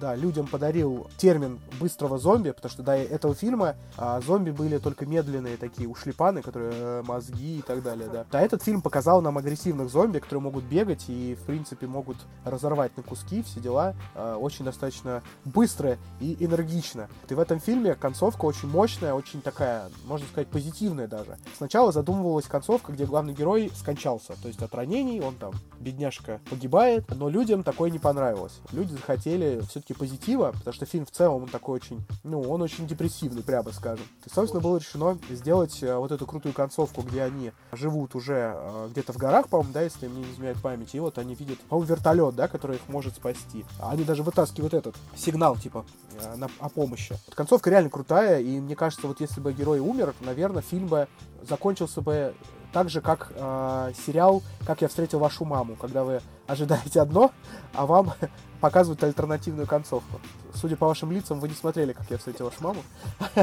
да, 0.01 0.17
людям 0.17 0.47
подарил 0.47 1.07
термин 1.17 1.61
быстрого 1.79 2.19
зомби, 2.19 2.51
потому 2.51 2.71
что 2.71 2.83
до 2.83 2.93
этого 2.97 3.35
фильма 3.35 3.77
а, 3.97 4.21
зомби 4.21 4.51
были 4.51 4.79
только 4.79 5.07
медленные 5.07 5.57
такие 5.57 5.89
ушлепаны, 5.89 6.43
которые 6.43 6.73
э, 6.73 7.03
мозги 7.07 7.59
и 7.59 7.63
так 7.63 7.83
далее, 7.83 8.09
да. 8.09 8.27
А 8.31 8.41
этот 8.41 8.63
фильм 8.63 8.83
показал 8.83 9.21
нам 9.21 9.39
агрессивных 9.39 9.91
зомби, 9.91 10.19
которые 10.19 10.43
могут 10.43 10.65
бегать 10.65 11.05
и, 11.09 11.37
в 11.41 11.45
принципе, 11.45 11.87
могут 11.87 12.17
разорвать 12.45 12.97
на 12.97 13.03
куски, 13.03 13.43
все 13.43 13.61
дела. 13.61 13.95
А, 14.15 14.37
очень 14.37 14.65
достаточно 14.65 15.23
быстро 15.45 15.99
и 16.21 16.37
энергично. 16.41 17.09
И 17.29 17.35
в 17.35 17.39
этом 17.39 17.61
фильме 17.61 17.95
концовка 17.95 18.47
очень 18.47 18.69
мощная, 18.69 19.15
очень 19.15 19.43
такая, 19.43 19.91
можно 20.07 20.27
сказать, 20.27 20.49
позитивная 20.49 21.07
даже. 21.07 21.39
Сначала 21.57 21.93
задумывалась 21.93 22.47
концовка, 22.47 22.93
где 22.93 23.05
главный 23.05 23.35
герой 23.35 23.71
скончался, 23.77 24.35
то 24.41 24.49
есть 24.49 24.63
от 24.63 24.75
ранений, 24.75 25.21
он 25.21 25.35
там, 25.35 25.53
бедняжка, 25.79 26.41
погибает, 26.49 27.05
но 27.15 27.29
людям 27.29 27.63
такое 27.63 27.91
не 27.91 27.99
понравилось. 27.99 28.61
Люди 28.73 28.93
захотели 28.93 29.61
все-таки 29.69 29.90
позитива, 29.95 30.53
потому 30.53 30.75
что 30.75 30.87
фильм 30.87 31.07
в 31.07 31.11
целом 31.11 31.45
он 31.45 31.49
такой 31.49 31.77
очень, 31.77 32.05
ну, 32.25 32.41
он 32.41 32.63
очень 32.63 32.87
депрессивный, 32.87 33.43
прямо 33.43 33.73
скажем. 33.73 34.05
И, 34.25 34.31
собственно, 34.31 34.63
было 34.63 34.79
решено 34.79 35.19
сделать 35.31 35.83
э, 35.83 35.97
вот 35.97 36.13
эту 36.13 36.27
крутую 36.27 36.55
концовку, 36.55 37.03
где 37.03 37.23
они 37.23 37.53
живут 37.73 38.15
уже 38.15 38.55
э, 38.57 38.89
где-то 38.91 39.13
в 39.13 39.17
горах, 39.17 39.49
по-моему, 39.49 39.73
да, 39.73 39.83
если 39.83 40.09
мне 40.09 40.23
не 40.25 40.33
изменяет 40.33 40.61
память, 40.61 40.95
и 40.95 41.01
вот 41.01 41.19
они 41.19 41.35
видят, 41.35 41.59
по-моему, 41.61 41.95
вертолет, 41.95 42.35
да, 42.35 42.49
который 42.49 42.77
их 42.77 42.89
может 42.89 43.17
спасти. 43.17 43.65
Они 43.81 44.05
даже 44.05 44.23
вытаскивают 44.23 44.75
этот 44.75 44.97
сигнал, 45.17 45.57
типа, 45.57 45.85
э, 46.21 46.37
на, 46.37 46.49
о 46.59 46.69
помощи. 46.69 47.17
Вот 47.27 47.35
концовка 47.35 47.71
реально 47.71 47.91
крутая, 47.91 48.41
и 48.41 48.61
мне 48.61 48.77
кажется, 48.77 49.07
вот 49.07 49.21
если 49.21 49.41
бы 49.41 49.53
герой 49.53 49.81
умер, 49.81 50.15
наверное, 50.21 50.63
фильм 50.63 50.87
бы 50.87 51.09
закончился 51.43 52.01
бы 52.01 52.35
так 52.73 52.89
же, 52.89 53.01
как 53.01 53.33
э, 53.35 53.93
сериал 54.07 54.43
«Как 54.67 54.83
я 54.83 54.89
встретил 54.89 55.19
вашу 55.19 55.45
маму», 55.45 55.77
когда 55.77 56.05
вы 56.05 56.21
ожидаете 56.47 57.01
одно, 57.01 57.33
а 57.75 57.87
вам 57.87 58.13
показывают 58.61 59.03
альтернативную 59.03 59.67
концовку. 59.67 60.21
Судя 60.55 60.77
по 60.77 60.87
вашим 60.87 61.11
лицам, 61.13 61.41
вы 61.41 61.49
не 61.49 61.55
смотрели 61.55 61.93
«Как 61.93 62.11
я 62.11 62.19
встретил 62.19 62.47
вашу 62.47 62.63
маму». 62.63 62.81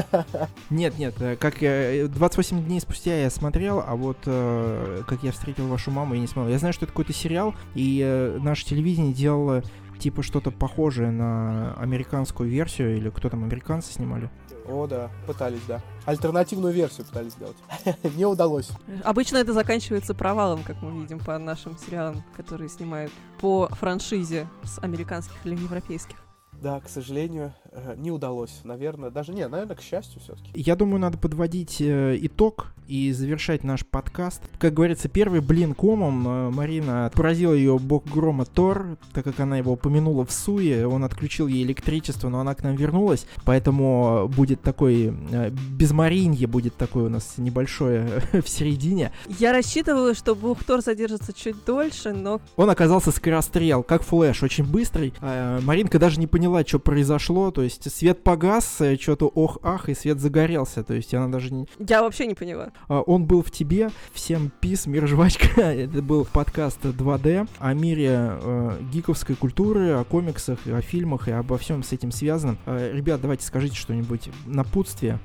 Нет, 0.70 0.98
нет, 0.98 1.20
э, 1.20 1.36
как 1.36 1.60
я, 1.62 2.04
э, 2.04 2.06
28 2.06 2.64
дней 2.64 2.80
спустя 2.80 3.14
я 3.14 3.30
смотрел, 3.30 3.82
а 3.86 3.96
вот 3.96 4.18
э, 4.26 5.02
как 5.06 5.22
я 5.22 5.32
встретил 5.32 5.68
вашу 5.68 5.90
маму, 5.90 6.14
я 6.14 6.20
не 6.20 6.26
смотрел. 6.26 6.52
Я 6.52 6.58
знаю, 6.58 6.72
что 6.72 6.84
это 6.84 6.92
какой-то 6.92 7.12
сериал, 7.12 7.54
и 7.74 8.02
э, 8.04 8.38
наше 8.40 8.64
телевидение 8.64 9.12
делало 9.12 9.62
типа 9.98 10.22
что-то 10.22 10.50
похожее 10.50 11.10
на 11.10 11.74
американскую 11.74 12.48
версию, 12.48 12.96
или 12.96 13.10
кто 13.10 13.28
там, 13.28 13.42
американцы 13.44 13.92
снимали. 13.92 14.30
О, 14.68 14.86
да, 14.86 15.10
пытались, 15.26 15.62
да. 15.66 15.80
Альтернативную 16.04 16.74
версию 16.74 17.06
пытались 17.06 17.32
сделать. 17.32 17.56
Не 18.16 18.26
удалось. 18.26 18.70
Обычно 19.02 19.38
это 19.38 19.52
заканчивается 19.52 20.14
провалом, 20.14 20.62
как 20.62 20.82
мы 20.82 21.00
видим 21.00 21.18
по 21.18 21.38
нашим 21.38 21.76
сериалам, 21.78 22.22
которые 22.36 22.68
снимают 22.68 23.12
по 23.40 23.68
франшизе 23.68 24.46
с 24.64 24.78
американских 24.80 25.34
или 25.44 25.54
европейских. 25.54 26.16
Да, 26.52 26.80
к 26.80 26.88
сожалению, 26.88 27.54
не 27.96 28.10
удалось. 28.10 28.60
Наверное, 28.64 29.10
даже 29.10 29.32
не, 29.32 29.46
наверное, 29.46 29.76
к 29.76 29.82
счастью 29.82 30.20
все-таки. 30.20 30.50
Я 30.54 30.76
думаю, 30.76 31.00
надо 31.00 31.18
подводить 31.18 31.80
э, 31.80 32.18
итог 32.20 32.72
и 32.88 33.12
завершать 33.12 33.64
наш 33.64 33.84
подкаст. 33.84 34.42
Как 34.58 34.72
говорится, 34.72 35.08
первый 35.08 35.40
блин 35.40 35.74
комом 35.74 36.26
э, 36.26 36.50
Марина 36.50 37.10
поразила 37.14 37.52
ее 37.52 37.78
бог 37.78 38.06
грома 38.06 38.46
Тор, 38.46 38.96
так 39.12 39.24
как 39.24 39.38
она 39.40 39.58
его 39.58 39.72
упомянула 39.72 40.24
в 40.24 40.32
суе, 40.32 40.86
он 40.86 41.04
отключил 41.04 41.46
ей 41.46 41.64
электричество, 41.64 42.28
но 42.28 42.40
она 42.40 42.54
к 42.54 42.62
нам 42.62 42.76
вернулась, 42.76 43.26
поэтому 43.44 44.30
будет 44.34 44.62
такой, 44.62 45.14
э, 45.30 45.50
без 45.50 45.92
Маринье 45.92 46.46
будет 46.46 46.76
такое 46.76 47.04
у 47.04 47.08
нас 47.10 47.34
небольшое 47.36 48.22
в 48.32 48.48
середине. 48.48 49.12
Я 49.38 49.52
рассчитывала, 49.52 50.14
что 50.14 50.34
бог 50.34 50.64
Тор 50.64 50.80
задержится 50.80 51.32
чуть 51.32 51.64
дольше, 51.66 52.12
но 52.12 52.40
Он 52.56 52.70
оказался 52.70 53.10
скорострел, 53.10 53.82
как 53.82 54.02
флэш, 54.02 54.42
очень 54.42 54.64
быстрый. 54.64 55.12
А, 55.20 55.60
Маринка 55.60 55.98
даже 55.98 56.18
не 56.18 56.26
поняла, 56.26 56.64
что 56.64 56.78
произошло, 56.78 57.50
то 57.58 57.64
есть 57.64 57.90
свет 57.92 58.22
погас, 58.22 58.80
что-то 59.00 59.26
ох-ах, 59.26 59.88
и 59.88 59.94
свет 59.94 60.20
загорелся, 60.20 60.84
то 60.84 60.94
есть 60.94 61.12
она 61.12 61.26
даже 61.26 61.52
не, 61.52 61.66
я 61.80 62.02
вообще 62.02 62.28
не 62.28 62.34
поняла. 62.34 62.70
А, 62.86 63.00
Он 63.00 63.26
был 63.26 63.42
в 63.42 63.50
тебе. 63.50 63.90
Всем 64.12 64.52
peace, 64.60 64.86
мир 64.86 65.08
жвачка. 65.08 65.60
Это 65.60 66.00
был 66.00 66.24
подкаст 66.24 66.84
2D 66.84 67.48
о 67.58 67.74
мире 67.74 68.10
э, 68.12 68.78
гиковской 68.92 69.34
культуры, 69.34 69.90
о 69.90 70.04
комиксах, 70.04 70.60
о 70.68 70.80
фильмах 70.82 71.26
и 71.26 71.32
обо 71.32 71.58
всем 71.58 71.82
с 71.82 71.92
этим 71.92 72.12
связанном. 72.12 72.58
Э, 72.64 72.92
ребят, 72.94 73.20
давайте 73.20 73.44
скажите 73.44 73.74
что-нибудь 73.74 74.30
напутствие. 74.46 75.18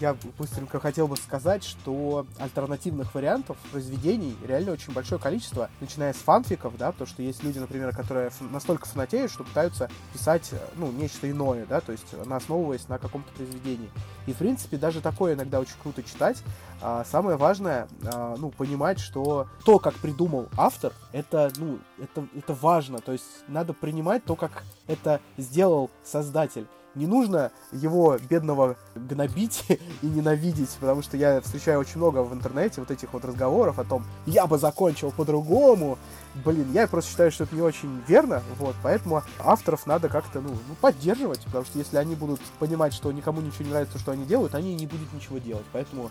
Я 0.00 0.16
быстренько 0.38 0.78
хотел 0.80 1.08
бы 1.08 1.16
сказать, 1.16 1.64
что 1.64 2.26
альтернативных 2.38 3.14
вариантов 3.14 3.56
произведений 3.70 4.36
реально 4.46 4.72
очень 4.72 4.92
большое 4.92 5.20
количество, 5.20 5.70
начиная 5.80 6.12
с 6.12 6.16
фанфиков, 6.16 6.76
да, 6.76 6.92
потому 6.92 7.08
что 7.08 7.22
есть 7.22 7.42
люди, 7.42 7.58
например, 7.58 7.94
которые 7.94 8.30
настолько 8.40 8.86
фанатеют, 8.86 9.30
что 9.30 9.44
пытаются 9.44 9.90
писать, 10.12 10.48
э, 10.52 10.58
ну, 10.76 10.90
нечто 10.92 11.30
иное, 11.30 11.66
да, 11.66 11.80
то 11.80 11.92
есть 11.92 12.06
основываясь 12.30 12.88
на 12.88 12.98
каком-то 12.98 13.32
произведении. 13.32 13.90
И, 14.26 14.32
в 14.32 14.36
принципе, 14.36 14.76
даже 14.76 15.00
такое 15.00 15.34
иногда 15.34 15.60
очень 15.60 15.76
круто 15.82 16.02
читать. 16.02 16.42
А, 16.82 17.04
самое 17.04 17.36
важное, 17.36 17.88
а, 18.04 18.36
ну, 18.38 18.50
понимать, 18.50 18.98
что 18.98 19.48
то, 19.64 19.78
как 19.78 19.94
придумал 19.94 20.48
автор, 20.56 20.92
это, 21.12 21.52
ну, 21.56 21.78
это, 21.98 22.26
это 22.36 22.54
важно, 22.54 23.00
то 23.00 23.12
есть 23.12 23.24
надо 23.48 23.72
принимать 23.72 24.24
то, 24.24 24.36
как 24.36 24.64
это 24.86 25.20
сделал 25.36 25.90
создатель 26.02 26.66
не 26.94 27.06
нужно 27.06 27.50
его 27.72 28.18
бедного 28.18 28.76
гнобить 28.94 29.64
и 30.02 30.06
ненавидеть, 30.06 30.70
потому 30.80 31.02
что 31.02 31.16
я 31.16 31.40
встречаю 31.40 31.80
очень 31.80 31.98
много 31.98 32.22
в 32.22 32.32
интернете 32.32 32.80
вот 32.80 32.90
этих 32.90 33.12
вот 33.12 33.24
разговоров 33.24 33.78
о 33.78 33.84
том, 33.84 34.04
я 34.26 34.46
бы 34.46 34.58
закончил 34.58 35.10
по-другому. 35.12 35.98
Блин, 36.44 36.70
я 36.72 36.86
просто 36.86 37.10
считаю, 37.10 37.32
что 37.32 37.44
это 37.44 37.54
не 37.56 37.62
очень 37.62 38.02
верно, 38.06 38.42
вот, 38.58 38.76
поэтому 38.82 39.22
авторов 39.40 39.86
надо 39.86 40.08
как-то, 40.08 40.40
ну, 40.40 40.50
ну, 40.50 40.74
поддерживать, 40.80 41.44
потому 41.44 41.64
что 41.64 41.78
если 41.78 41.96
они 41.96 42.14
будут 42.14 42.40
понимать, 42.58 42.94
что 42.94 43.10
никому 43.10 43.40
ничего 43.40 43.64
не 43.64 43.70
нравится, 43.70 43.98
что 43.98 44.12
они 44.12 44.24
делают, 44.24 44.54
они 44.54 44.74
не 44.74 44.86
будут 44.86 45.12
ничего 45.12 45.38
делать, 45.38 45.66
поэтому 45.72 46.10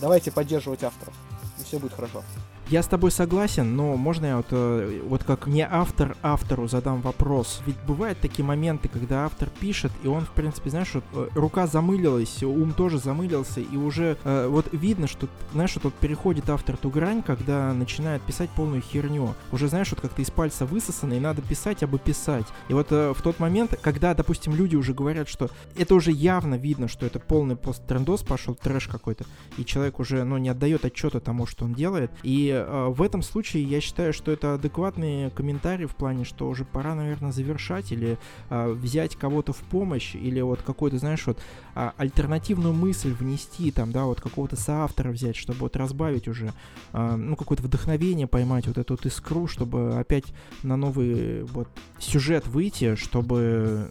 давайте 0.00 0.32
поддерживать 0.32 0.82
авторов, 0.82 1.14
и 1.60 1.64
все 1.64 1.78
будет 1.78 1.94
хорошо. 1.94 2.22
Я 2.70 2.84
с 2.84 2.86
тобой 2.86 3.10
согласен, 3.10 3.74
но 3.74 3.96
можно 3.96 4.26
я 4.26 4.36
вот, 4.36 4.46
э, 4.52 5.00
вот 5.04 5.24
как 5.24 5.48
не 5.48 5.66
автор 5.68 6.16
автору 6.22 6.68
задам 6.68 7.00
вопрос? 7.00 7.62
Ведь 7.66 7.74
бывают 7.84 8.20
такие 8.20 8.44
моменты, 8.44 8.88
когда 8.88 9.24
автор 9.24 9.48
пишет, 9.48 9.90
и 10.04 10.06
он, 10.06 10.24
в 10.24 10.30
принципе, 10.30 10.70
знаешь, 10.70 10.94
вот, 10.94 11.02
э, 11.14 11.28
рука 11.34 11.66
замылилась, 11.66 12.44
ум 12.44 12.72
тоже 12.72 13.00
замылился, 13.00 13.60
и 13.60 13.76
уже 13.76 14.16
э, 14.22 14.46
вот 14.46 14.68
видно, 14.70 15.08
что, 15.08 15.26
знаешь, 15.52 15.74
вот, 15.74 15.82
вот 15.82 15.94
переходит 15.94 16.48
автор 16.48 16.76
ту 16.76 16.90
грань, 16.90 17.24
когда 17.24 17.72
начинает 17.72 18.22
писать 18.22 18.50
полную 18.50 18.82
херню. 18.82 19.34
Уже, 19.50 19.66
знаешь, 19.66 19.90
вот 19.90 20.00
как-то 20.00 20.22
из 20.22 20.30
пальца 20.30 20.64
высосано, 20.64 21.14
и 21.14 21.18
надо 21.18 21.42
писать, 21.42 21.82
абы 21.82 21.98
писать. 21.98 22.46
И 22.68 22.72
вот 22.72 22.92
э, 22.92 23.12
в 23.12 23.20
тот 23.20 23.40
момент, 23.40 23.76
когда, 23.82 24.14
допустим, 24.14 24.54
люди 24.54 24.76
уже 24.76 24.94
говорят, 24.94 25.28
что 25.28 25.50
это 25.76 25.92
уже 25.96 26.12
явно 26.12 26.54
видно, 26.54 26.86
что 26.86 27.04
это 27.04 27.18
полный 27.18 27.56
посттрендос 27.56 28.22
пошел, 28.22 28.54
трэш 28.54 28.86
какой-то, 28.86 29.24
и 29.58 29.64
человек 29.64 29.98
уже, 29.98 30.22
ну, 30.22 30.38
не 30.38 30.50
отдает 30.50 30.84
отчета 30.84 31.18
тому, 31.18 31.46
что 31.46 31.64
он 31.64 31.74
делает, 31.74 32.12
и 32.22 32.48
э, 32.48 32.59
в 32.90 33.02
этом 33.02 33.22
случае 33.22 33.64
я 33.64 33.80
считаю, 33.80 34.12
что 34.12 34.32
это 34.32 34.54
адекватные 34.54 35.30
комментарии 35.30 35.86
в 35.86 35.96
плане, 35.96 36.24
что 36.24 36.48
уже 36.48 36.64
пора, 36.64 36.94
наверное, 36.94 37.32
завершать 37.32 37.92
или 37.92 38.18
э, 38.48 38.70
взять 38.70 39.16
кого-то 39.16 39.52
в 39.52 39.58
помощь, 39.58 40.14
или 40.14 40.40
вот 40.40 40.62
какой-то, 40.62 40.98
знаешь, 40.98 41.26
вот 41.26 41.38
э, 41.74 41.90
альтернативную 41.96 42.74
мысль 42.74 43.12
внести, 43.12 43.70
там, 43.70 43.92
да, 43.92 44.04
вот 44.04 44.20
какого-то 44.20 44.56
соавтора 44.56 45.10
взять, 45.10 45.36
чтобы 45.36 45.60
вот 45.60 45.76
разбавить 45.76 46.28
уже, 46.28 46.52
э, 46.92 47.16
ну, 47.16 47.36
какое-то 47.36 47.62
вдохновение 47.62 48.26
поймать, 48.26 48.66
вот 48.66 48.78
эту 48.78 48.94
вот 48.94 49.06
искру, 49.06 49.46
чтобы 49.46 49.98
опять 49.98 50.32
на 50.62 50.76
новый 50.76 51.44
вот 51.44 51.68
сюжет 51.98 52.46
выйти, 52.46 52.94
чтобы 52.94 53.90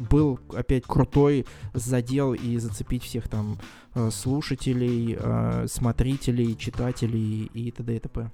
был 0.00 0.40
опять 0.54 0.84
крутой 0.84 1.46
задел 1.74 2.32
и 2.34 2.56
зацепить 2.58 3.04
всех 3.04 3.28
там 3.28 3.58
э, 3.94 4.10
слушателей, 4.10 5.16
э, 5.18 5.66
смотрителей, 5.68 6.56
читателей 6.56 7.44
и 7.52 7.70
т.д. 7.70 7.96
и 7.96 7.98
т.п. 7.98 8.30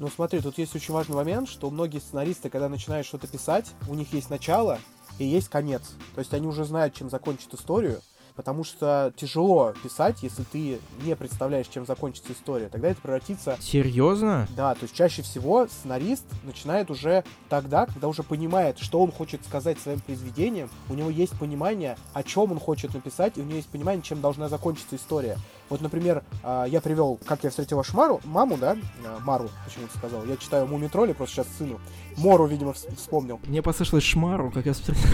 Ну 0.00 0.08
смотри, 0.08 0.40
тут 0.40 0.58
есть 0.58 0.74
очень 0.74 0.94
важный 0.94 1.16
момент, 1.16 1.48
что 1.48 1.70
многие 1.70 1.98
сценаристы, 1.98 2.48
когда 2.48 2.68
начинают 2.68 3.06
что-то 3.06 3.26
писать, 3.26 3.72
у 3.88 3.94
них 3.94 4.12
есть 4.12 4.30
начало 4.30 4.78
и 5.18 5.24
есть 5.24 5.48
конец. 5.48 5.82
То 6.14 6.20
есть 6.20 6.32
они 6.32 6.46
уже 6.46 6.64
знают, 6.64 6.94
чем 6.94 7.10
закончить 7.10 7.54
историю, 7.54 8.00
потому 8.34 8.64
что 8.64 9.12
тяжело 9.16 9.74
писать, 9.82 10.22
если 10.22 10.42
ты 10.44 10.78
не 11.02 11.16
представляешь, 11.16 11.68
чем 11.68 11.86
закончится 11.86 12.32
история. 12.32 12.68
Тогда 12.68 12.88
это 12.88 13.00
превратится... 13.00 13.56
Серьезно? 13.60 14.46
Да, 14.56 14.74
то 14.74 14.82
есть 14.82 14.94
чаще 14.94 15.22
всего 15.22 15.66
сценарист 15.66 16.24
начинает 16.44 16.90
уже 16.90 17.24
тогда, 17.48 17.86
когда 17.86 18.08
уже 18.08 18.22
понимает, 18.22 18.78
что 18.78 19.00
он 19.02 19.12
хочет 19.12 19.44
сказать 19.44 19.78
своим 19.78 20.00
произведением, 20.00 20.70
у 20.88 20.94
него 20.94 21.10
есть 21.10 21.38
понимание, 21.38 21.96
о 22.12 22.22
чем 22.22 22.52
он 22.52 22.60
хочет 22.60 22.94
написать, 22.94 23.38
и 23.38 23.40
у 23.40 23.44
него 23.44 23.56
есть 23.56 23.68
понимание, 23.68 24.02
чем 24.02 24.20
должна 24.20 24.48
закончиться 24.48 24.96
история. 24.96 25.36
Вот, 25.68 25.80
например, 25.80 26.22
а, 26.42 26.64
я 26.64 26.80
привел 26.80 27.18
«Как 27.24 27.44
я 27.44 27.50
встретил 27.50 27.78
вашу 27.78 27.96
Мару», 27.96 28.20
маму, 28.24 28.58
да, 28.58 28.76
а, 29.06 29.20
Мару, 29.20 29.48
почему-то 29.64 29.96
сказал. 29.96 30.24
Я 30.26 30.36
читаю 30.36 30.66
«Муми 30.66 30.88
тролли», 30.88 31.12
просто 31.12 31.36
сейчас 31.36 31.46
сыну. 31.56 31.80
Мору, 32.18 32.46
видимо, 32.46 32.72
вспомнил. 32.72 33.40
Мне 33.44 33.62
послышалось 33.62 34.04
«Шмару», 34.04 34.50
как 34.50 34.66
я 34.66 34.74
встретил. 34.74 35.08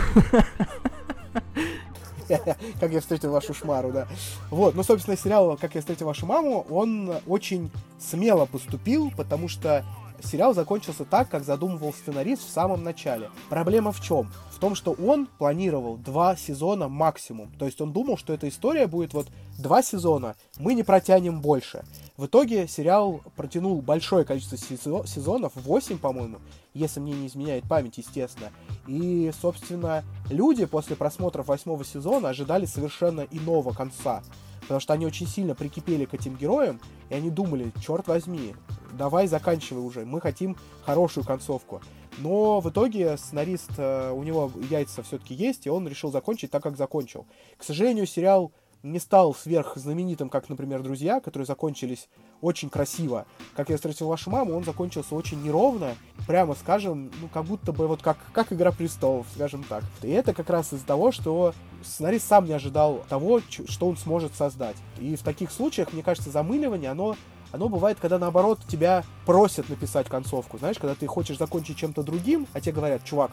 как 2.80 2.92
я 2.92 3.00
встретил 3.00 3.32
вашу 3.32 3.54
шмару, 3.54 3.92
да. 3.92 4.06
Вот, 4.50 4.74
ну, 4.74 4.82
собственно, 4.82 5.16
сериал 5.16 5.56
«Как 5.60 5.74
я 5.74 5.80
встретил 5.80 6.06
вашу 6.06 6.26
маму», 6.26 6.66
он 6.70 7.12
очень 7.26 7.70
смело 7.98 8.46
поступил, 8.46 9.12
потому 9.16 9.48
что 9.48 9.84
сериал 10.22 10.54
закончился 10.54 11.04
так, 11.04 11.28
как 11.28 11.44
задумывал 11.44 11.92
сценарист 11.92 12.46
в 12.46 12.50
самом 12.50 12.84
начале. 12.84 13.30
Проблема 13.48 13.92
в 13.92 14.00
чем? 14.00 14.30
В 14.50 14.58
том, 14.58 14.74
что 14.74 14.92
он 14.92 15.26
планировал 15.26 15.96
два 15.96 16.36
сезона 16.36 16.88
максимум. 16.88 17.52
То 17.58 17.66
есть 17.66 17.80
он 17.80 17.92
думал, 17.92 18.16
что 18.16 18.32
эта 18.32 18.48
история 18.48 18.86
будет 18.86 19.14
вот 19.14 19.28
два 19.58 19.82
сезона, 19.82 20.34
мы 20.58 20.74
не 20.74 20.82
протянем 20.82 21.40
больше. 21.40 21.84
В 22.16 22.26
итоге 22.26 22.66
сериал 22.66 23.20
протянул 23.36 23.80
большое 23.80 24.24
количество 24.24 24.58
сезонов, 24.58 25.52
8, 25.54 25.98
по-моему, 25.98 26.38
если 26.74 26.98
мне 26.98 27.12
не 27.12 27.28
изменяет 27.28 27.68
память, 27.68 27.98
естественно. 27.98 28.50
И, 28.86 29.30
собственно, 29.40 30.04
люди 30.28 30.64
после 30.64 30.96
просмотров 30.96 31.46
восьмого 31.46 31.84
сезона 31.84 32.30
ожидали 32.30 32.66
совершенно 32.66 33.20
иного 33.30 33.72
конца. 33.72 34.22
Потому 34.62 34.80
что 34.80 34.92
они 34.92 35.06
очень 35.06 35.26
сильно 35.26 35.54
прикипели 35.54 36.04
к 36.04 36.14
этим 36.14 36.36
героям, 36.36 36.80
и 37.08 37.14
они 37.14 37.30
думали, 37.30 37.72
черт 37.80 38.06
возьми, 38.06 38.54
давай 38.92 39.26
заканчивай 39.26 39.82
уже, 39.82 40.04
мы 40.04 40.20
хотим 40.20 40.56
хорошую 40.84 41.24
концовку. 41.24 41.80
Но 42.18 42.60
в 42.60 42.68
итоге 42.68 43.16
сценарист, 43.16 43.70
э, 43.76 44.10
у 44.10 44.22
него 44.22 44.50
яйца 44.70 45.02
все-таки 45.02 45.34
есть, 45.34 45.66
и 45.66 45.70
он 45.70 45.86
решил 45.86 46.10
закончить 46.10 46.50
так, 46.50 46.62
как 46.62 46.76
закончил. 46.76 47.26
К 47.56 47.62
сожалению, 47.62 48.06
сериал 48.06 48.52
не 48.82 48.98
стал 48.98 49.34
сверх 49.34 49.76
знаменитым, 49.76 50.28
как, 50.28 50.48
например, 50.48 50.82
«Друзья», 50.82 51.20
которые 51.20 51.46
закончились 51.46 52.08
очень 52.40 52.70
красиво. 52.70 53.26
Как 53.56 53.70
я 53.70 53.76
встретил 53.76 54.06
вашу 54.06 54.30
маму, 54.30 54.56
он 54.56 54.64
закончился 54.64 55.14
очень 55.14 55.42
неровно, 55.42 55.96
прямо 56.26 56.54
скажем, 56.54 57.10
ну, 57.20 57.28
как 57.28 57.44
будто 57.44 57.72
бы 57.72 57.88
вот 57.88 58.02
как, 58.02 58.18
как 58.32 58.52
«Игра 58.52 58.70
престолов», 58.70 59.26
скажем 59.34 59.64
так. 59.64 59.82
И 60.02 60.10
это 60.10 60.32
как 60.32 60.48
раз 60.50 60.72
из-за 60.72 60.86
того, 60.86 61.10
что 61.10 61.54
сценарист 61.82 62.28
сам 62.28 62.44
не 62.44 62.52
ожидал 62.52 63.04
того, 63.08 63.40
что 63.48 63.88
он 63.88 63.96
сможет 63.96 64.34
создать. 64.34 64.76
И 65.00 65.16
в 65.16 65.22
таких 65.22 65.50
случаях, 65.50 65.92
мне 65.92 66.02
кажется, 66.02 66.30
замыливание, 66.30 66.90
оно 66.90 67.16
оно 67.52 67.68
бывает, 67.68 67.98
когда 68.00 68.18
наоборот 68.18 68.60
тебя 68.68 69.04
просят 69.26 69.68
написать 69.68 70.08
концовку. 70.08 70.58
Знаешь, 70.58 70.78
когда 70.78 70.94
ты 70.94 71.06
хочешь 71.06 71.38
закончить 71.38 71.76
чем-то 71.76 72.02
другим, 72.02 72.46
а 72.52 72.60
тебе 72.60 72.72
говорят, 72.72 73.04
чувак, 73.04 73.30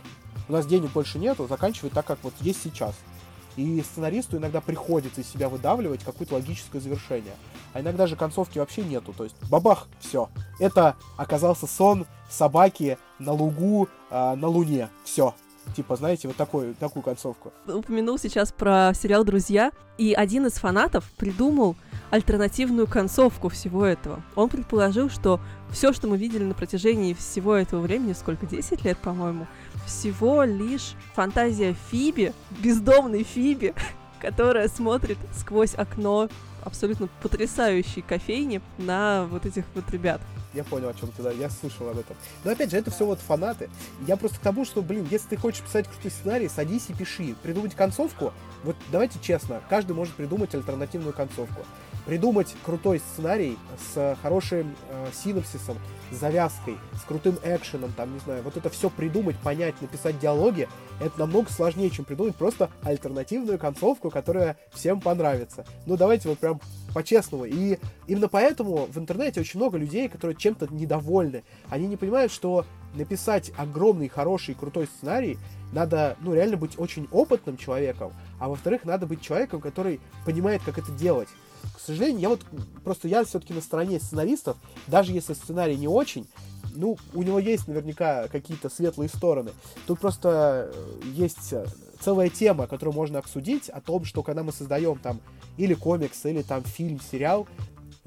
у 0.47 0.53
нас 0.53 0.66
денег 0.66 0.91
больше 0.91 1.20
нету, 1.20 1.47
заканчивай 1.47 1.89
так, 1.89 2.05
как 2.05 2.20
вот 2.24 2.34
есть 2.41 2.61
сейчас. 2.63 2.95
И 3.55 3.82
сценаристу 3.82 4.38
иногда 4.38 4.59
приходится 4.59 5.22
из 5.22 5.30
себя 5.30 5.47
выдавливать 5.47 6.03
какое-то 6.03 6.36
логическое 6.36 6.80
завершение. 6.80 7.34
А 7.74 7.80
иногда 7.80 8.05
же 8.05 8.16
концовки 8.16 8.59
вообще 8.59 8.84
нету. 8.84 9.13
То 9.13 9.24
есть 9.24 9.36
бабах, 9.49 9.88
все. 9.99 10.30
Это 10.59 10.95
оказался 11.16 11.66
сон 11.66 12.05
собаки 12.30 12.97
на 13.18 13.32
лугу, 13.32 13.88
э, 14.09 14.36
на 14.36 14.47
луне. 14.47 14.89
Все. 15.05 15.34
Типа, 15.76 15.95
знаете, 15.95 16.28
вот 16.28 16.38
такой, 16.38 16.74
такую 16.74 17.03
концовку. 17.03 17.51
Упомянул 17.68 18.18
сейчас 18.18 18.51
про 18.51 18.93
сериал 18.93 19.24
«Друзья», 19.24 19.72
и 19.97 20.13
один 20.13 20.45
из 20.45 20.53
фанатов 20.53 21.03
придумал 21.18 21.76
альтернативную 22.11 22.88
концовку 22.88 23.49
всего 23.49 23.86
этого. 23.86 24.22
Он 24.36 24.49
предположил, 24.49 25.09
что 25.09 25.39
все, 25.72 25.91
что 25.91 26.07
мы 26.07 26.18
видели 26.18 26.43
на 26.43 26.53
протяжении 26.53 27.13
всего 27.13 27.55
этого 27.55 27.82
времени, 27.82 28.13
сколько, 28.13 28.45
10 28.45 28.86
лет, 28.86 28.97
по-моему, 28.97 29.47
всего 29.86 30.43
лишь 30.43 30.93
фантазия 31.13 31.76
Фиби, 31.89 32.34
бездомной 32.61 33.24
Фиби, 33.24 33.74
которая 34.22 34.68
смотрит 34.68 35.18
сквозь 35.38 35.76
окно 35.76 36.30
абсолютно 36.63 37.07
потрясающей 37.22 38.01
кофейни 38.01 38.61
на 38.78 39.26
вот 39.30 39.45
этих 39.45 39.66
вот 39.76 39.89
ребят. 39.91 40.22
Я 40.56 40.64
понял, 40.64 40.88
о 40.89 40.93
чем 40.93 41.12
ты, 41.12 41.22
да, 41.22 41.32
я 41.32 41.49
слышал 41.49 41.89
об 41.89 41.99
этом. 41.99 42.16
Но 42.43 42.51
опять 42.51 42.72
же, 42.72 42.78
это 42.78 42.89
все 42.89 43.06
вот 43.06 43.20
фанаты. 43.20 43.70
Я 44.08 44.16
просто 44.16 44.38
к 44.38 44.41
тому, 44.41 44.64
что, 44.64 44.82
блин, 44.82 45.06
если 45.12 45.28
ты 45.30 45.38
хочешь 45.38 45.62
писать 45.62 45.88
крутой 45.88 46.12
сценарий, 46.12 46.47
садись 46.47 46.89
и 46.89 46.93
пиши. 46.93 47.36
Придумать 47.43 47.76
концовку, 47.76 48.34
вот 48.64 48.78
давайте 48.91 49.20
честно, 49.22 49.62
каждый 49.70 49.91
может 49.91 50.14
придумать 50.16 50.56
альтернативную 50.56 51.14
концовку 51.14 51.66
придумать 52.06 52.56
крутой 52.64 52.99
сценарий 52.99 53.58
с 53.93 54.18
хорошим 54.22 54.76
э, 54.89 55.08
синопсисом, 55.14 55.78
с 56.12 56.18
завязкой, 56.18 56.78
с 56.93 57.01
крутым 57.01 57.38
экшеном, 57.43 57.91
там, 57.93 58.14
не 58.14 58.20
знаю, 58.20 58.43
вот 58.43 58.58
это 58.58 58.70
все 58.70 58.89
придумать, 58.89 59.36
понять, 59.38 59.82
написать 59.82 60.20
диалоги, 60.20 60.70
это 61.01 61.20
намного 61.20 61.51
сложнее, 61.51 61.89
чем 61.89 62.06
придумать 62.06 62.36
просто 62.36 62.70
альтернативную 62.84 63.58
концовку, 63.58 64.10
которая 64.10 64.58
всем 64.72 65.01
понравится. 65.01 65.66
Ну, 65.86 65.97
давайте 65.97 66.30
вот 66.30 66.39
прям 66.39 66.62
по-честному. 66.93 67.45
И 67.45 67.80
именно 68.08 68.30
поэтому 68.30 68.86
в 68.86 68.97
интернете 68.97 69.41
очень 69.41 69.60
много 69.60 69.78
людей, 69.78 70.08
которые 70.08 70.38
чем-то 70.38 70.68
недовольны. 70.74 71.43
Они 71.70 71.88
не 71.88 71.97
понимают, 71.97 72.32
что 72.32 72.66
написать 72.93 73.51
огромный, 73.58 74.08
хороший, 74.08 74.56
крутой 74.56 74.88
сценарий 74.88 75.38
надо, 75.74 76.16
ну, 76.22 76.34
реально 76.34 76.56
быть 76.56 76.80
очень 76.80 77.08
опытным 77.12 77.58
человеком, 77.58 78.14
а 78.39 78.47
во-вторых, 78.47 78.86
надо 78.86 79.06
быть 79.06 79.22
человеком, 79.22 79.60
который 79.60 79.99
понимает, 80.26 80.62
как 80.64 80.78
это 80.78 80.91
делать 80.91 81.28
к 81.74 81.80
сожалению, 81.80 82.22
я 82.22 82.30
вот 82.30 82.41
просто 82.84 83.07
я 83.07 83.24
все-таки 83.24 83.53
на 83.53 83.61
стороне 83.61 83.99
сценаристов, 83.99 84.57
даже 84.88 85.11
если 85.11 85.34
сценарий 85.34 85.78
не 85.78 85.88
очень, 85.88 86.28
ну, 86.76 86.97
у 87.13 87.24
него 87.24 87.39
есть 87.39 87.68
наверняка 87.68 88.28
какие-то 88.28 88.70
светлые 88.70 89.09
стороны. 89.09 89.51
Тут 89.88 89.99
просто 89.99 90.72
э, 90.74 91.01
есть 91.13 91.53
э, 91.53 91.66
целая 91.99 92.30
тема, 92.30 92.68
которую 92.68 92.93
можно 92.93 93.20
обсудить, 93.20 93.70
о 93.70 93.82
том, 93.82 94.05
что 94.05 94.24
когда 94.24 94.43
мы 94.43 94.51
создаем 94.51 94.99
там 94.99 95.20
или 95.57 95.74
комикс, 95.74 96.26
или 96.26 96.41
там 96.41 96.63
фильм, 96.63 96.99
сериал, 96.99 97.47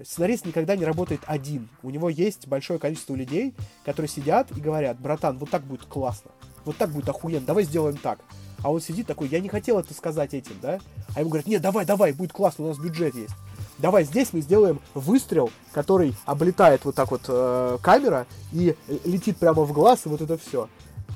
сценарист 0.03 0.47
никогда 0.47 0.77
не 0.77 0.85
работает 0.85 1.21
один. 1.27 1.69
У 1.83 1.91
него 1.91 2.09
есть 2.09 2.47
большое 2.47 2.79
количество 2.79 3.15
людей, 3.15 3.55
которые 3.85 4.09
сидят 4.09 4.51
и 4.57 4.61
говорят, 4.61 5.01
братан, 5.01 5.39
вот 5.39 5.51
так 5.51 5.65
будет 5.65 5.85
классно, 5.85 6.31
вот 6.65 6.77
так 6.77 6.91
будет 6.91 7.09
охуенно, 7.09 7.47
давай 7.47 7.65
сделаем 7.65 7.97
так. 7.97 8.21
А 8.63 8.73
он 8.73 8.81
сидит 8.81 9.07
такой, 9.07 9.29
я 9.29 9.41
не 9.41 9.49
хотел 9.49 9.79
это 9.79 9.95
сказать 9.95 10.35
этим, 10.35 10.57
да? 10.61 10.81
А 11.15 11.21
ему 11.21 11.31
говорят, 11.31 11.47
нет, 11.47 11.63
давай, 11.63 11.87
давай, 11.87 12.13
будет 12.13 12.33
классно, 12.33 12.65
у 12.65 12.69
нас 12.69 12.79
бюджет 12.79 13.15
есть 13.15 13.35
давай 13.79 14.05
здесь 14.05 14.33
мы 14.33 14.41
сделаем 14.41 14.81
выстрел, 14.95 15.51
который 15.73 16.15
облетает 16.25 16.85
вот 16.85 16.95
так 16.95 17.11
вот 17.11 17.23
э, 17.29 17.79
камера 17.83 18.27
и 18.53 18.77
летит 19.05 19.39
прямо 19.39 19.63
в 19.63 19.73
глаз, 19.73 20.07
и 20.07 20.09
вот 20.09 20.21
это 20.21 20.37
все. 20.37 20.69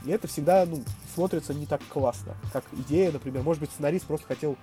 И 0.04 0.10
это 0.10 0.26
всегда, 0.26 0.64
ну, 0.66 0.82
смотрится 1.14 1.54
не 1.54 1.66
так 1.66 1.80
классно, 1.88 2.34
как 2.52 2.64
идея, 2.72 3.12
например. 3.12 3.42
Может 3.42 3.60
быть, 3.60 3.70
сценарист 3.70 4.06
просто 4.06 4.26
хотел 4.26 4.56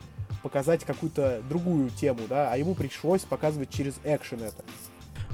показать 0.44 0.84
какую-то 0.84 1.42
другую 1.48 1.90
тему, 1.90 2.22
да, 2.28 2.52
а 2.52 2.58
ему 2.58 2.76
пришлось 2.76 3.22
показывать 3.22 3.70
через 3.70 3.96
экшен 4.04 4.42
это. 4.42 4.64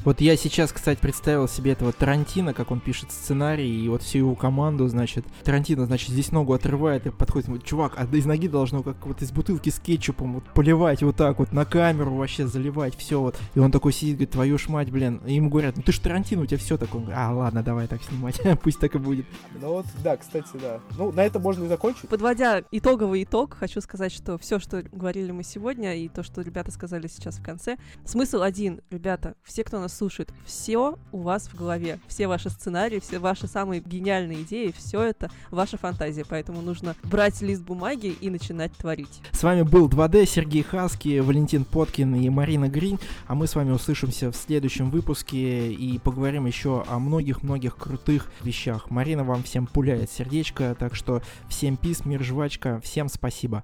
Вот 0.06 0.22
я 0.22 0.38
сейчас, 0.38 0.72
кстати, 0.72 0.99
представил 0.99 1.47
себе 1.47 1.72
этого 1.72 1.91
Тарантино, 1.91 2.53
как 2.53 2.70
он 2.70 2.80
пишет 2.80 3.12
сценарий, 3.12 3.84
и 3.84 3.89
вот 3.89 4.03
всю 4.03 4.20
его 4.20 4.36
команду, 4.36 4.88
значит, 4.88 5.25
Тарантино, 5.43 5.88
значит, 5.88 6.09
здесь 6.09 6.32
ногу 6.32 6.54
отрывает 6.54 7.08
и 7.08 7.09
подходит, 7.09 7.47
вот, 7.47 7.63
чувак, 7.63 7.93
а 7.97 8.05
из 8.16 8.25
ноги 8.28 8.47
должно 8.47 8.84
как 8.84 9.04
вот 9.08 9.24
из 9.24 9.32
бутылки 9.32 9.71
с 9.71 9.80
кетчупом 9.80 10.36
вот 10.36 10.43
поливать 10.54 11.01
вот 11.01 11.16
так 11.16 11.39
вот 11.39 11.51
на 11.54 11.66
камеру 11.66 12.13
вообще 12.13 12.46
заливать 12.46 12.96
все 12.96 13.20
вот. 13.20 13.36
И 13.55 13.59
он 13.59 13.71
такой 13.71 13.93
сидит, 13.93 14.17
говорит, 14.17 14.30
твою 14.30 14.59
ж 14.59 14.67
мать, 14.67 14.92
блин. 14.92 15.21
И 15.25 15.34
ему 15.34 15.50
говорят, 15.50 15.75
ну 15.75 15.82
ты 15.82 15.92
ж 15.92 15.97
Тарантино, 15.97 16.43
у 16.43 16.46
тебя 16.46 16.59
все 16.59 16.78
такое. 16.78 17.08
А, 17.12 17.34
ладно, 17.34 17.63
давай 17.63 17.88
так 17.88 18.04
снимать, 18.04 18.39
пусть 18.62 18.80
так 18.80 18.93
и 18.93 19.00
будет. 19.00 19.25
Ну 19.59 19.70
вот, 19.70 19.88
да, 20.04 20.17
кстати, 20.17 20.50
да. 20.62 20.82
Ну, 21.00 21.12
на 21.13 21.21
это 21.21 21.39
можно 21.39 21.63
и 21.63 21.67
закончить. 21.67 22.08
Подводя 22.09 22.62
итоговый 22.70 23.24
итог, 23.24 23.55
хочу 23.55 23.82
сказать, 23.82 24.13
что 24.13 24.38
все, 24.38 24.59
что 24.59 24.84
говорили 24.92 25.32
мы 25.32 25.42
сегодня, 25.42 25.97
и 25.97 26.09
то, 26.09 26.21
что 26.21 26.42
ребята 26.42 26.70
сказали 26.70 27.08
сейчас 27.08 27.39
в 27.39 27.43
конце, 27.43 27.78
смысл 28.05 28.43
один, 28.43 28.82
ребята, 28.92 29.34
все, 29.43 29.63
кто 29.63 29.80
нас 29.80 29.95
слушает, 29.96 30.32
все 30.46 30.97
у 31.12 31.22
вас 31.22 31.47
в 31.47 31.55
голове, 31.55 32.00
все 32.08 32.28
ваши 32.28 32.50
сценарии, 32.50 33.00
все 33.00 33.20
ваши 33.20 33.47
самые 33.47 33.82
гениальные 33.82 34.43
идеи, 34.43 34.74
все 34.78 35.01
это 35.01 35.32
ваша 35.51 35.78
фантазия, 35.78 36.26
поэтому 36.28 36.62
нужно 36.62 36.96
брать 37.04 37.42
лист 37.42 37.63
бумаги 37.63 38.16
и 38.20 38.30
начинать 38.30 38.74
творить. 38.74 39.22
С 39.32 39.43
вами 39.43 39.63
был 39.63 39.89
2D, 39.89 40.26
Сергей 40.26 40.63
Хаски, 40.63 41.20
Валентин 41.20 41.66
Поткин 41.66 42.16
и 42.16 42.30
Марина 42.30 42.67
Грин, 42.67 43.00
а 43.28 43.36
мы 43.36 43.47
с 43.47 43.55
вами 43.55 43.72
услышимся 43.72 44.32
в 44.32 44.36
следующем 44.36 44.89
выпуске 44.89 45.72
и 45.72 45.97
поговорим 46.00 46.46
еще 46.46 46.84
о 46.88 47.00
многих-многих 47.00 47.78
крутых 47.78 48.32
вещах. 48.43 48.89
Марина 48.89 49.24
вам 49.24 49.43
всем 49.43 49.67
пуляет 49.67 50.12
сердечко, 50.12 50.76
так 50.78 50.96
что 50.96 51.22
всем 51.47 51.78
пис, 51.78 52.05
мир, 52.05 52.24
жвачка, 52.24 52.80
всем 52.82 53.09
спасибо. 53.09 53.63